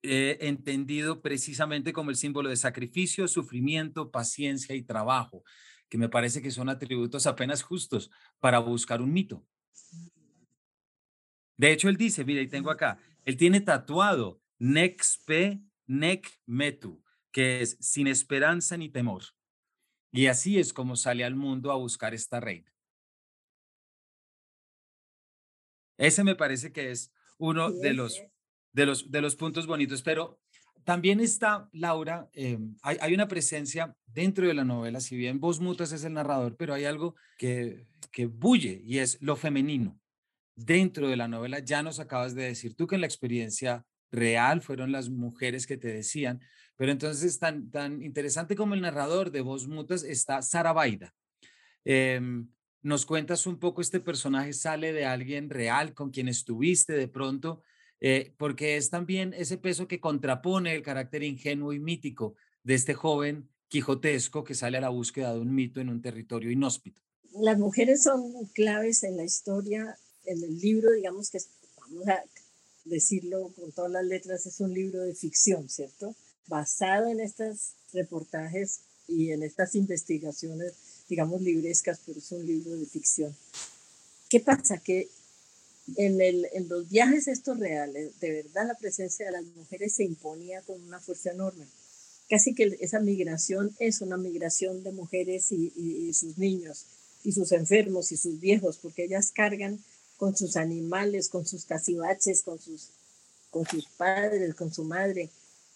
eh, 0.01 0.37
entendido 0.41 1.21
precisamente 1.21 1.93
como 1.93 2.09
el 2.09 2.15
símbolo 2.15 2.49
de 2.49 2.55
sacrificio, 2.55 3.27
sufrimiento, 3.27 4.09
paciencia 4.09 4.75
y 4.75 4.81
trabajo, 4.81 5.43
que 5.89 5.97
me 5.97 6.09
parece 6.09 6.41
que 6.41 6.51
son 6.51 6.69
atributos 6.69 7.27
apenas 7.27 7.61
justos 7.61 8.09
para 8.39 8.59
buscar 8.59 9.01
un 9.01 9.11
mito. 9.11 9.45
De 11.57 11.71
hecho, 11.71 11.89
él 11.89 11.97
dice, 11.97 12.23
mira, 12.23 12.41
y 12.41 12.47
tengo 12.47 12.71
acá, 12.71 12.99
él 13.25 13.35
tiene 13.35 13.61
tatuado 13.61 14.41
Nexpe 14.59 15.61
Nec 15.87 16.39
Metu, 16.45 17.03
que 17.31 17.61
es 17.61 17.77
sin 17.81 18.07
esperanza 18.07 18.77
ni 18.77 18.89
temor. 18.89 19.23
Y 20.11 20.27
así 20.27 20.59
es 20.59 20.71
como 20.71 20.95
sale 20.95 21.25
al 21.25 21.35
mundo 21.35 21.71
a 21.71 21.75
buscar 21.75 22.13
esta 22.13 22.39
reina. 22.39 22.71
Ese 25.97 26.23
me 26.23 26.35
parece 26.35 26.71
que 26.71 26.91
es 26.91 27.11
uno 27.37 27.71
de 27.71 27.93
los 27.93 28.21
de 28.77 28.85
los, 28.85 29.09
de 29.09 29.21
los 29.21 29.35
puntos 29.35 29.65
bonitos, 29.65 30.03
pero 30.03 30.39
también 30.83 31.19
está, 31.19 31.67
Laura, 31.73 32.29
em, 32.33 32.75
hay, 32.83 32.97
hay, 33.01 33.13
una 33.13 33.27
presencia 33.27 33.97
dentro 34.05 34.47
de 34.47 34.53
la 34.53 34.63
novela, 34.63 35.01
si 35.01 35.17
bien 35.17 35.39
vos 35.39 35.59
mutas 35.59 35.91
es 35.91 36.03
el 36.03 36.13
narrador, 36.13 36.55
pero 36.55 36.75
hay 36.75 36.85
algo 36.85 37.15
que, 37.37 37.87
que 38.11 38.27
bulle 38.27 38.79
y 38.85 38.99
es 38.99 39.19
lo 39.19 39.35
femenino. 39.35 39.99
Dentro 40.57 41.07
de 41.07 41.15
la 41.15 41.27
novela 41.27 41.59
ya 41.59 41.83
nos 41.83 41.99
acabas 41.99 42.35
de 42.35 42.43
decir 42.43 42.75
tú 42.75 42.87
que 42.87 42.95
en 42.95 43.01
la 43.01 43.07
experiencia 43.07 43.85
real 44.11 44.61
fueron 44.61 44.91
las 44.91 45.09
mujeres 45.09 45.67
que 45.67 45.77
te 45.77 45.93
decían, 45.93 46.41
pero 46.75 46.91
entonces 46.91 47.37
tan, 47.37 47.69
tan 47.69 48.01
interesante 48.01 48.55
como 48.55 48.73
el 48.73 48.81
narrador 48.81 49.31
de 49.31 49.41
Voz 49.41 49.67
Mutas 49.67 50.03
está 50.03 50.41
Sara 50.41 50.73
Baida. 50.73 51.13
Em, 51.85 52.49
nos 52.81 53.05
cuentas 53.05 53.45
un 53.45 53.59
poco, 53.59 53.81
este 53.81 53.99
personaje 53.99 54.51
sale 54.51 54.93
de 54.93 55.05
alguien 55.05 55.49
real 55.49 55.93
con 55.93 56.09
quien 56.09 56.27
estuviste 56.27 56.93
de 56.93 57.07
pronto 57.07 57.61
eh, 57.99 58.33
porque 58.37 58.77
es 58.77 58.89
también 58.89 59.33
ese 59.33 59.57
peso 59.57 59.87
que 59.87 59.99
contrapone 59.99 60.75
el 60.75 60.83
carácter 60.83 61.23
ingenuo 61.23 61.73
y 61.73 61.79
mítico 61.79 62.35
de 62.63 62.75
este 62.75 62.93
joven 62.93 63.49
quijotesco 63.69 64.43
que 64.43 64.55
sale 64.55 64.77
a 64.77 64.81
la 64.81 64.89
búsqueda 64.89 65.33
de 65.33 65.39
un 65.39 65.53
mito 65.53 65.81
en 65.81 65.89
un 65.89 66.01
territorio 66.01 66.51
inhóspito. 66.51 67.01
Las 67.41 67.57
mujeres 67.57 68.03
son 68.03 68.21
claves 68.53 69.03
en 69.03 69.17
la 69.17 69.23
historia, 69.23 69.97
en 70.27 70.43
el 70.43 70.59
libro, 70.59 70.91
digamos 70.91 71.29
que, 71.29 71.39
vamos 71.79 72.07
a 72.07 72.23
decirlo 72.85 73.51
con 73.55 73.71
todas 73.71 73.91
las 73.91 74.05
letras, 74.05 74.45
es 74.45 74.59
un 74.59 74.73
libro 74.73 75.01
de 75.01 75.15
ficción, 75.15 75.67
¿cierto? 75.69 76.15
Basado 76.47 77.07
en 77.07 77.19
estos 77.19 77.73
reportajes 77.93 78.81
y 79.07 79.31
en 79.31 79.43
estas 79.43 79.75
investigaciones, 79.75 80.73
digamos, 81.09 81.41
librescas, 81.41 81.99
pero 82.05 82.19
es 82.19 82.31
un 82.31 82.45
libro 82.45 82.77
de 82.77 82.85
ficción. 82.85 83.35
¿Qué 84.29 84.39
pasa? 84.39 84.77
Que 84.77 85.09
en, 85.95 86.19
el, 86.19 86.47
en 86.53 86.67
los 86.67 86.89
viajes 86.89 87.27
estos 87.27 87.59
reales, 87.59 88.19
de 88.19 88.31
verdad 88.31 88.67
la 88.67 88.75
presencia 88.75 89.25
de 89.25 89.31
las 89.31 89.45
mujeres 89.55 89.93
se 89.93 90.03
imponía 90.03 90.61
con 90.61 90.81
una 90.83 90.99
fuerza 90.99 91.31
enorme. 91.31 91.65
Casi 92.29 92.53
que 92.53 92.77
esa 92.81 92.99
migración 92.99 93.73
es 93.79 94.01
una 94.01 94.17
migración 94.17 94.83
de 94.83 94.91
mujeres 94.91 95.51
y, 95.51 95.71
y, 95.77 96.13
sus 96.13 96.37
niños, 96.37 96.85
y 97.23 97.31
sus 97.31 97.53
enfermos 97.53 98.11
y 98.11 98.17
sus 98.17 98.39
viejos, 98.41 98.77
porque 98.77 99.05
ellas 99.05 99.31
cargan 99.31 99.79
con 100.17 100.35
sus 100.35 100.57
animales, 100.57 101.29
con 101.29 101.45
sus 101.45 101.65
cacibaches, 101.65 102.41
con 102.41 102.59
sus, 102.59 102.89
con 103.49 103.65
sus 103.65 103.87
padres, 103.87 104.55
con 104.55 104.73
su 104.73 104.83
madre, 104.83 105.29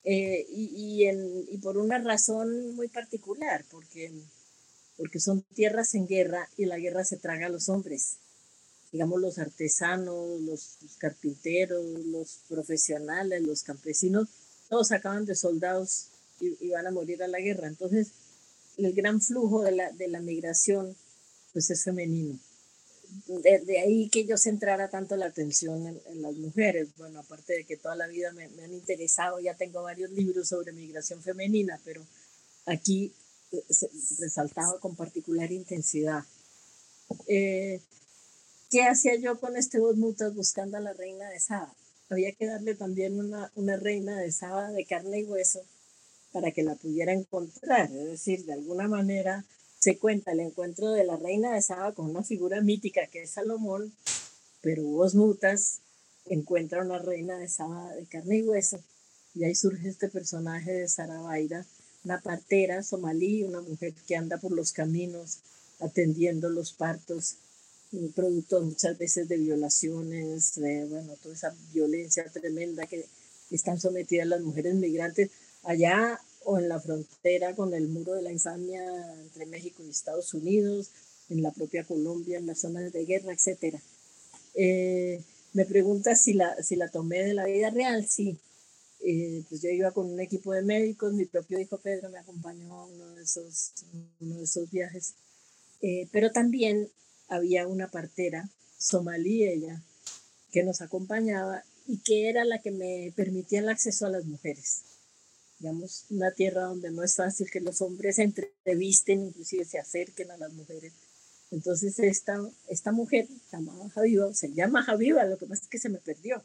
eh, 0.04 0.46
y, 0.50 0.66
y, 0.76 1.06
en, 1.06 1.46
y, 1.52 1.58
por 1.60 1.78
una 1.78 2.00
razón 2.00 2.76
muy 2.76 2.88
particular, 2.88 3.64
porque, 3.70 4.12
porque 4.98 5.20
son 5.20 5.44
tierras 5.54 5.94
en 5.94 6.08
guerra 6.08 6.50
y 6.58 6.66
la 6.66 6.80
guerra 6.80 7.06
se 7.06 7.18
traga 7.18 7.46
a 7.46 7.50
los 7.50 7.70
hombres 7.70 8.18
digamos, 8.92 9.22
los 9.22 9.40
artesanos, 9.40 10.42
los, 10.42 10.78
carpinteros, 10.98 11.84
los 12.06 12.42
profesionales, 12.50 13.42
los 13.42 13.64
campesinos, 13.64 14.28
todos 14.70 14.92
acaban 14.92 15.26
de 15.26 15.36
soldados 15.36 16.08
y, 16.40 16.70
van 16.70 16.88
a 16.88 16.92
morir 16.92 17.24
a 17.24 17.28
la 17.28 17.40
guerra. 17.40 17.68
Entonces, 17.68 18.12
el 18.78 18.94
gran 18.94 19.22
flujo 19.22 19.64
de 19.64 19.72
la, 19.72 19.92
de 19.92 20.08
la 20.08 20.20
migración, 20.20 20.96
pues 21.54 21.70
es 21.70 21.84
femenino. 21.84 22.38
De, 23.28 23.80
ahí 23.80 24.10
que 24.10 24.26
yo 24.26 24.38
centrara 24.38 24.90
tanto 24.90 25.18
la 25.18 25.26
atención 25.26 25.86
en, 26.06 26.22
las 26.22 26.34
mujeres. 26.36 26.90
Bueno, 26.98 27.20
aparte 27.20 27.54
de 27.54 27.66
que 27.66 27.78
toda 27.78 27.96
la 27.96 28.08
vida 28.08 28.32
me, 28.32 28.46
han 28.46 28.74
interesado, 28.74 29.40
ya 29.40 29.56
tengo 29.56 29.84
varios 29.84 30.12
libros 30.12 30.48
sobre 30.48 30.72
migración 30.72 31.22
femenina, 31.22 31.80
pero 31.84 32.06
aquí 32.66 33.14
eh, 33.52 33.64
resaltado 34.20 34.80
con 34.80 34.96
particular 34.96 35.52
intensidad. 35.52 36.24
Eh, 37.28 37.82
¿Qué 38.70 38.84
hacía 38.84 39.16
yo 39.18 39.38
con 39.40 39.58
este 39.58 39.80
mutas 39.80 40.34
buscando 40.34 40.78
a 40.78 40.82
la 40.82 40.94
reina 40.94 41.30
de 41.30 41.40
Saba? 41.42 41.76
Había 42.10 42.32
que 42.32 42.46
darle 42.46 42.76
también 42.76 43.20
una, 43.20 43.52
una 43.56 43.76
reina 43.76 44.18
de 44.18 44.32
Saba 44.32 44.72
de 44.72 44.86
carne 44.86 45.20
y 45.20 45.24
hueso 45.26 45.62
para 46.32 46.52
que 46.52 46.64
la 46.64 46.76
pudiera 46.76 47.12
encontrar. 47.12 47.92
Es 47.92 48.06
decir, 48.06 48.46
de 48.46 48.54
alguna 48.54 48.88
manera 48.88 49.44
se 49.82 49.98
cuenta 49.98 50.32
el 50.32 50.42
encuentro 50.42 50.92
de 50.92 51.04
la 51.04 51.18
reina 51.18 51.54
de 51.54 51.62
Saba 51.62 51.92
con 51.94 52.08
una 52.08 52.24
figura 52.24 52.62
mítica 52.62 53.08
que 53.08 53.24
es 53.24 53.32
Salomón, 53.32 53.92
pero 54.62 54.84
vos 54.84 55.16
mutas 55.16 55.80
encuentra 56.28 56.84
una 56.84 57.00
reina 57.00 57.40
de 57.40 57.50
Saba 57.50 57.92
de 57.96 58.06
carne 58.06 58.38
y 58.38 58.44
hueso. 58.44 58.80
Y 59.34 59.44
ahí 59.44 59.56
surge 59.56 59.90
este 59.90 60.08
personaje 60.08 60.72
de 60.72 60.88
Sarabaira, 60.88 61.66
una 62.04 62.22
partera 62.22 62.84
somalí, 62.84 63.44
una 63.44 63.62
mujer 63.62 63.94
que 64.08 64.16
anda 64.16 64.38
por 64.38 64.52
los 64.52 64.72
caminos 64.72 65.40
atendiendo 65.80 66.50
los 66.50 66.74
partos 66.74 67.38
producto 68.16 68.62
muchas 68.62 68.98
veces 68.98 69.28
de 69.28 69.38
violaciones, 69.38 70.56
de 70.56 70.86
bueno, 70.86 71.14
toda 71.22 71.34
esa 71.34 71.56
violencia 71.74 72.24
tremenda 72.32 72.86
que 72.86 73.06
están 73.50 73.82
sometidas 73.82 74.28
las 74.28 74.42
mujeres 74.42 74.76
migrantes 74.76 75.32
allá 75.64 76.22
o 76.52 76.60
en 76.60 76.68
la 76.68 76.80
frontera 76.80 77.56
con 77.56 77.74
el 77.74 77.88
muro 77.88 78.14
de 78.14 78.22
la 78.22 78.32
infamia 78.32 78.84
entre 79.22 79.46
México 79.46 79.84
y 79.84 79.90
Estados 79.90 80.34
Unidos, 80.34 80.92
en 81.30 81.42
la 81.42 81.52
propia 81.52 81.86
Colombia, 81.86 82.38
en 82.38 82.46
las 82.46 82.60
zonas 82.60 82.92
de 82.92 83.06
guerra, 83.06 83.32
etc. 83.34 83.80
Eh, 84.56 85.24
me 85.54 85.66
pregunta 85.66 86.14
si 86.16 86.34
la, 86.34 86.62
si 86.62 86.76
la 86.76 86.90
tomé 86.90 87.24
de 87.24 87.34
la 87.34 87.46
vida 87.46 87.70
real, 87.70 88.06
sí. 88.06 88.38
Eh, 89.04 89.44
pues 89.48 89.62
yo 89.62 89.70
iba 89.70 89.92
con 89.92 90.12
un 90.12 90.20
equipo 90.20 90.52
de 90.52 90.62
médicos, 90.62 91.14
mi 91.14 91.26
propio 91.26 91.60
hijo 91.60 91.78
Pedro 91.78 92.10
me 92.10 92.20
acompañó 92.20 92.74
a 92.74 92.86
uno 92.86 93.16
de 93.16 93.24
esos, 93.24 93.72
uno 94.20 94.36
de 94.36 94.44
esos 94.44 94.70
viajes, 94.70 95.16
eh, 95.82 96.08
pero 96.12 96.32
también 96.32 96.90
había 97.28 97.66
una 97.66 97.88
partera 97.90 98.48
somalí 98.78 99.46
ella 99.46 99.82
que 100.52 100.64
nos 100.64 100.82
acompañaba 100.82 101.64
y 101.88 102.00
que 102.00 102.30
era 102.30 102.44
la 102.44 102.60
que 102.60 102.72
me 102.72 103.14
permitía 103.16 103.60
el 103.60 103.70
acceso 103.70 104.06
a 104.06 104.10
las 104.10 104.26
mujeres. 104.26 104.91
Digamos, 105.62 106.06
una 106.10 106.32
tierra 106.32 106.64
donde 106.64 106.90
no 106.90 107.04
es 107.04 107.16
fácil 107.16 107.52
que 107.52 107.60
los 107.60 107.84
hombres 107.84 108.16
se 108.16 108.24
entrevisten, 108.24 109.28
inclusive 109.28 109.64
se 109.64 109.78
acerquen 109.78 110.32
a 110.32 110.38
las 110.38 110.52
mujeres. 110.54 110.92
Entonces 111.52 112.00
esta, 112.00 112.42
esta 112.68 112.92
mujer 112.92 113.28
llamada 113.52 113.88
Javiva, 113.92 114.34
se 114.34 114.52
llama 114.52 114.82
Javiva, 114.82 115.24
lo 115.26 115.38
que 115.38 115.46
pasa 115.46 115.62
es 115.62 115.70
que 115.70 115.78
se 115.78 115.90
me 115.90 116.00
perdió, 116.00 116.42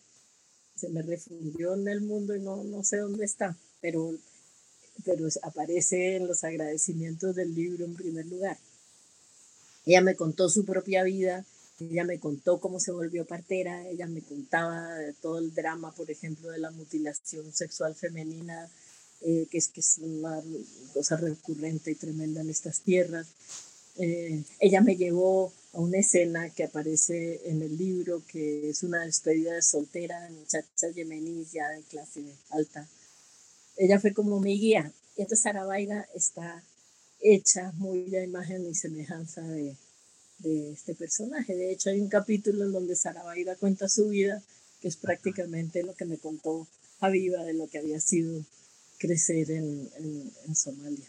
se 0.74 0.90
me 0.90 1.00
refundió 1.00 1.72
en 1.72 1.88
el 1.88 2.02
mundo 2.02 2.36
y 2.36 2.40
no, 2.40 2.62
no 2.62 2.84
sé 2.84 2.98
dónde 2.98 3.24
está, 3.24 3.56
pero, 3.80 4.12
pero 5.02 5.26
aparece 5.44 6.16
en 6.16 6.26
los 6.26 6.44
agradecimientos 6.44 7.34
del 7.34 7.54
libro 7.54 7.86
en 7.86 7.94
primer 7.94 8.26
lugar. 8.26 8.58
Ella 9.86 10.02
me 10.02 10.14
contó 10.14 10.50
su 10.50 10.66
propia 10.66 11.04
vida, 11.04 11.46
ella 11.80 12.04
me 12.04 12.18
contó 12.18 12.60
cómo 12.60 12.80
se 12.80 12.92
volvió 12.92 13.24
partera, 13.24 13.88
ella 13.88 14.06
me 14.08 14.20
contaba 14.20 14.94
de 14.96 15.14
todo 15.14 15.38
el 15.38 15.54
drama, 15.54 15.92
por 15.92 16.10
ejemplo, 16.10 16.50
de 16.50 16.58
la 16.58 16.70
mutilación 16.70 17.50
sexual 17.54 17.94
femenina, 17.94 18.68
eh, 19.20 19.46
que, 19.50 19.58
es, 19.58 19.68
que 19.68 19.80
es 19.80 19.98
una 19.98 20.42
cosa 20.92 21.16
recurrente 21.16 21.90
y 21.90 21.94
tremenda 21.94 22.40
en 22.40 22.50
estas 22.50 22.80
tierras. 22.80 23.26
Eh, 23.98 24.42
ella 24.60 24.80
me 24.82 24.96
llevó 24.96 25.52
a 25.72 25.80
una 25.80 25.98
escena 25.98 26.50
que 26.50 26.64
aparece 26.64 27.40
en 27.48 27.62
el 27.62 27.76
libro, 27.76 28.22
que 28.26 28.68
es 28.68 28.82
una 28.82 29.04
despedida 29.04 29.54
de 29.54 29.62
soltera 29.62 30.20
de 30.22 30.30
muchacha 30.30 30.88
yemení 30.94 31.46
ya 31.52 31.68
de 31.70 31.82
clase 31.82 32.24
alta. 32.50 32.88
Ella 33.76 33.98
fue 34.00 34.12
como 34.12 34.40
mi 34.40 34.58
guía. 34.58 34.92
Y 35.16 35.22
entonces 35.22 35.42
Sarabaida 35.42 36.06
está 36.14 36.62
hecha 37.20 37.72
muy 37.72 38.14
a 38.14 38.22
imagen 38.22 38.66
y 38.66 38.74
semejanza 38.74 39.40
de, 39.42 39.76
de 40.38 40.72
este 40.72 40.94
personaje. 40.94 41.54
De 41.54 41.72
hecho, 41.72 41.90
hay 41.90 42.00
un 42.00 42.08
capítulo 42.08 42.64
en 42.64 42.72
donde 42.72 42.96
Sarabaida 42.96 43.56
cuenta 43.56 43.88
su 43.88 44.08
vida, 44.08 44.42
que 44.80 44.88
es 44.88 44.96
prácticamente 44.96 45.82
lo 45.82 45.94
que 45.94 46.04
me 46.04 46.18
contó 46.18 46.68
Aviva 47.00 47.44
de 47.44 47.52
lo 47.52 47.68
que 47.68 47.78
había 47.78 48.00
sido 48.00 48.42
crecer 48.98 49.50
en, 49.50 49.88
en, 49.98 50.32
en 50.46 50.54
Somalia 50.54 51.08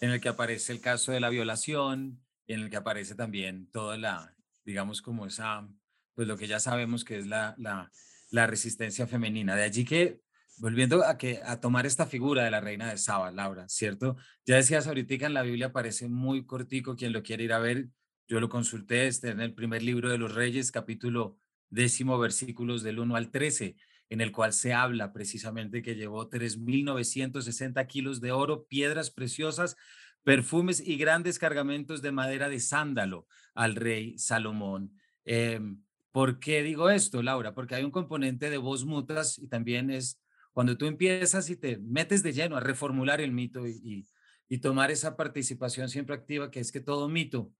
en 0.00 0.10
el 0.10 0.20
que 0.20 0.28
aparece 0.28 0.72
el 0.72 0.80
caso 0.80 1.12
de 1.12 1.20
la 1.20 1.28
violación, 1.28 2.20
en 2.46 2.60
el 2.60 2.70
que 2.70 2.76
aparece 2.76 3.14
también 3.14 3.70
toda 3.70 3.98
la, 3.98 4.34
digamos, 4.64 5.02
como 5.02 5.26
esa, 5.26 5.68
pues 6.14 6.26
lo 6.26 6.36
que 6.36 6.48
ya 6.48 6.58
sabemos 6.58 7.04
que 7.04 7.18
es 7.18 7.26
la, 7.26 7.54
la, 7.58 7.92
la 8.30 8.46
resistencia 8.46 9.06
femenina. 9.06 9.54
De 9.54 9.62
allí 9.62 9.84
que, 9.84 10.22
volviendo 10.56 11.04
a, 11.04 11.18
que, 11.18 11.40
a 11.44 11.60
tomar 11.60 11.86
esta 11.86 12.06
figura 12.06 12.44
de 12.44 12.50
la 12.50 12.60
reina 12.60 12.90
de 12.90 12.96
Saba, 12.96 13.30
Laura, 13.30 13.68
¿cierto? 13.68 14.16
Ya 14.46 14.56
decías 14.56 14.86
ahorita 14.86 15.26
en 15.26 15.34
la 15.34 15.42
Biblia 15.42 15.66
aparece 15.66 16.08
muy 16.08 16.46
cortico, 16.46 16.96
quien 16.96 17.12
lo 17.12 17.22
quiere 17.22 17.44
ir 17.44 17.52
a 17.52 17.58
ver, 17.58 17.88
yo 18.26 18.40
lo 18.40 18.48
consulté, 18.48 19.06
este 19.06 19.28
en 19.28 19.40
el 19.40 19.54
primer 19.54 19.82
libro 19.82 20.08
de 20.08 20.18
los 20.18 20.34
Reyes, 20.34 20.72
capítulo 20.72 21.38
décimo, 21.68 22.18
versículos 22.18 22.82
del 22.82 23.00
1 23.00 23.16
al 23.16 23.30
13 23.30 23.76
en 24.10 24.20
el 24.20 24.32
cual 24.32 24.52
se 24.52 24.74
habla 24.74 25.12
precisamente 25.12 25.82
que 25.82 25.94
llevó 25.94 26.28
3.960 26.28 27.86
kilos 27.86 28.20
de 28.20 28.32
oro, 28.32 28.64
piedras 28.64 29.10
preciosas, 29.10 29.76
perfumes 30.24 30.82
y 30.84 30.96
grandes 30.96 31.38
cargamentos 31.38 32.02
de 32.02 32.12
madera 32.12 32.48
de 32.48 32.60
sándalo 32.60 33.26
al 33.54 33.76
rey 33.76 34.18
Salomón. 34.18 34.92
Em, 35.24 35.80
¿Por 36.12 36.40
qué 36.40 36.64
digo 36.64 36.90
esto, 36.90 37.22
Laura? 37.22 37.54
Porque 37.54 37.76
hay 37.76 37.84
un 37.84 37.92
componente 37.92 38.50
de 38.50 38.58
voz 38.58 38.84
mutas 38.84 39.38
y 39.38 39.46
también 39.46 39.90
es 39.90 40.20
cuando 40.52 40.76
tú 40.76 40.86
empiezas 40.86 41.48
y 41.48 41.56
te 41.56 41.78
metes 41.78 42.24
de 42.24 42.32
lleno 42.32 42.56
a 42.56 42.60
reformular 42.60 43.20
el 43.20 43.30
mito 43.30 43.68
y, 43.68 44.08
y 44.48 44.58
tomar 44.58 44.90
esa 44.90 45.16
participación 45.16 45.88
siempre 45.88 46.16
activa, 46.16 46.50
que 46.50 46.58
es 46.58 46.72
que 46.72 46.80
todo 46.80 47.08
mito 47.08 47.52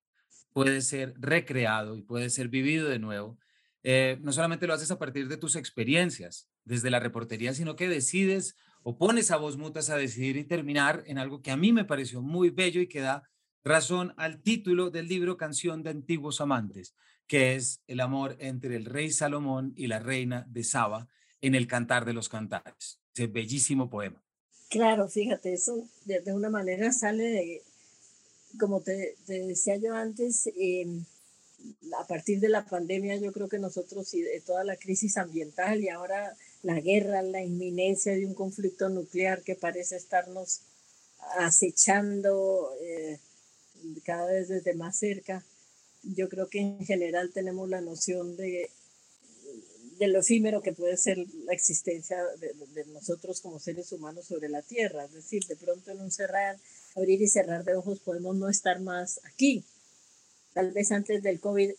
puede 0.53 0.81
ser 0.81 1.15
recreado 1.17 1.97
y 1.97 2.03
puede 2.03 2.29
ser 2.29 2.49
vivido 2.49 2.89
de 2.89 2.99
nuevo 2.99 3.39
eh, 3.83 4.19
no 4.21 4.33
solamente 4.33 4.67
lo 4.67 4.75
haces 4.75 4.91
a 4.91 4.99
partir 4.99 5.29
de 5.29 5.37
tus 5.37 5.57
experiencias 5.57 6.49
desde 6.65 6.91
la 6.91 7.01
reportería, 7.01 7.55
sino 7.55 7.77
que 7.77 7.89
decides 7.89 8.57
o 8.83 8.97
pones 8.97 9.31
a 9.31 9.37
voz 9.37 9.57
mutas 9.57 9.91
a 9.91 9.97
decidir 9.97 10.37
y 10.37 10.45
terminar 10.45 11.03
en 11.07 11.19
algo 11.19 11.43
que 11.43 11.51
a 11.51 11.57
mí 11.57 11.73
me 11.73 11.85
pareció 11.85 12.23
muy 12.23 12.51
bello 12.51 12.81
y 12.81 12.89
que 12.89 13.01
da 13.01 13.23
razón 13.63 14.15
al 14.17 14.43
título 14.43 14.91
del 14.91 15.09
libro 15.09 15.37
Canción 15.37 15.83
de 15.83 15.91
Antiguos 15.91 16.41
Amantes, 16.41 16.95
que 17.27 17.55
es 17.55 17.83
el 17.87 18.01
amor 18.01 18.37
entre 18.39 18.77
el 18.77 18.87
rey 18.87 19.11
Salomón 19.11 19.73
y 19.77 19.87
la 19.87 19.99
reina 19.99 20.47
de 20.49 20.65
Saba 20.65 21.09
en 21.41 21.55
el 21.55 21.67
Cantar 21.67 22.05
de 22.05 22.13
los 22.13 22.29
Cantares. 22.29 23.01
Ese 23.15 23.27
bellísimo 23.27 23.91
poema. 23.91 24.23
Claro, 24.69 25.09
fíjate, 25.09 25.53
eso 25.53 25.89
de, 26.05 26.23
una 26.33 26.49
manera 26.49 26.93
sale 26.93 27.25
de, 27.25 27.63
como 28.59 28.81
te, 28.81 29.17
decía 29.27 29.77
yo 29.77 29.95
antes, 29.95 30.47
eh, 30.47 30.87
a 31.99 32.07
partir 32.07 32.41
de 32.41 32.49
la 32.49 32.65
pandemia 32.65 33.17
yo 33.17 33.33
creo 33.33 33.49
que 33.49 33.59
nosotros 33.59 34.13
y 34.15 34.23
de 34.23 34.41
toda 34.41 34.65
la 34.65 34.77
crisis 34.77 35.17
ambiental 35.17 35.83
y 35.83 35.89
ahora 35.89 36.37
la 36.63 36.81
guerra, 36.81 37.23
la 37.23 37.43
inminencia 37.43 38.13
de 38.13 38.27
un 38.27 38.35
conflicto 38.35 38.89
nuclear 38.89 39.43
que 39.43 39.55
parece 39.55 39.97
estarnos 39.97 40.61
acechando 41.39 42.71
eh, 42.83 43.19
cada 44.05 44.27
vez 44.27 44.49
desde 44.49 44.75
más 44.75 44.99
cerca, 44.99 45.45
yo 46.03 46.29
creo 46.29 46.49
que 46.49 46.61
en 46.61 46.85
general 46.85 47.31
tenemos 47.33 47.69
la 47.69 47.81
noción 47.81 48.37
de, 48.37 48.71
de 49.99 50.09
lo 50.09 50.21
efímero 50.21 50.63
que 50.63 50.73
puede 50.73 50.97
ser 50.97 51.19
la 51.45 51.53
existencia 51.53 52.19
de, 52.39 52.55
de, 52.75 52.87
nosotros 52.87 53.41
como 53.41 53.59
seres 53.59 53.93
humanos 53.93 54.27
sobre 54.27 54.49
la 54.49 54.63
Tierra. 54.63 55.05
Es 55.05 55.13
decir, 55.13 55.45
de 55.47 55.57
pronto 55.57 55.91
en 55.91 56.01
un 56.01 56.11
cerrar, 56.11 56.59
abrir 56.97 57.21
y 57.21 57.29
cerrar 57.29 57.65
de 57.65 57.77
ojos 57.77 58.01
podemos 58.01 58.37
no 58.37 58.49
estar 58.49 58.81
más 58.81 59.21
aquí, 59.25 59.65
Tal 60.55 60.73
vez 60.73 60.91
antes 60.93 61.23
del 61.23 61.41
COVID 61.41 61.71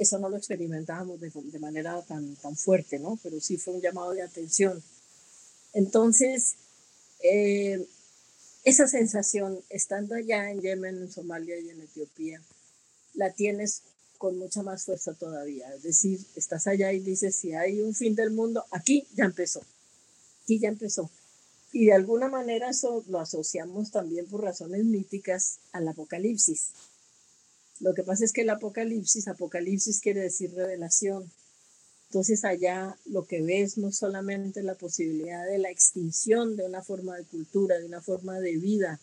eso 0.00 0.18
no 0.18 0.30
lo 0.30 0.38
experimentábamos 0.38 1.20
de, 1.20 1.30
de, 1.30 1.58
manera 1.58 2.00
tan, 2.02 2.34
tan 2.36 2.56
fuerte, 2.56 2.98
¿no? 2.98 3.18
Pero 3.22 3.38
sí 3.38 3.58
fue 3.58 3.74
un 3.74 3.82
llamado 3.82 4.12
de 4.12 4.22
atención. 4.22 4.82
Entonces, 5.74 6.54
eh, 7.22 7.86
esa 8.64 8.88
sensación, 8.88 9.60
estando 9.68 10.14
allá 10.14 10.50
en 10.50 10.62
Yemen, 10.62 10.96
en 10.96 11.12
Somalia 11.12 11.58
y 11.58 11.68
en 11.68 11.82
Etiopía, 11.82 12.40
la 13.12 13.30
tienes 13.32 13.82
con 14.16 14.38
mucha 14.38 14.62
más 14.62 14.84
fuerza 14.84 15.12
todavía. 15.12 15.74
Es 15.74 15.82
decir, 15.82 16.18
estás 16.34 16.66
allá 16.66 16.92
y 16.92 17.00
dices, 17.00 17.36
si 17.36 17.52
hay 17.52 17.82
un 17.82 17.94
fin 17.94 18.14
del 18.14 18.30
mundo, 18.30 18.64
aquí 18.70 19.06
ya 19.14 19.24
empezó, 19.24 19.62
aquí 20.42 20.58
ya 20.58 20.68
empezó. 20.68 21.10
Y 21.72 21.86
de 21.86 21.92
alguna 21.92 22.28
manera 22.28 22.70
eso 22.70 23.04
lo 23.06 23.20
asociamos 23.20 23.90
también 23.90 24.26
por 24.26 24.42
razones 24.42 24.82
míticas 24.84 25.58
al 25.72 25.86
apocalipsis. 25.88 26.70
Lo 27.80 27.94
que 27.94 28.02
pasa 28.02 28.24
es 28.24 28.32
que 28.32 28.42
el 28.42 28.50
apocalipsis, 28.50 29.26
apocalipsis 29.28 30.00
quiere 30.00 30.20
decir 30.20 30.54
revelación. 30.54 31.30
Entonces 32.08 32.44
allá 32.44 32.96
lo 33.06 33.24
que 33.24 33.40
ves 33.40 33.78
no 33.78 33.92
solamente 33.92 34.62
la 34.62 34.74
posibilidad 34.74 35.46
de 35.46 35.58
la 35.58 35.70
extinción 35.70 36.56
de 36.56 36.66
una 36.66 36.82
forma 36.82 37.16
de 37.16 37.24
cultura, 37.24 37.78
de 37.78 37.86
una 37.86 38.02
forma 38.02 38.40
de 38.40 38.56
vida, 38.56 39.00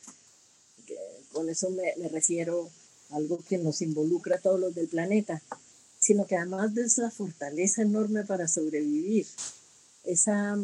con 1.31 1.49
eso 1.49 1.69
me, 1.69 1.93
refiero 2.09 2.69
a 3.11 3.15
algo 3.15 3.39
que 3.47 3.57
nos 3.57 3.81
involucra 3.81 4.35
a 4.35 4.41
todos 4.41 4.59
los 4.59 4.75
del 4.75 4.87
planeta, 4.87 5.41
sino 5.99 6.25
que 6.25 6.35
además 6.35 6.75
de 6.75 6.83
esa 6.83 7.09
fortaleza 7.09 7.81
enorme 7.81 8.25
para 8.25 8.47
sobrevivir, 8.47 9.25
esa 10.03 10.57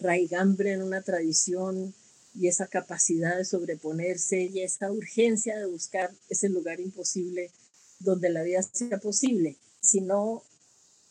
raigambre 0.00 0.72
en 0.72 0.82
una 0.82 1.02
tradición 1.02 1.94
y 2.34 2.48
esa 2.48 2.66
capacidad 2.66 3.36
de 3.36 3.44
sobreponerse 3.44 4.44
y 4.44 4.62
esa 4.62 4.90
urgencia 4.90 5.58
de 5.58 5.66
buscar 5.66 6.10
ese 6.28 6.48
lugar 6.48 6.80
imposible 6.80 7.50
donde 7.98 8.30
la 8.30 8.42
vida 8.42 8.62
sea 8.62 8.98
posible, 8.98 9.56
sino 9.80 10.42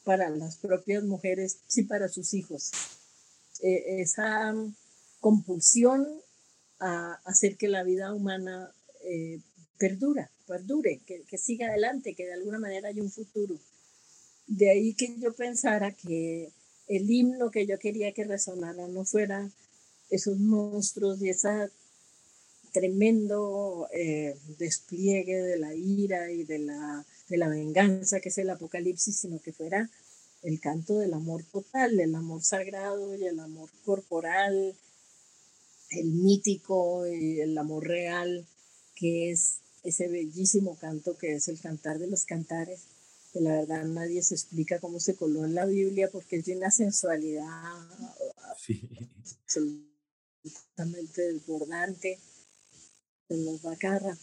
para 0.03 0.29
las 0.29 0.57
propias 0.57 1.03
mujeres, 1.03 1.59
sí 1.67 1.83
para 1.83 2.09
sus 2.09 2.33
hijos. 2.33 2.71
Eh, 3.61 4.01
esa 4.01 4.53
compulsión 5.19 6.07
a 6.79 7.13
hacer 7.25 7.57
que 7.57 7.67
la 7.67 7.83
vida 7.83 8.13
humana 8.13 8.73
eh, 9.03 9.39
perdure, 9.77 10.29
que 11.05 11.37
siga 11.37 11.67
adelante, 11.67 12.15
que 12.15 12.25
de 12.25 12.33
alguna 12.33 12.59
manera 12.59 12.89
haya 12.89 13.01
un 13.01 13.11
futuro. 13.11 13.57
De 14.47 14.69
ahí 14.69 14.93
que 14.95 15.15
yo 15.19 15.33
pensara 15.33 15.91
que 15.91 16.51
el 16.87 17.09
himno 17.09 17.51
que 17.51 17.65
yo 17.65 17.79
quería 17.79 18.11
que 18.11 18.25
resonara 18.25 18.87
no 18.87 19.05
fuera 19.05 19.49
esos 20.11 20.37
monstruos 20.37 21.21
y 21.21 21.29
ese 21.29 21.71
tremendo 22.73 23.87
eh, 23.93 24.37
despliegue 24.59 25.37
de 25.37 25.57
la 25.57 25.73
ira 25.73 26.31
y 26.31 26.43
de 26.43 26.59
la, 26.59 27.05
de 27.27 27.37
la 27.37 27.47
venganza 27.47 28.19
que 28.19 28.29
es 28.29 28.37
el 28.37 28.49
apocalipsis, 28.49 29.17
sino 29.17 29.39
que 29.39 29.53
fuera 29.53 29.89
el 30.43 30.59
canto 30.59 30.97
del 30.97 31.13
amor 31.13 31.43
total, 31.43 31.99
el 31.99 32.15
amor 32.15 32.43
sagrado 32.43 33.15
y 33.15 33.25
el 33.25 33.39
amor 33.39 33.69
corporal, 33.85 34.75
el 35.89 36.11
mítico 36.11 37.07
y 37.07 37.41
el 37.41 37.57
amor 37.57 37.87
real, 37.87 38.45
que 38.95 39.31
es 39.31 39.59
ese 39.83 40.07
bellísimo 40.07 40.77
canto 40.77 41.17
que 41.17 41.33
es 41.33 41.47
el 41.47 41.59
cantar 41.59 41.99
de 41.99 42.07
los 42.07 42.25
cantares, 42.25 42.81
que 43.33 43.41
la 43.41 43.55
verdad 43.55 43.85
nadie 43.85 44.21
se 44.23 44.35
explica 44.35 44.79
cómo 44.79 44.99
se 44.99 45.15
coló 45.15 45.45
en 45.45 45.55
la 45.55 45.65
Biblia 45.65 46.09
porque 46.11 46.37
es 46.37 46.45
de 46.45 46.57
una 46.57 46.69
sensualidad 46.69 47.45
sí 48.57 49.87
absolutamente 50.43 51.33
desbordante 51.33 52.19
en 53.29 53.45
los 53.45 53.61
Bacarra, 53.61 54.17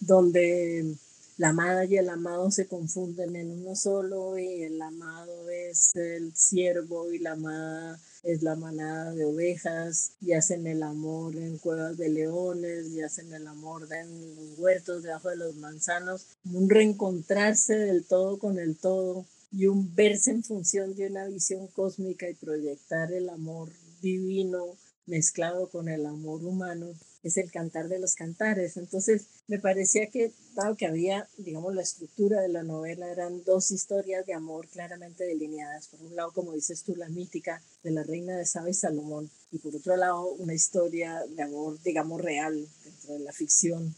donde 0.00 0.96
la 1.36 1.48
amada 1.48 1.84
y 1.84 1.96
el 1.96 2.08
amado 2.08 2.50
se 2.50 2.68
confunden 2.68 3.34
en 3.34 3.50
uno 3.50 3.74
solo 3.74 4.38
y 4.38 4.62
el 4.62 4.80
amado 4.80 5.50
es 5.50 5.90
el 5.94 6.34
siervo 6.36 7.12
y 7.12 7.18
la 7.18 7.32
amada 7.32 8.00
es 8.22 8.42
la 8.42 8.56
manada 8.56 9.12
de 9.12 9.26
ovejas, 9.26 10.12
y 10.22 10.32
hacen 10.32 10.66
el 10.66 10.82
amor 10.82 11.36
en 11.36 11.58
cuevas 11.58 11.98
de 11.98 12.08
leones, 12.08 12.88
y 12.88 13.02
hacen 13.02 13.30
el 13.34 13.46
amor 13.46 13.86
en 13.92 14.34
los 14.34 14.58
huertos 14.58 15.02
debajo 15.02 15.28
de 15.28 15.36
los 15.36 15.56
manzanos, 15.56 16.28
un 16.50 16.70
reencontrarse 16.70 17.76
del 17.76 18.04
todo 18.04 18.38
con 18.38 18.58
el 18.58 18.78
todo 18.78 19.26
y 19.52 19.66
un 19.66 19.94
verse 19.94 20.30
en 20.30 20.42
función 20.42 20.94
de 20.94 21.08
una 21.08 21.26
visión 21.26 21.66
cósmica 21.66 22.26
y 22.30 22.34
proyectar 22.34 23.12
el 23.12 23.28
amor 23.28 23.68
divino 24.00 24.74
mezclado 25.06 25.68
con 25.68 25.88
el 25.88 26.06
amor 26.06 26.44
humano 26.44 26.94
es 27.24 27.38
el 27.38 27.50
cantar 27.50 27.88
de 27.88 27.98
los 27.98 28.14
cantares. 28.14 28.76
Entonces, 28.76 29.26
me 29.48 29.58
parecía 29.58 30.08
que, 30.08 30.32
dado 30.54 30.76
que 30.76 30.86
había, 30.86 31.26
digamos, 31.38 31.74
la 31.74 31.82
estructura 31.82 32.40
de 32.42 32.48
la 32.48 32.62
novela, 32.62 33.10
eran 33.10 33.42
dos 33.44 33.70
historias 33.70 34.26
de 34.26 34.34
amor 34.34 34.68
claramente 34.68 35.24
delineadas. 35.24 35.88
Por 35.88 36.02
un 36.02 36.14
lado, 36.14 36.32
como 36.32 36.52
dices 36.52 36.82
tú, 36.82 36.94
la 36.94 37.08
mítica 37.08 37.62
de 37.82 37.90
la 37.90 38.02
reina 38.02 38.36
de 38.36 38.44
Saba 38.44 38.68
y 38.68 38.74
Salomón, 38.74 39.30
y 39.50 39.58
por 39.58 39.74
otro 39.74 39.96
lado, 39.96 40.32
una 40.32 40.54
historia 40.54 41.22
de 41.34 41.42
amor, 41.42 41.80
digamos, 41.82 42.20
real 42.20 42.68
dentro 42.84 43.14
de 43.14 43.20
la 43.20 43.32
ficción, 43.32 43.94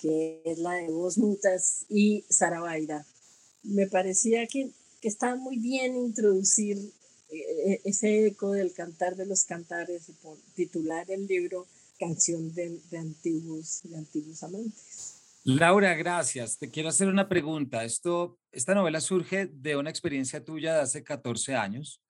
que 0.00 0.42
es 0.44 0.58
la 0.58 0.72
de 0.72 0.88
Vos 0.88 1.18
Mutas 1.18 1.86
y 1.88 2.24
Sarabaida. 2.28 3.06
Me 3.62 3.86
parecía 3.86 4.46
que, 4.48 4.72
que 5.00 5.08
estaba 5.08 5.36
muy 5.36 5.58
bien 5.58 5.96
introducir 5.96 6.92
ese 7.28 8.26
eco 8.26 8.52
del 8.52 8.72
cantar 8.72 9.16
de 9.16 9.26
los 9.26 9.44
cantares 9.44 10.08
y 10.08 10.12
por 10.12 10.36
titular 10.54 11.10
el 11.10 11.26
libro 11.26 11.66
canción 11.98 12.54
de, 12.54 12.80
antiguos, 12.98 13.80
de 13.84 13.96
antiguos 13.96 14.42
amantes. 14.42 15.40
Laura, 15.44 15.94
gracias. 15.94 16.58
Te 16.58 16.70
quiero 16.70 16.88
hacer 16.88 17.08
una 17.08 17.28
pregunta. 17.28 17.84
Esto, 17.84 18.38
esta 18.52 18.74
novela 18.74 19.00
surge 19.00 19.46
de 19.46 19.76
una 19.76 19.90
experiencia 19.90 20.44
tuya 20.44 20.74
de 20.74 20.80
hace 20.80 21.04
14 21.04 21.54
años, 21.54 22.02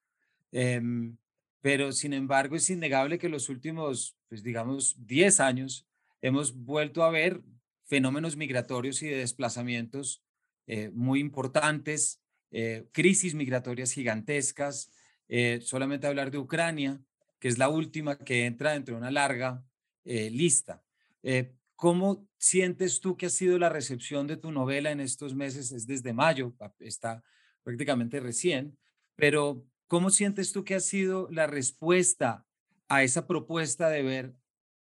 em, 0.53 1.17
pero 1.61 1.93
sin 1.93 2.13
embargo 2.13 2.57
es 2.57 2.71
innegable 2.71 3.19
que 3.19 3.29
los 3.29 3.49
últimos, 3.49 4.17
pues 4.29 4.43
digamos, 4.43 4.97
10 5.07 5.41
años 5.41 5.87
hemos 6.23 6.55
vuelto 6.55 7.05
a 7.05 7.11
ver 7.11 7.43
fenómenos 7.85 8.37
migratorios 8.37 9.03
y 9.03 9.09
de 9.09 9.19
desplazamientos 9.19 10.23
eh, 10.67 10.91
muy 10.93 11.21
importantes, 11.21 12.21
eh, 12.51 12.89
crisis 12.93 13.35
migratorias 13.35 13.93
gigantescas. 13.93 14.91
Eh, 15.29 15.61
solamente 15.63 16.07
hablar 16.07 16.31
de 16.31 16.39
Ucrania, 16.39 17.01
que 17.39 17.49
es 17.49 17.59
la 17.59 17.69
última 17.69 18.19
que 18.19 18.47
entra 18.47 18.73
dentro 18.73 18.95
de 18.95 19.01
una 19.01 19.11
larga 19.11 19.65
eh, 20.05 20.31
lista. 20.31 20.83
Eh, 21.23 21.53
¿Cómo 21.75 22.27
sientes 22.39 23.01
tú 23.01 23.17
que 23.17 23.27
ha 23.27 23.31
sido 23.31 23.59
la 23.59 23.69
recepción 23.69 24.27
de 24.27 24.37
tu 24.37 24.51
novela 24.51 24.91
en 24.91 25.01
estos 25.01 25.35
meses? 25.35 25.73
Es 25.73 25.87
desde 25.87 26.13
mayo, 26.15 26.55
está 26.79 27.23
prácticamente 27.63 28.21
recién, 28.21 28.79
pero 29.15 29.67
¿cómo 29.87 30.11
sientes 30.11 30.53
tú 30.53 30.65
que 30.65 30.75
ha 30.75 30.81
sido 30.81 31.29
la 31.31 31.47
respuesta 31.47 32.47
a 32.89 33.03
esa 33.03 33.27
propuesta 33.27 33.91
de 33.91 34.03
ver, 34.03 34.37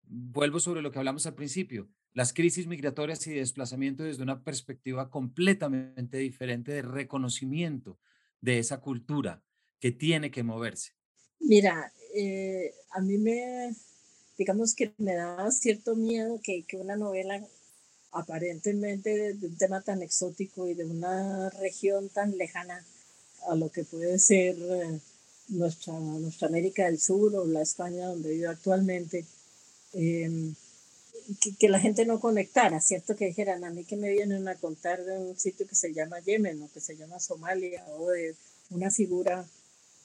vuelvo 0.04 0.60
sobre 0.60 0.82
lo 0.82 0.92
que 0.92 1.00
hablamos 1.00 1.26
al 1.26 1.36
principio, 1.36 1.90
las 2.12 2.34
crisis 2.34 2.68
migratorias 2.68 3.26
y 3.26 3.34
desplazamiento 3.34 4.04
desde 4.04 4.22
una 4.22 4.44
perspectiva 4.44 5.10
completamente 5.10 6.18
diferente 6.18 6.74
de 6.74 6.82
reconocimiento 6.84 7.98
de 8.42 8.60
esa 8.60 8.82
cultura 8.82 9.42
que 9.84 9.92
tiene 9.92 10.32
que 10.32 10.44
moverse? 10.44 10.94
Mira, 11.42 11.92
eh, 12.16 12.74
a 12.92 13.02
mí 13.02 13.18
me, 13.18 13.76
digamos 14.38 14.76
que 14.76 14.94
me 14.98 15.14
da 15.14 15.52
cierto 15.52 15.98
miedo 15.98 16.40
que, 16.42 16.64
que 16.66 16.78
una 16.78 16.96
novela 16.96 17.46
aparentemente 18.14 19.10
de, 19.34 19.46
un 19.46 19.58
tema 19.58 19.82
tan 19.82 20.02
exótico 20.02 20.70
y 20.70 20.74
de 20.74 20.86
una 20.86 21.50
región 21.50 22.08
tan 22.08 22.38
lejana 22.38 22.82
a 23.50 23.56
lo 23.56 23.70
que 23.74 23.84
puede 23.84 24.20
ser 24.20 24.56
eh, 24.58 25.00
nuestra, 25.50 26.00
nuestra 26.00 26.48
América 26.48 26.86
del 26.86 26.98
Sur 26.98 27.36
o 27.36 27.46
la 27.46 27.64
España 27.64 28.08
donde 28.08 28.30
vivo 28.30 28.52
actualmente, 28.52 29.26
em, 29.92 30.56
que, 31.60 31.68
la 31.68 31.82
gente 31.82 32.06
no 32.06 32.22
conectara, 32.22 32.80
¿cierto? 32.80 33.18
Que 33.18 33.26
dijeran, 33.26 33.66
a 33.66 33.70
mí 33.70 33.84
que 33.84 33.98
me 33.98 34.12
vienen 34.12 34.48
a 34.48 34.56
contar 34.56 35.04
de 35.04 35.20
un 35.20 35.38
sitio 35.38 35.68
que 35.68 35.76
se 35.76 35.94
llama 35.94 36.22
Yemen 36.22 36.62
o 36.62 36.72
que 36.72 36.80
se 36.80 36.96
llama 36.96 37.20
Somalia 37.20 37.86
o 37.98 38.12
de 38.12 38.34
una 38.70 38.90
figura 38.90 39.46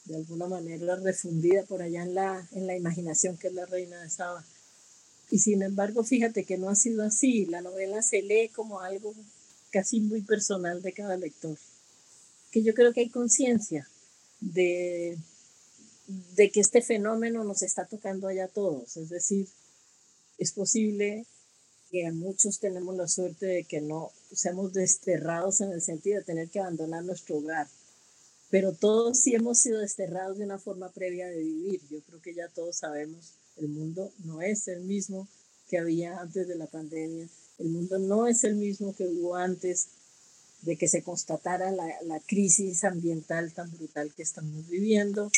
de 0.08 0.16
alguna 0.16 0.46
manera 0.46 0.96
refundida 0.96 1.62
por 1.64 1.82
allá 1.82 2.02
en 2.02 2.14
la, 2.14 2.48
en 2.52 2.66
la 2.66 2.76
imaginación 2.76 3.36
que 3.36 3.50
la 3.50 3.66
reina 3.66 4.02
de. 4.02 4.44
Y 5.30 5.38
sin 5.38 5.62
embargo, 5.62 6.02
fíjate 6.02 6.44
que 6.44 6.56
no 6.56 6.70
ha 6.70 6.74
sido 6.74 7.04
así. 7.04 7.44
La 7.46 7.60
novela 7.60 8.02
se 8.02 8.22
lee 8.22 8.48
como 8.48 8.80
algo 8.80 9.14
casi 9.70 10.00
muy 10.00 10.22
personal 10.22 10.80
de 10.80 10.94
cada 10.94 11.16
lector. 11.16 11.58
Que 12.50 12.62
yo 12.62 12.72
creo 12.72 12.94
que 12.94 13.00
hay 13.00 13.10
conciencia 13.10 13.86
de, 14.40 15.18
de 16.34 16.50
que 16.50 16.60
este 16.60 16.80
fenómeno 16.80 17.44
nos 17.44 17.62
está 17.62 17.84
tocando 17.84 18.26
allá 18.26 18.46
a 18.46 18.48
todos. 18.48 18.96
Es 18.96 19.10
decir, 19.10 19.46
es 20.38 20.52
posible 20.52 21.26
que 21.90 22.06
a 22.06 22.12
muchos 22.12 22.58
tenemos 22.58 22.96
la 22.96 23.08
suerte 23.08 23.44
de 23.44 23.64
que 23.64 23.82
no 23.82 24.10
seamos 24.32 24.72
desterrados 24.72 25.60
en 25.60 25.72
el 25.72 25.82
sentido 25.82 26.18
de 26.18 26.24
tener 26.24 26.48
que 26.48 26.60
abandonar 26.60 27.04
nuestro 27.04 27.36
hogar 27.36 27.68
pero 28.50 28.72
todos 28.72 29.20
sí 29.20 29.34
hemos 29.34 29.58
sido 29.58 29.80
desterrados 29.80 30.38
de 30.38 30.44
una 30.44 30.58
forma 30.58 30.90
previa 30.90 31.28
de 31.28 31.38
vivir. 31.38 31.80
Yo 31.90 32.00
creo 32.02 32.20
que 32.20 32.34
ya 32.34 32.48
todos 32.48 32.76
sabemos, 32.76 33.34
el 33.56 33.68
mundo 33.68 34.12
no 34.24 34.40
es 34.40 34.68
el 34.68 34.82
mismo 34.82 35.28
que 35.68 35.78
había 35.78 36.18
antes 36.18 36.48
de 36.48 36.56
la 36.56 36.66
pandemia, 36.66 37.28
el 37.58 37.68
mundo 37.68 37.98
no 37.98 38.26
es 38.26 38.44
el 38.44 38.54
mismo 38.54 38.94
que 38.94 39.06
hubo 39.06 39.36
antes 39.36 39.88
de 40.62 40.76
que 40.76 40.88
se 40.88 41.02
constatara 41.02 41.70
la, 41.70 41.86
la 42.04 42.20
crisis 42.20 42.84
ambiental 42.84 43.52
tan 43.52 43.70
brutal 43.76 44.12
que 44.14 44.22
estamos 44.22 44.68
viviendo. 44.68 45.30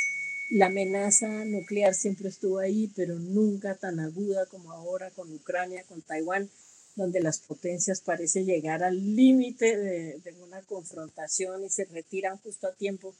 La 0.50 0.66
amenaza 0.66 1.44
nuclear 1.44 1.94
siempre 1.94 2.28
estuvo 2.28 2.58
ahí, 2.58 2.90
pero 2.96 3.18
nunca 3.18 3.76
tan 3.76 4.00
aguda 4.00 4.46
como 4.46 4.72
ahora 4.72 5.10
con 5.10 5.32
Ucrania, 5.32 5.84
con 5.88 6.02
Taiwán 6.02 6.50
donde 7.00 7.20
las 7.20 7.38
potencias 7.38 8.02
parecen 8.02 8.44
llegar 8.44 8.82
al 8.82 9.16
límite 9.16 9.74
de, 9.76 10.34
una 10.42 10.60
confrontación 10.62 11.64
y 11.64 11.70
se 11.70 11.86
retiran 11.86 12.36
justo 12.38 12.66
a 12.66 12.74
tiempo. 12.74 13.14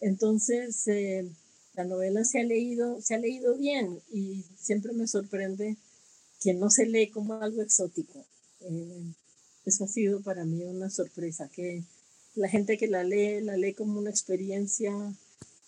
Entonces, 0.00 0.88
eh, 0.88 1.30
la 1.74 1.84
novela 1.84 2.24
se 2.24 2.40
ha 2.40 2.44
leído, 2.44 3.00
se 3.00 3.14
ha 3.14 3.18
leído 3.18 3.56
bien 3.56 4.00
y 4.12 4.44
siempre 4.58 4.92
me 4.92 5.06
sorprende 5.06 5.76
que 6.40 6.54
no 6.54 6.70
se 6.70 6.86
lee 6.86 7.08
como 7.08 7.34
algo 7.34 7.62
exótico. 7.62 8.24
Eh, 8.62 9.04
eso 9.64 9.84
ha 9.84 9.88
sido 9.88 10.20
para 10.20 10.44
mí 10.44 10.64
una 10.64 10.90
sorpresa, 10.90 11.48
que 11.54 11.84
la 12.34 12.48
gente 12.48 12.78
que 12.78 12.88
la 12.88 13.04
lee, 13.04 13.42
la 13.42 13.56
lee 13.56 13.74
como 13.74 14.00
una 14.00 14.10
experiencia 14.10 14.92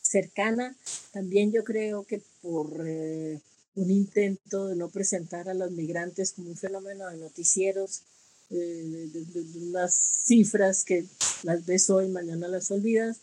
cercana. 0.02 0.76
También 1.12 1.52
yo 1.52 1.62
creo 1.62 2.04
que 2.04 2.20
por 2.42 2.84
eh, 2.84 3.40
un 3.76 3.90
intento 3.90 4.68
de 4.68 4.76
no 4.76 4.88
presentar 4.88 5.48
a 5.48 5.54
los 5.54 5.70
migrantes 5.72 6.32
como 6.32 6.50
un 6.50 6.56
fenómeno 6.56 7.08
de 7.08 7.18
noticieros, 7.18 8.02
eh, 8.50 9.08
de, 9.12 9.58
unas 9.58 9.94
cifras 9.94 10.84
que 10.84 11.06
las 11.42 11.64
ves 11.66 11.90
hoy, 11.90 12.08
mañana 12.08 12.46
las 12.46 12.70
olvidas, 12.70 13.18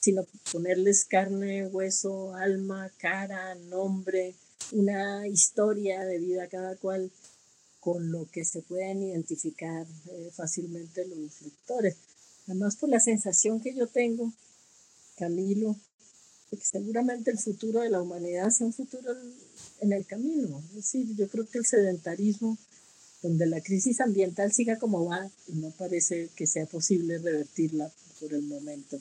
sino 0.00 0.26
ponerles 0.52 1.04
carne, 1.04 1.66
hueso, 1.66 2.34
alma, 2.34 2.90
cara, 2.98 3.54
nombre, 3.54 4.34
una 4.72 5.26
historia 5.26 6.04
de 6.04 6.18
vida 6.18 6.48
cada 6.48 6.76
cual 6.76 7.10
con 7.80 8.10
lo 8.10 8.28
que 8.30 8.44
se 8.44 8.62
pueden 8.62 9.02
identificar 9.02 9.86
eh, 10.10 10.30
fácilmente 10.32 11.06
los 11.06 11.40
lectores. 11.42 11.96
Además, 12.46 12.76
por 12.76 12.88
la 12.88 13.00
sensación 13.00 13.60
que 13.60 13.74
yo 13.74 13.86
tengo, 13.86 14.32
Camilo, 15.16 15.76
de 16.50 16.56
que 16.56 16.64
seguramente 16.64 17.30
el 17.30 17.38
futuro 17.38 17.80
de 17.80 17.90
la 17.90 18.00
humanidad 18.00 18.50
sea 18.50 18.66
un 18.66 18.72
futuro 18.72 19.12
en 19.80 19.92
el 19.92 20.06
camino. 20.06 20.62
Es 20.70 20.76
decir, 20.76 21.16
yo 21.16 21.28
creo 21.28 21.46
que 21.48 21.58
el 21.58 21.66
sedentarismo, 21.66 22.56
donde 23.22 23.46
la 23.46 23.60
crisis 23.60 24.00
ambiental 24.00 24.52
siga 24.52 24.78
como 24.78 25.06
va, 25.06 25.28
no 25.48 25.70
parece 25.72 26.28
que 26.36 26.46
sea 26.46 26.66
posible 26.66 27.18
revertirla 27.18 27.90
por 28.20 28.32
el 28.32 28.42
momento. 28.42 29.00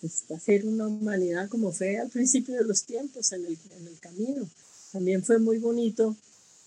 Pues 0.00 0.24
va 0.30 0.36
a 0.36 0.40
ser 0.40 0.66
una 0.66 0.86
humanidad 0.86 1.48
como 1.48 1.72
fue 1.72 1.98
al 1.98 2.10
principio 2.10 2.54
de 2.56 2.64
los 2.64 2.84
tiempos 2.84 3.32
en 3.32 3.46
el, 3.46 3.58
en 3.78 3.86
el 3.86 3.98
camino. 4.00 4.48
También 4.92 5.24
fue 5.24 5.38
muy 5.38 5.58
bonito 5.58 6.16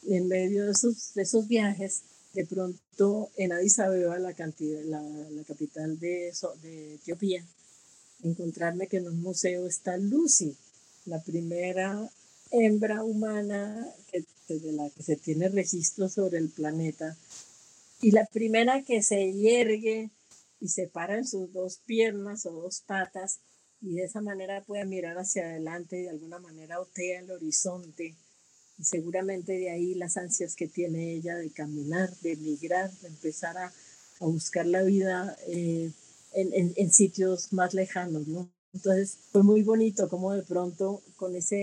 en 0.08 0.28
medio 0.28 0.66
de 0.66 0.72
esos, 0.72 1.14
de 1.14 1.24
esos 1.24 1.48
viajes, 1.48 2.02
de 2.34 2.46
pronto 2.46 3.30
en 3.36 3.52
Addis 3.52 3.80
Abeba, 3.80 4.18
la, 4.20 4.32
la, 4.32 5.02
la 5.02 5.44
capital 5.44 6.00
de, 6.00 6.34
de 6.62 6.96
Etiopía, 6.96 7.44
encontrarme 8.24 8.88
que 8.88 8.98
en 8.98 9.08
un 9.08 9.22
museo 9.22 9.68
está 9.68 9.98
Lucy, 9.98 10.56
la 11.06 11.22
primera 11.22 12.10
hembra 12.52 13.04
humana 13.04 13.88
de 14.48 14.72
la 14.72 14.90
que 14.90 15.04
se 15.04 15.18
tiene 15.18 15.50
registro 15.50 16.10
sobre 16.10 16.38
el 16.38 16.50
planeta 16.50 17.18
y 18.02 18.12
la 18.12 18.26
primera 18.26 18.84
que 18.84 19.04
se 19.04 19.34
yergue 19.34 20.10
y 20.60 20.70
se 20.70 20.88
para 20.88 21.18
en 21.18 21.28
sus 21.28 21.52
dos 21.52 21.80
piernas 21.86 22.46
o 22.46 22.52
dos 22.52 22.82
patas 22.86 23.40
y 23.82 23.96
de 23.96 24.04
esa 24.06 24.22
manera 24.22 24.64
puede 24.64 24.86
mirar 24.86 25.18
hacia 25.18 25.44
adelante 25.44 26.00
y 26.00 26.04
de 26.04 26.10
alguna 26.10 26.40
manera 26.40 26.80
otea 26.80 27.20
el 27.20 27.32
horizonte 27.32 28.16
y 28.80 28.84
seguramente 28.84 29.54
de 29.54 29.70
ahí 29.70 29.96
las 29.96 30.18
ansias 30.18 30.56
que 30.56 30.68
tiene 30.68 31.14
ella 31.14 31.36
de 31.36 31.50
caminar, 31.50 32.16
de 32.22 32.36
migrar, 32.38 32.92
de 32.92 33.08
empezar 33.08 33.58
a, 33.58 33.74
a 34.20 34.26
buscar 34.26 34.66
la 34.66 34.84
vida 34.84 35.36
eh, 35.48 35.92
en, 36.38 36.54
en, 36.54 36.74
en, 36.76 36.92
sitios 36.92 37.52
más 37.52 37.74
lejanos, 37.74 38.28
¿no? 38.28 38.50
Entonces 38.74 39.18
fue 39.32 39.42
muy 39.42 39.64
bonito 39.64 40.08
como 40.08 40.34
de 40.34 40.44
pronto 40.44 41.02
con 41.16 41.36
esa 41.36 41.56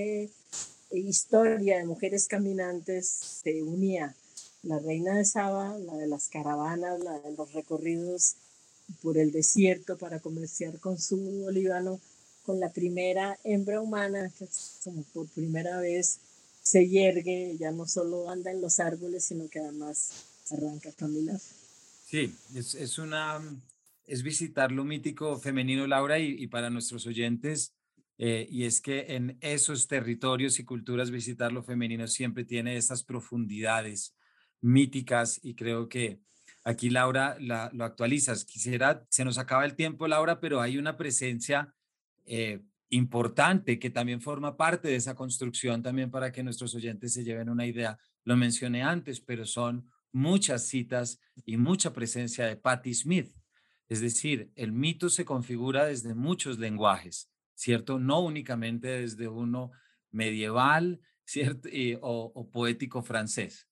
historia 0.91 1.79
de 1.79 1.85
mujeres 1.85 2.27
caminantes 2.27 3.09
se 3.43 3.63
unía 3.63 4.15
la 4.63 4.79
reina 4.79 5.17
de 5.17 5.25
Saba, 5.25 5.79
la 5.79 5.97
de 5.97 6.07
las 6.07 6.29
caravanas, 6.29 7.01
la 7.01 7.21
de 7.21 7.33
los 7.37 7.53
recorridos 7.53 8.37
por 9.03 9.17
el 9.17 9.31
desierto 9.31 9.97
para 9.97 10.21
comerciar 10.21 10.79
con 10.81 10.99
su 10.99 11.45
olivano, 11.45 12.01
con 12.45 12.59
la 12.61 12.73
primera 12.73 13.39
hembra 13.45 13.81
humana 13.81 14.33
que 14.39 14.49
como 14.83 15.03
por 15.15 15.29
primera 15.29 15.79
vez 15.79 16.19
se 16.63 16.89
yergue, 16.89 17.57
ya 17.59 17.71
no 17.71 17.87
solo 17.87 18.29
anda 18.29 18.51
en 18.51 18.61
los 18.61 18.81
árboles, 18.81 19.25
sino 19.25 19.49
que 19.49 19.61
además 19.61 20.11
arranca 20.51 20.89
a 20.91 20.93
caminar. 20.93 21.41
Sí, 22.07 22.35
es, 22.55 22.75
es 22.75 22.99
una, 22.99 23.41
es 24.07 24.23
visitar 24.23 24.73
lo 24.73 24.85
mítico 24.85 25.39
femenino, 25.39 25.87
Laura, 25.87 26.19
y, 26.19 26.47
para 26.47 26.71
nuestros 26.71 27.07
oyentes, 27.07 27.77
eh, 28.19 28.47
y 28.51 28.65
es 28.65 28.81
que 28.81 29.07
en 29.09 29.39
esos 29.41 29.89
territorios 29.89 30.59
y 30.59 30.65
culturas 30.65 31.11
visitar 31.11 31.53
lo 31.53 31.63
femenino 31.63 32.07
siempre 32.07 32.45
tiene 32.45 32.77
esas 32.77 33.03
profundidades 33.03 34.17
míticas 34.61 35.41
y 35.43 35.55
creo 35.55 35.89
que 35.89 36.21
aquí 36.65 36.91
Laura 36.91 37.37
la, 37.41 37.71
lo 37.73 37.85
actualizas. 37.85 38.45
Quisiera, 38.45 39.05
se 39.09 39.25
nos 39.25 39.39
acaba 39.39 39.65
el 39.65 39.75
tiempo 39.75 40.07
Laura, 40.07 40.41
pero 40.41 40.61
hay 40.61 40.79
una 40.79 40.97
presencia 40.97 41.75
eh, 42.25 42.63
importante 42.89 43.79
que 43.79 43.91
también 43.91 44.21
forma 44.21 44.57
parte 44.57 44.89
de 44.89 44.97
esa 44.97 45.15
construcción 45.15 45.83
también 45.83 46.11
para 46.11 46.31
que 46.31 46.43
nuestros 46.43 46.75
oyentes 46.75 47.13
se 47.13 47.25
lleven 47.25 47.49
una 47.49 47.67
idea. 47.67 47.99
Lo 48.25 48.37
mencioné 48.37 48.83
antes, 48.83 49.21
pero 49.21 49.45
son 49.45 49.91
muchas 50.13 50.69
citas 50.69 51.21
y 51.45 51.57
mucha 51.57 51.93
presencia 51.93 52.47
de 52.47 52.57
Patti 52.57 52.95
Smith. 52.95 53.35
Es 53.89 54.01
decir, 54.01 54.51
el 54.55 54.73
mito 54.73 55.09
se 55.11 55.25
configura 55.25 55.87
desde 55.87 56.15
muchos 56.15 56.59
lenguajes, 56.59 57.31
¿cierto? 57.55 57.99
No 57.99 58.21
únicamente 58.21 58.89
desde 58.89 59.29
uno 59.29 59.73
medieval, 60.11 61.01
¿cierto? 61.25 61.69
o, 62.01 62.51
poético 62.51 63.03
francés, 63.03 63.69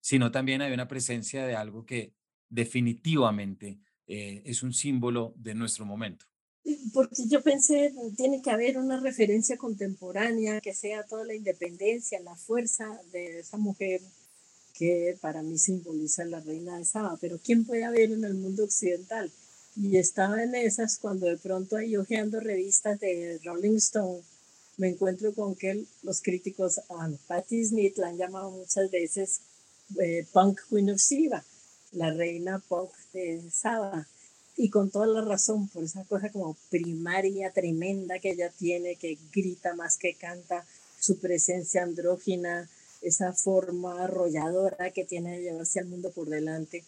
sino 0.00 0.30
también 0.30 0.62
hay 0.62 0.72
una 0.72 0.88
presencia 0.88 1.46
de 1.46 1.54
algo 1.54 1.84
que 1.84 2.14
definitivamente 2.48 3.78
eh, 4.06 4.42
es 4.44 4.62
un 4.62 4.72
símbolo 4.72 5.34
de 5.36 5.54
nuestro 5.54 5.84
momento. 5.84 6.26
Porque 6.92 7.26
yo 7.28 7.42
pensé, 7.42 7.92
tiene 8.16 8.40
que 8.40 8.50
haber 8.50 8.78
una 8.78 9.00
referencia 9.00 9.56
contemporánea 9.56 10.60
que 10.60 10.74
sea 10.74 11.04
toda 11.04 11.24
la 11.24 11.34
independencia, 11.34 12.20
la 12.20 12.36
fuerza 12.36 13.00
de 13.12 13.40
esa 13.40 13.56
mujer 13.56 14.00
que 14.82 15.16
para 15.20 15.42
mí 15.42 15.58
simboliza 15.58 16.24
la 16.24 16.40
reina 16.40 16.76
de 16.76 16.84
Saba, 16.84 17.16
pero 17.20 17.38
¿quién 17.38 17.64
puede 17.64 17.84
haber 17.84 18.10
en 18.10 18.24
el 18.24 18.34
mundo 18.34 18.64
occidental? 18.64 19.30
Y 19.76 19.96
estaba 19.96 20.42
en 20.42 20.56
esas 20.56 20.98
cuando 20.98 21.26
de 21.26 21.36
pronto 21.36 21.76
ahí 21.76 21.96
hojeando 21.96 22.40
revistas 22.40 22.98
de 22.98 23.38
Rolling 23.44 23.76
Stone, 23.76 24.22
me 24.78 24.88
encuentro 24.88 25.32
con 25.34 25.54
que 25.54 25.84
los 26.02 26.20
críticos 26.20 26.80
a 26.88 27.08
Patti 27.28 27.64
Smith 27.64 27.96
la 27.96 28.08
han 28.08 28.18
llamado 28.18 28.50
muchas 28.50 28.90
veces 28.90 29.42
eh, 30.00 30.26
Punk 30.32 30.58
Queen 30.68 30.90
of 30.90 31.00
la 31.92 32.12
reina 32.12 32.58
punk 32.68 32.90
de 33.12 33.40
Saba 33.52 34.08
y 34.56 34.68
con 34.68 34.90
toda 34.90 35.06
la 35.06 35.20
razón, 35.20 35.68
por 35.68 35.84
esa 35.84 36.04
cosa 36.06 36.30
como 36.30 36.56
primaria 36.70 37.52
tremenda 37.52 38.18
que 38.18 38.32
ella 38.32 38.50
tiene, 38.50 38.96
que 38.96 39.16
grita 39.32 39.74
más 39.74 39.96
que 39.96 40.14
canta, 40.14 40.66
su 40.98 41.18
presencia 41.18 41.84
andrógina, 41.84 42.68
esa 43.02 43.32
forma 43.32 44.04
arrolladora 44.04 44.90
que 44.92 45.04
tiene 45.04 45.36
de 45.36 45.42
llevarse 45.42 45.80
al 45.80 45.86
mundo 45.86 46.10
por 46.12 46.28
delante. 46.28 46.84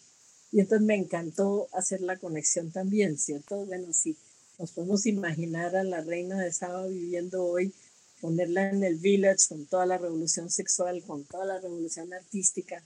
Y 0.52 0.60
entonces 0.60 0.86
me 0.86 0.94
encantó 0.94 1.68
hacer 1.72 2.00
la 2.00 2.16
conexión 2.16 2.70
también, 2.70 3.18
¿cierto? 3.18 3.64
Bueno, 3.66 3.92
si 3.92 4.16
nos 4.58 4.70
podemos 4.70 5.04
imaginar 5.06 5.74
a 5.74 5.82
la 5.82 6.00
reina 6.00 6.40
de 6.40 6.52
Saba 6.52 6.86
viviendo 6.86 7.44
hoy, 7.44 7.72
ponerla 8.20 8.70
en 8.70 8.84
el 8.84 8.96
village 8.96 9.48
con 9.48 9.66
toda 9.66 9.84
la 9.84 9.98
revolución 9.98 10.48
sexual, 10.50 11.02
con 11.02 11.24
toda 11.24 11.44
la 11.44 11.60
revolución 11.60 12.12
artística, 12.14 12.82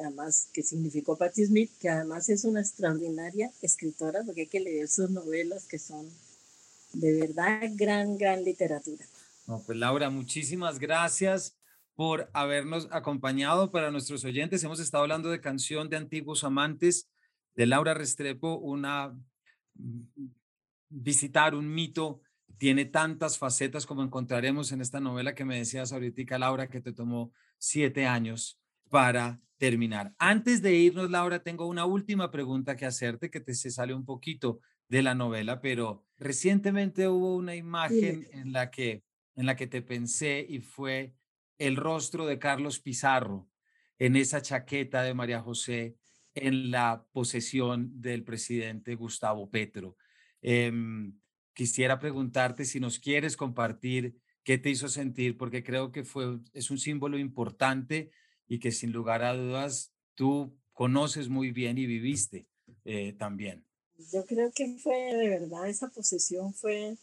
además 0.00 0.48
que 0.52 0.62
significó 0.62 1.16
Patti 1.16 1.46
Smith, 1.46 1.70
que 1.78 1.88
además 1.88 2.28
es 2.28 2.44
una 2.44 2.60
extraordinaria 2.60 3.50
escritora, 3.62 4.22
porque 4.24 4.42
hay 4.42 4.46
que 4.46 4.60
leer 4.60 4.88
sus 4.88 5.10
novelas 5.10 5.66
que 5.66 5.78
son 5.78 6.08
de 6.92 7.12
verdad 7.20 7.70
gran, 7.74 8.16
gran 8.16 8.42
literatura. 8.44 9.04
No, 9.46 9.60
pues 9.60 9.78
Laura, 9.78 10.10
muchísimas 10.10 10.78
gracias 10.78 11.55
por 11.96 12.30
habernos 12.34 12.88
acompañado 12.92 13.70
para 13.70 13.90
nuestros 13.90 14.24
oyentes. 14.24 14.62
Hemos 14.62 14.80
estado 14.80 15.02
hablando 15.02 15.30
de 15.30 15.40
Canción 15.40 15.88
de 15.88 15.96
Antiguos 15.96 16.44
Amantes 16.44 17.10
de 17.56 17.66
Laura 17.66 17.94
Restrepo, 17.94 18.58
una 18.58 19.16
visitar 20.88 21.54
un 21.54 21.74
mito 21.74 22.20
tiene 22.58 22.84
tantas 22.84 23.38
facetas 23.38 23.86
como 23.86 24.02
encontraremos 24.02 24.72
en 24.72 24.80
esta 24.80 25.00
novela 25.00 25.34
que 25.34 25.44
me 25.44 25.58
decías 25.58 25.92
ahorita, 25.92 26.38
Laura, 26.38 26.68
que 26.68 26.80
te 26.80 26.92
tomó 26.92 27.32
siete 27.58 28.06
años 28.06 28.58
para 28.90 29.40
terminar. 29.56 30.14
Antes 30.18 30.62
de 30.62 30.74
irnos, 30.74 31.10
Laura, 31.10 31.42
tengo 31.42 31.66
una 31.66 31.86
última 31.86 32.30
pregunta 32.30 32.76
que 32.76 32.86
hacerte 32.86 33.30
que 33.30 33.40
te 33.40 33.54
se 33.54 33.70
sale 33.70 33.94
un 33.94 34.04
poquito 34.04 34.60
de 34.88 35.02
la 35.02 35.14
novela, 35.14 35.60
pero 35.60 36.04
recientemente 36.18 37.08
hubo 37.08 37.36
una 37.36 37.56
imagen 37.56 38.28
en 38.32 38.52
la 38.52 38.70
que 38.70 39.02
en 39.36 39.44
la 39.46 39.54
que 39.54 39.66
te 39.66 39.82
pensé 39.82 40.44
y 40.48 40.60
fue 40.60 41.14
el 41.58 41.76
rostro 41.76 42.26
de 42.26 42.38
Carlos 42.38 42.80
Pizarro 42.80 43.48
en 43.98 44.16
esa 44.16 44.42
chaqueta 44.42 45.02
de 45.02 45.14
María 45.14 45.40
José 45.40 45.96
en 46.34 46.70
la 46.70 47.06
posesión 47.12 48.00
del 48.00 48.24
presidente 48.24 48.94
Gustavo 48.94 49.50
Petro. 49.50 49.96
Em, 50.42 51.18
quisiera 51.54 51.98
preguntarte 51.98 52.64
si 52.64 52.78
nos 52.78 52.98
quieres 52.98 53.36
compartir 53.36 54.16
qué 54.44 54.58
te 54.58 54.70
hizo 54.70 54.88
sentir, 54.88 55.36
porque 55.36 55.64
creo 55.64 55.90
que 55.90 56.04
fue, 56.04 56.38
es 56.52 56.70
un 56.70 56.78
símbolo 56.78 57.18
importante 57.18 58.10
y 58.46 58.60
que 58.60 58.70
sin 58.70 58.92
lugar 58.92 59.24
a 59.24 59.34
dudas 59.34 59.92
tú 60.14 60.56
conoces 60.72 61.28
muy 61.28 61.50
bien 61.50 61.78
y 61.78 61.86
viviste 61.86 62.46
eh, 62.84 63.14
también. 63.14 63.64
Yo 64.12 64.24
creo 64.26 64.52
que 64.54 64.76
fue 64.78 64.94
de 65.14 65.28
verdad 65.28 65.68
esa 65.68 65.88
posesión 65.88 66.52
fue, 66.54 66.96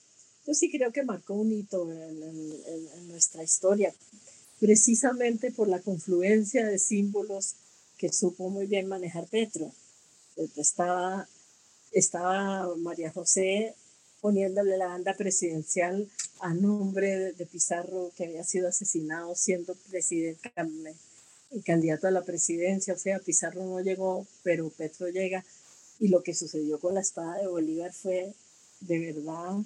yo 0.46 0.54
sí 0.54 0.72
creo 0.72 0.92
que 0.94 1.04
marcó 1.04 1.34
un 1.34 1.52
hito 1.52 1.92
en, 1.92 3.08
nuestra 3.08 3.44
historia, 3.44 3.94
precisamente 4.64 5.52
por 5.52 5.68
la 5.68 5.82
confluencia 5.82 6.66
de 6.66 6.80
símbolos 6.80 7.56
que 7.98 8.14
supo 8.14 8.50
muy 8.50 8.66
bien 8.66 8.88
manejar 8.88 9.28
Petro. 9.28 9.70
Estaba, 10.56 11.28
estaba 11.92 12.74
María 12.78 13.12
José 13.12 13.76
poniéndole 14.22 14.78
la 14.78 14.88
banda 14.88 15.16
presidencial 15.16 16.10
a 16.40 16.54
nombre 16.54 17.34
de 17.34 17.46
Pizarro, 17.46 18.14
que 18.16 18.24
había 18.24 18.46
sido 18.46 18.70
asesinado 18.70 19.36
siendo 19.36 19.76
presidente 19.90 20.50
candidato 21.66 22.08
a 22.08 22.12
la 22.12 22.24
presidencia, 22.24 22.94
o 22.94 22.98
sea, 22.98 23.20
Pizarro 23.20 23.66
no 23.66 23.82
llegó, 23.82 24.26
pero 24.44 24.70
Petro 24.70 25.10
llega. 25.10 25.44
Y 26.00 26.08
lo 26.08 26.24
que 26.24 26.34
sucedió 26.34 26.80
con 26.80 26.94
la 26.94 27.02
espada 27.02 27.40
de 27.40 27.48
Bolívar 27.48 27.92
fue 27.92 28.34
de 28.80 29.14
verdad, 29.14 29.58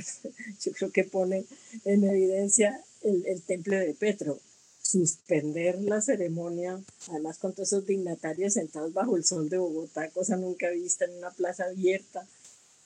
yo 0.60 0.72
creo 0.72 0.90
que 0.90 1.04
pone 1.04 1.44
en 1.84 2.04
evidencia 2.04 2.80
el, 3.02 3.26
el 3.26 3.42
temple 3.42 3.78
de 3.78 3.94
Petro. 3.94 4.38
Suspender 4.80 5.80
la 5.82 6.00
ceremonia, 6.00 6.80
además 7.10 7.38
con 7.38 7.52
todos 7.52 7.72
esos 7.72 7.86
dignatarios 7.86 8.52
sentados 8.52 8.92
bajo 8.92 9.16
el 9.16 9.24
sol 9.24 9.48
de 9.48 9.58
Bogotá, 9.58 10.10
cosa 10.10 10.36
nunca 10.36 10.70
vista 10.70 11.06
en 11.06 11.18
una 11.18 11.32
plaza 11.32 11.64
abierta, 11.64 12.24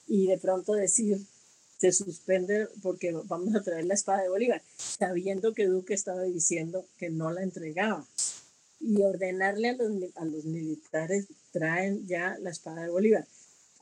y 0.07 0.25
de 0.25 0.39
pronto 0.39 0.73
decir, 0.73 1.19
se 1.77 1.91
suspende 1.91 2.67
porque 2.81 3.11
vamos 3.25 3.55
a 3.55 3.61
traer 3.61 3.85
la 3.85 3.93
espada 3.93 4.23
de 4.23 4.29
Bolívar, 4.29 4.63
sabiendo 4.77 5.53
que 5.53 5.67
Duque 5.67 5.93
estaba 5.93 6.23
diciendo 6.23 6.85
que 6.97 7.09
no 7.09 7.31
la 7.31 7.43
entregaba 7.43 8.05
y 8.79 9.01
ordenarle 9.01 9.69
a 9.69 9.73
los, 9.73 9.91
a 10.15 10.25
los 10.25 10.45
militares 10.45 11.27
traen 11.51 12.05
ya 12.07 12.37
la 12.39 12.49
espada 12.49 12.83
de 12.83 12.89
Bolívar, 12.89 13.25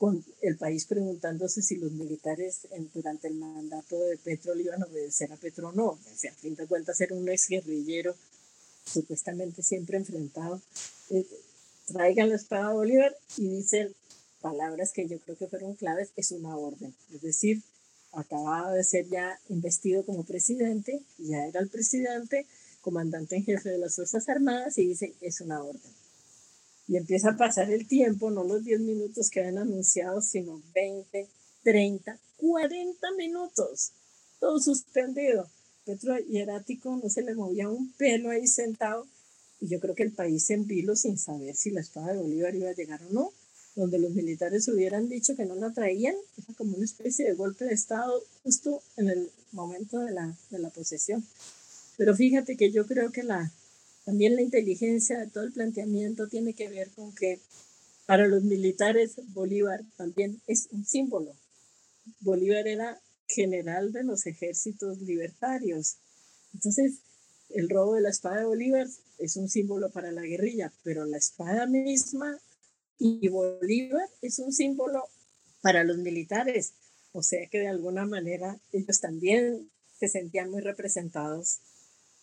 con 0.00 0.24
el 0.40 0.56
país 0.56 0.86
preguntándose 0.86 1.60
si 1.60 1.76
los 1.76 1.92
militares 1.92 2.66
durante 2.94 3.28
el 3.28 3.34
mandato 3.34 4.00
de 4.00 4.16
Petro 4.16 4.54
le 4.54 4.72
a 4.72 4.76
obedecer 4.78 5.30
a 5.30 5.36
Petro 5.36 5.68
o 5.68 5.72
no. 5.72 5.90
A 5.90 6.34
fin 6.36 6.54
de 6.54 6.66
cuentas 6.66 6.98
era 7.02 7.14
un 7.14 7.28
ex 7.28 7.48
guerrillero 7.48 8.16
supuestamente 8.86 9.62
siempre 9.62 9.98
enfrentado. 9.98 10.62
Eh, 11.10 11.26
traigan 11.84 12.30
la 12.30 12.36
espada 12.36 12.68
de 12.68 12.74
Bolívar 12.76 13.14
y 13.36 13.46
dicen 13.50 13.94
palabras 14.40 14.92
que 14.94 15.06
yo 15.06 15.18
creo 15.18 15.36
que 15.36 15.48
fueron 15.48 15.74
claves, 15.74 16.12
es 16.16 16.30
una 16.30 16.56
orden. 16.56 16.94
Es 17.12 17.20
decir, 17.20 17.62
acababa 18.12 18.72
de 18.72 18.84
ser 18.84 19.06
ya 19.06 19.38
investido 19.50 20.06
como 20.06 20.24
presidente, 20.24 21.02
ya 21.18 21.44
era 21.44 21.60
el 21.60 21.68
presidente, 21.68 22.46
comandante 22.80 23.36
en 23.36 23.44
jefe 23.44 23.68
de 23.68 23.76
las 23.76 23.96
Fuerzas 23.96 24.26
Armadas 24.30 24.78
y 24.78 24.86
dice, 24.86 25.12
es 25.20 25.42
una 25.42 25.62
orden. 25.62 25.99
Y 26.90 26.96
empieza 26.96 27.30
a 27.30 27.36
pasar 27.36 27.70
el 27.70 27.86
tiempo, 27.86 28.32
no 28.32 28.42
los 28.42 28.64
10 28.64 28.80
minutos 28.80 29.30
que 29.30 29.38
habían 29.38 29.58
anunciado, 29.58 30.20
sino 30.20 30.60
20, 30.74 31.28
30, 31.62 32.18
40 32.36 33.12
minutos, 33.16 33.92
todo 34.40 34.58
suspendido. 34.58 35.48
Petro 35.86 36.18
Hierático 36.18 36.98
no 37.00 37.08
se 37.08 37.22
le 37.22 37.36
movía 37.36 37.68
un 37.68 37.92
pelo 37.92 38.30
ahí 38.30 38.48
sentado 38.48 39.06
y 39.60 39.68
yo 39.68 39.78
creo 39.78 39.94
que 39.94 40.02
el 40.02 40.10
país 40.10 40.50
en 40.50 40.66
vilo 40.66 40.96
sin 40.96 41.16
saber 41.16 41.54
si 41.54 41.70
la 41.70 41.80
espada 41.80 42.12
de 42.12 42.18
Bolívar 42.18 42.56
iba 42.56 42.70
a 42.70 42.74
llegar 42.74 43.00
o 43.04 43.12
no. 43.12 43.32
donde 43.76 44.00
los 44.00 44.10
militares 44.10 44.66
hubieran 44.66 45.08
dicho 45.08 45.36
que 45.36 45.46
no 45.46 45.54
la 45.54 45.72
traían, 45.72 46.16
era 46.36 46.54
como 46.54 46.74
una 46.74 46.84
especie 46.84 47.24
de 47.24 47.34
golpe 47.34 47.66
de 47.66 47.74
Estado 47.74 48.20
justo 48.42 48.82
en 48.96 49.10
el 49.10 49.30
momento 49.52 50.00
de 50.00 50.10
la, 50.10 50.36
de 50.50 50.58
la 50.58 50.70
posesión. 50.70 51.24
Pero 51.96 52.16
fíjate 52.16 52.56
que 52.56 52.72
yo 52.72 52.84
creo 52.84 53.12
que 53.12 53.22
la, 53.22 53.52
también 54.10 54.34
la 54.34 54.42
inteligencia 54.42 55.30
todo 55.32 55.44
el 55.44 55.52
planteamiento 55.52 56.26
tiene 56.26 56.52
que 56.52 56.68
ver 56.68 56.90
con 56.90 57.14
que 57.14 57.38
para 58.06 58.26
los 58.26 58.42
militares 58.42 59.12
Bolívar 59.28 59.82
también 59.96 60.42
es 60.48 60.66
un 60.72 60.84
símbolo. 60.84 61.36
Bolívar 62.18 62.66
era 62.66 63.00
general 63.28 63.92
de 63.92 64.02
los 64.02 64.26
ejércitos 64.26 65.00
libertarios. 65.00 65.98
Entonces, 66.52 66.94
el 67.50 67.70
robo 67.70 67.94
de 67.94 68.00
la 68.00 68.10
espada 68.10 68.40
de 68.40 68.46
Bolívar 68.46 68.88
es 69.18 69.36
un 69.36 69.48
símbolo 69.48 69.90
para 69.92 70.10
la 70.10 70.22
guerrilla, 70.22 70.72
pero 70.82 71.04
la 71.04 71.18
espada 71.18 71.66
misma 71.66 72.36
y 72.98 73.28
Bolívar 73.28 74.08
es 74.22 74.40
un 74.40 74.52
símbolo 74.52 75.04
para 75.60 75.84
los 75.84 75.98
militares. 75.98 76.72
O 77.12 77.22
sea 77.22 77.46
que 77.48 77.60
de 77.60 77.68
alguna 77.68 78.06
manera 78.06 78.58
ellos 78.72 78.98
también 78.98 79.70
se 80.00 80.08
sentían 80.08 80.50
muy 80.50 80.62
representados 80.62 81.60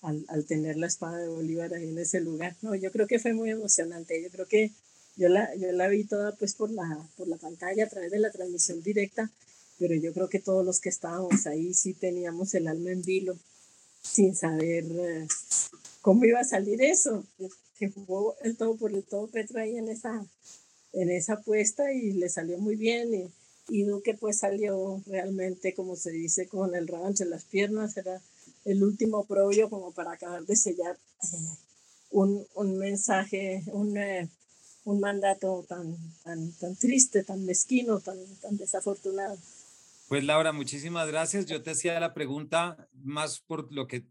al, 0.08 0.26
al, 0.30 0.46
tener 0.46 0.78
la 0.78 0.88
espada 0.88 1.18
de 1.18 1.28
Bolívar 1.28 1.74
ahí 1.74 1.90
en 1.90 2.00
ese 2.00 2.22
lugar. 2.22 2.56
No, 2.62 2.76
yo 2.76 2.92
creo 2.92 3.08
que 3.08 3.20
fue 3.20 3.34
muy 3.34 3.50
emocionante. 3.50 4.22
Yo 4.22 4.30
creo 4.30 4.48
que 4.48 4.72
yo 5.18 5.30
la, 5.30 5.54
yo 5.56 5.72
la 5.72 5.88
vi 5.88 6.04
toda 6.06 6.36
pues 6.36 6.54
por 6.54 6.72
la, 6.72 7.08
por 7.18 7.28
la 7.28 7.38
pantalla 7.38 7.86
a 7.86 7.90
través 7.90 8.12
de 8.12 8.20
la 8.20 8.32
transmisión 8.32 8.82
directa, 8.82 9.30
pero 9.80 9.96
yo 9.96 10.14
creo 10.14 10.30
que 10.30 10.40
todos 10.40 10.66
los 10.66 10.80
que 10.80 10.90
estábamos 10.90 11.46
ahí 11.48 11.74
sí 11.74 11.94
teníamos 11.94 12.54
el 12.54 12.68
alma 12.68 12.92
en 12.92 13.02
vilo 13.02 13.38
sin 14.02 14.36
saber 14.36 14.86
eh, 14.86 15.28
cómo 16.02 16.24
iba 16.24 16.40
a 16.40 16.46
salir 16.46 16.82
eso. 16.82 17.26
Se 17.78 17.90
jugó 17.90 18.36
el 18.42 18.56
todo 18.56 18.76
por 18.78 18.94
el 18.94 19.04
todo 19.04 19.28
Petro 19.28 19.60
ahí 19.60 19.78
en 19.78 19.90
esa, 19.90 20.26
en 20.94 21.12
esa 21.12 21.34
apuesta 21.34 21.92
y 21.92 22.14
le 22.14 22.30
salió 22.30 22.58
muy 22.60 22.76
bien. 22.76 23.14
Y, 23.14 23.32
y 23.70 23.84
Duque 23.84 24.14
pues 24.14 24.40
salió 24.40 25.04
realmente, 25.06 25.74
como 25.74 25.96
se 25.96 26.12
dice, 26.12 26.48
con 26.48 26.76
el 26.76 26.88
rabo 26.88 27.08
entre 27.08 27.28
las 27.28 27.44
piernas. 27.44 27.98
Era 27.98 28.22
el 28.68 28.84
último 28.84 29.26
propio 29.26 29.70
como 29.70 29.94
para 29.94 30.12
acabar 30.12 30.46
de 30.46 30.56
sellar 30.56 30.98
eh, 31.24 31.38
un, 32.12 32.46
un 32.54 32.78
mensaje, 32.78 33.64
un, 33.68 33.98
eh, 33.98 34.30
un 34.84 35.00
mandato 35.00 35.66
tan, 35.68 35.96
tan, 36.24 36.52
tan 36.60 36.76
triste, 36.76 37.24
tan 37.24 37.46
mezquino, 37.46 38.02
tan, 38.02 38.18
tan 38.42 38.58
desafortunado. 38.58 39.38
Pues 40.10 40.24
Laura, 40.26 40.52
muchísimas 40.52 41.08
gracias. 41.08 41.46
Yo 41.46 41.64
te 41.64 41.72
hacía 41.72 41.98
la 42.00 42.14
pregunta 42.14 42.90
más 42.94 43.40
por 43.40 43.72
lo 43.72 43.88
que 43.88 44.06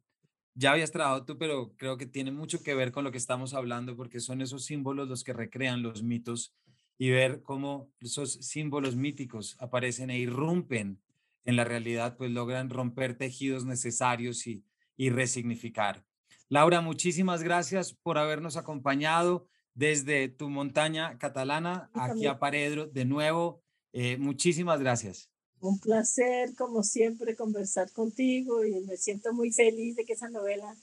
ya 0.55 0.73
habías 0.73 0.91
trabajado 0.91 1.27
tú, 1.27 1.37
pero 1.37 1.75
creo 1.77 1.99
que 1.99 2.07
tiene 2.07 2.33
mucho 2.33 2.63
que 2.63 2.75
ver 2.75 2.93
con 2.93 3.05
lo 3.05 3.13
que 3.13 3.19
estamos 3.19 3.53
hablando, 3.53 3.95
porque 3.95 4.21
son 4.21 4.41
esos 4.41 4.65
símbolos 4.65 5.07
los 5.07 5.23
que 5.23 5.35
recrean 5.35 5.83
los 5.83 6.03
mitos 6.03 6.55
y 6.97 7.11
ver 7.11 7.43
cómo 7.43 7.91
esos 8.01 8.33
símbolos 8.33 8.97
míticos 8.97 9.57
aparecen 9.59 10.09
e 10.09 10.19
irrumpen 10.19 10.99
en 11.47 11.57
la 11.57 11.65
realidad, 11.65 12.17
pues 12.17 12.31
logran 12.31 12.71
romper 12.71 13.17
tejidos 13.17 13.65
necesarios 13.65 14.47
y, 14.47 14.65
y 14.97 15.11
resignificar. 15.11 16.05
Laura, 16.49 16.81
muchísimas 16.81 17.43
gracias 17.43 17.93
por 17.95 18.19
habernos 18.19 18.57
acompañado 18.57 19.49
desde 19.75 20.29
tu 20.29 20.49
montaña 20.49 21.19
catalana 21.19 21.91
aquí 21.93 22.27
a 22.27 22.39
Paredro 22.39 22.87
de 22.87 23.05
nuevo. 23.05 23.63
Eh, 23.93 24.17
muchísimas 24.17 24.81
gracias. 24.81 25.31
Un 25.61 25.79
placer, 25.79 26.55
como 26.55 26.83
siempre, 26.83 27.35
conversar 27.35 27.91
contigo 27.93 28.65
y 28.65 28.81
me 28.81 28.97
siento 28.97 29.33
muy 29.33 29.53
feliz 29.53 29.97
de 29.97 30.05
que 30.05 30.13
esa 30.13 30.29
novela 30.29 30.75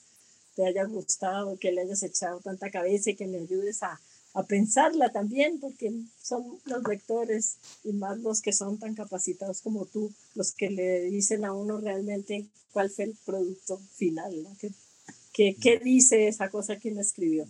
te 0.55 0.65
haya 0.65 0.83
gustado, 0.85 1.57
que 1.57 1.71
le 1.71 1.81
hayas 1.81 2.03
echado 2.03 2.39
tanta 2.39 2.69
cabeza 2.69 3.11
y 3.11 3.15
que 3.15 3.27
me 3.27 3.37
ayudes 3.39 3.81
a, 3.83 3.99
a 4.33 4.43
pensarla 4.43 5.11
también, 5.11 5.59
porque 5.59 5.91
son 6.21 6.59
los 6.65 6.83
lectores 6.87 7.57
y 7.83 7.93
más 7.93 8.17
los 8.19 8.41
que 8.41 8.51
son 8.51 8.79
tan 8.79 8.95
capacitados 8.95 9.61
como 9.61 9.85
tú, 9.85 10.13
los 10.35 10.53
que 10.53 10.71
le 10.71 11.01
dicen 11.03 11.45
a 11.45 11.53
uno 11.53 11.79
realmente 11.79 12.47
cuál 12.71 12.89
fue 12.89 13.05
el 13.05 13.15
producto 13.25 13.79
final, 13.95 14.43
¿no? 14.43 14.49
¿Qué, 14.59 14.71
qué, 15.33 15.55
qué 15.61 15.79
dice 15.79 16.27
esa 16.27 16.49
cosa 16.49 16.77
que 16.77 16.91
me 16.91 17.01
escribió? 17.01 17.45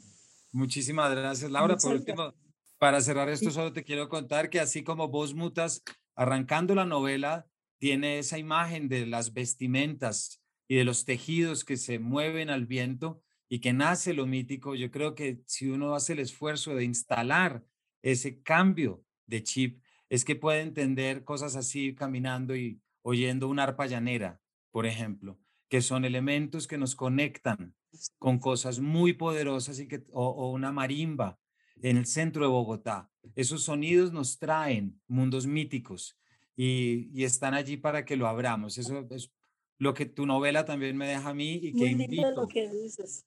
Muchísimas 0.51 1.09
gracias, 1.11 1.49
Laura. 1.49 1.77
Por 1.77 1.93
último, 1.93 2.33
para 2.77 3.01
cerrar 3.01 3.29
esto, 3.29 3.49
solo 3.49 3.71
te 3.71 3.83
quiero 3.83 4.09
contar 4.09 4.49
que 4.49 4.59
así 4.59 4.83
como 4.83 5.07
vos 5.07 5.33
mutas 5.33 5.81
arrancando 6.15 6.75
la 6.75 6.85
novela, 6.85 7.47
tiene 7.79 8.19
esa 8.19 8.37
imagen 8.37 8.87
de 8.87 9.05
las 9.05 9.33
vestimentas 9.33 10.41
y 10.67 10.75
de 10.75 10.83
los 10.83 11.05
tejidos 11.05 11.63
que 11.63 11.77
se 11.77 11.99
mueven 11.99 12.49
al 12.49 12.65
viento 12.65 13.22
y 13.49 13.59
que 13.59 13.73
nace 13.73 14.13
lo 14.13 14.25
mítico. 14.25 14.75
Yo 14.75 14.91
creo 14.91 15.15
que 15.15 15.41
si 15.45 15.69
uno 15.69 15.95
hace 15.95 16.13
el 16.13 16.19
esfuerzo 16.19 16.75
de 16.75 16.83
instalar 16.83 17.63
ese 18.01 18.41
cambio 18.41 19.03
de 19.27 19.43
chip, 19.43 19.81
es 20.09 20.25
que 20.25 20.35
puede 20.35 20.61
entender 20.61 21.23
cosas 21.23 21.55
así 21.55 21.95
caminando 21.95 22.55
y 22.55 22.81
oyendo 23.01 23.47
una 23.47 23.63
arpa 23.63 23.85
llanera, 23.85 24.41
por 24.71 24.85
ejemplo, 24.85 25.39
que 25.69 25.81
son 25.81 26.05
elementos 26.05 26.67
que 26.67 26.77
nos 26.77 26.95
conectan 26.95 27.75
con 28.19 28.39
cosas 28.39 28.79
muy 28.79 29.13
poderosas 29.13 29.79
y 29.79 29.87
que, 29.87 30.03
o, 30.11 30.27
o 30.27 30.51
una 30.51 30.71
marimba 30.71 31.39
en 31.81 31.97
el 31.97 32.05
centro 32.05 32.43
de 32.43 32.49
Bogotá. 32.49 33.11
Esos 33.35 33.63
sonidos 33.63 34.11
nos 34.11 34.39
traen 34.39 35.01
mundos 35.07 35.47
míticos 35.47 36.17
y, 36.55 37.09
y, 37.13 37.23
están 37.23 37.53
allí 37.53 37.77
para 37.77 38.05
que 38.05 38.15
lo 38.15 38.27
abramos. 38.27 38.77
Eso 38.77 39.05
es 39.09 39.31
lo 39.79 39.93
que 39.93 40.05
tu 40.05 40.25
novela 40.25 40.65
también 40.65 40.95
me 40.95 41.07
deja 41.07 41.29
a 41.29 41.33
mí 41.33 41.55
y 41.55 41.73
que 41.73 41.95
Muy 41.95 42.03
invito. 42.03 42.31
lo 42.31 42.47
que 42.47 42.69
dices. 42.69 43.25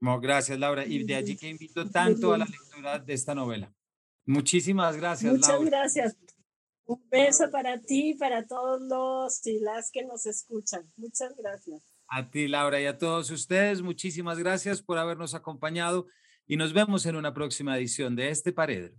No, 0.00 0.20
gracias, 0.20 0.58
Laura. 0.58 0.84
Y 0.84 1.04
de 1.04 1.14
allí 1.14 1.36
que 1.36 1.48
invito 1.48 1.88
tanto 1.90 2.32
a 2.32 2.38
la 2.38 2.44
lectura 2.44 2.98
de 2.98 3.12
esta 3.14 3.34
novela. 3.34 3.72
Muchísimas 4.26 4.96
gracias, 4.96 5.32
Muchas 5.32 5.48
Laura. 5.48 5.70
gracias. 5.70 6.16
Un 6.86 7.02
beso 7.08 7.50
para 7.50 7.80
ti 7.80 8.10
y 8.10 8.14
para 8.14 8.46
todos 8.46 8.80
los 8.82 9.46
y 9.46 9.60
las 9.60 9.90
que 9.90 10.04
nos 10.04 10.26
escuchan. 10.26 10.92
Muchas 10.96 11.34
gracias. 11.36 11.82
A 12.08 12.30
ti, 12.30 12.46
Laura, 12.48 12.80
y 12.80 12.86
a 12.86 12.98
todos 12.98 13.30
ustedes, 13.30 13.80
muchísimas 13.80 14.38
gracias 14.38 14.82
por 14.82 14.98
habernos 14.98 15.34
acompañado 15.34 16.06
y 16.46 16.56
nos 16.56 16.74
vemos 16.74 17.06
en 17.06 17.16
una 17.16 17.32
próxima 17.32 17.76
edición 17.78 18.16
de 18.16 18.28
este 18.28 18.52
Paredro. 18.52 18.94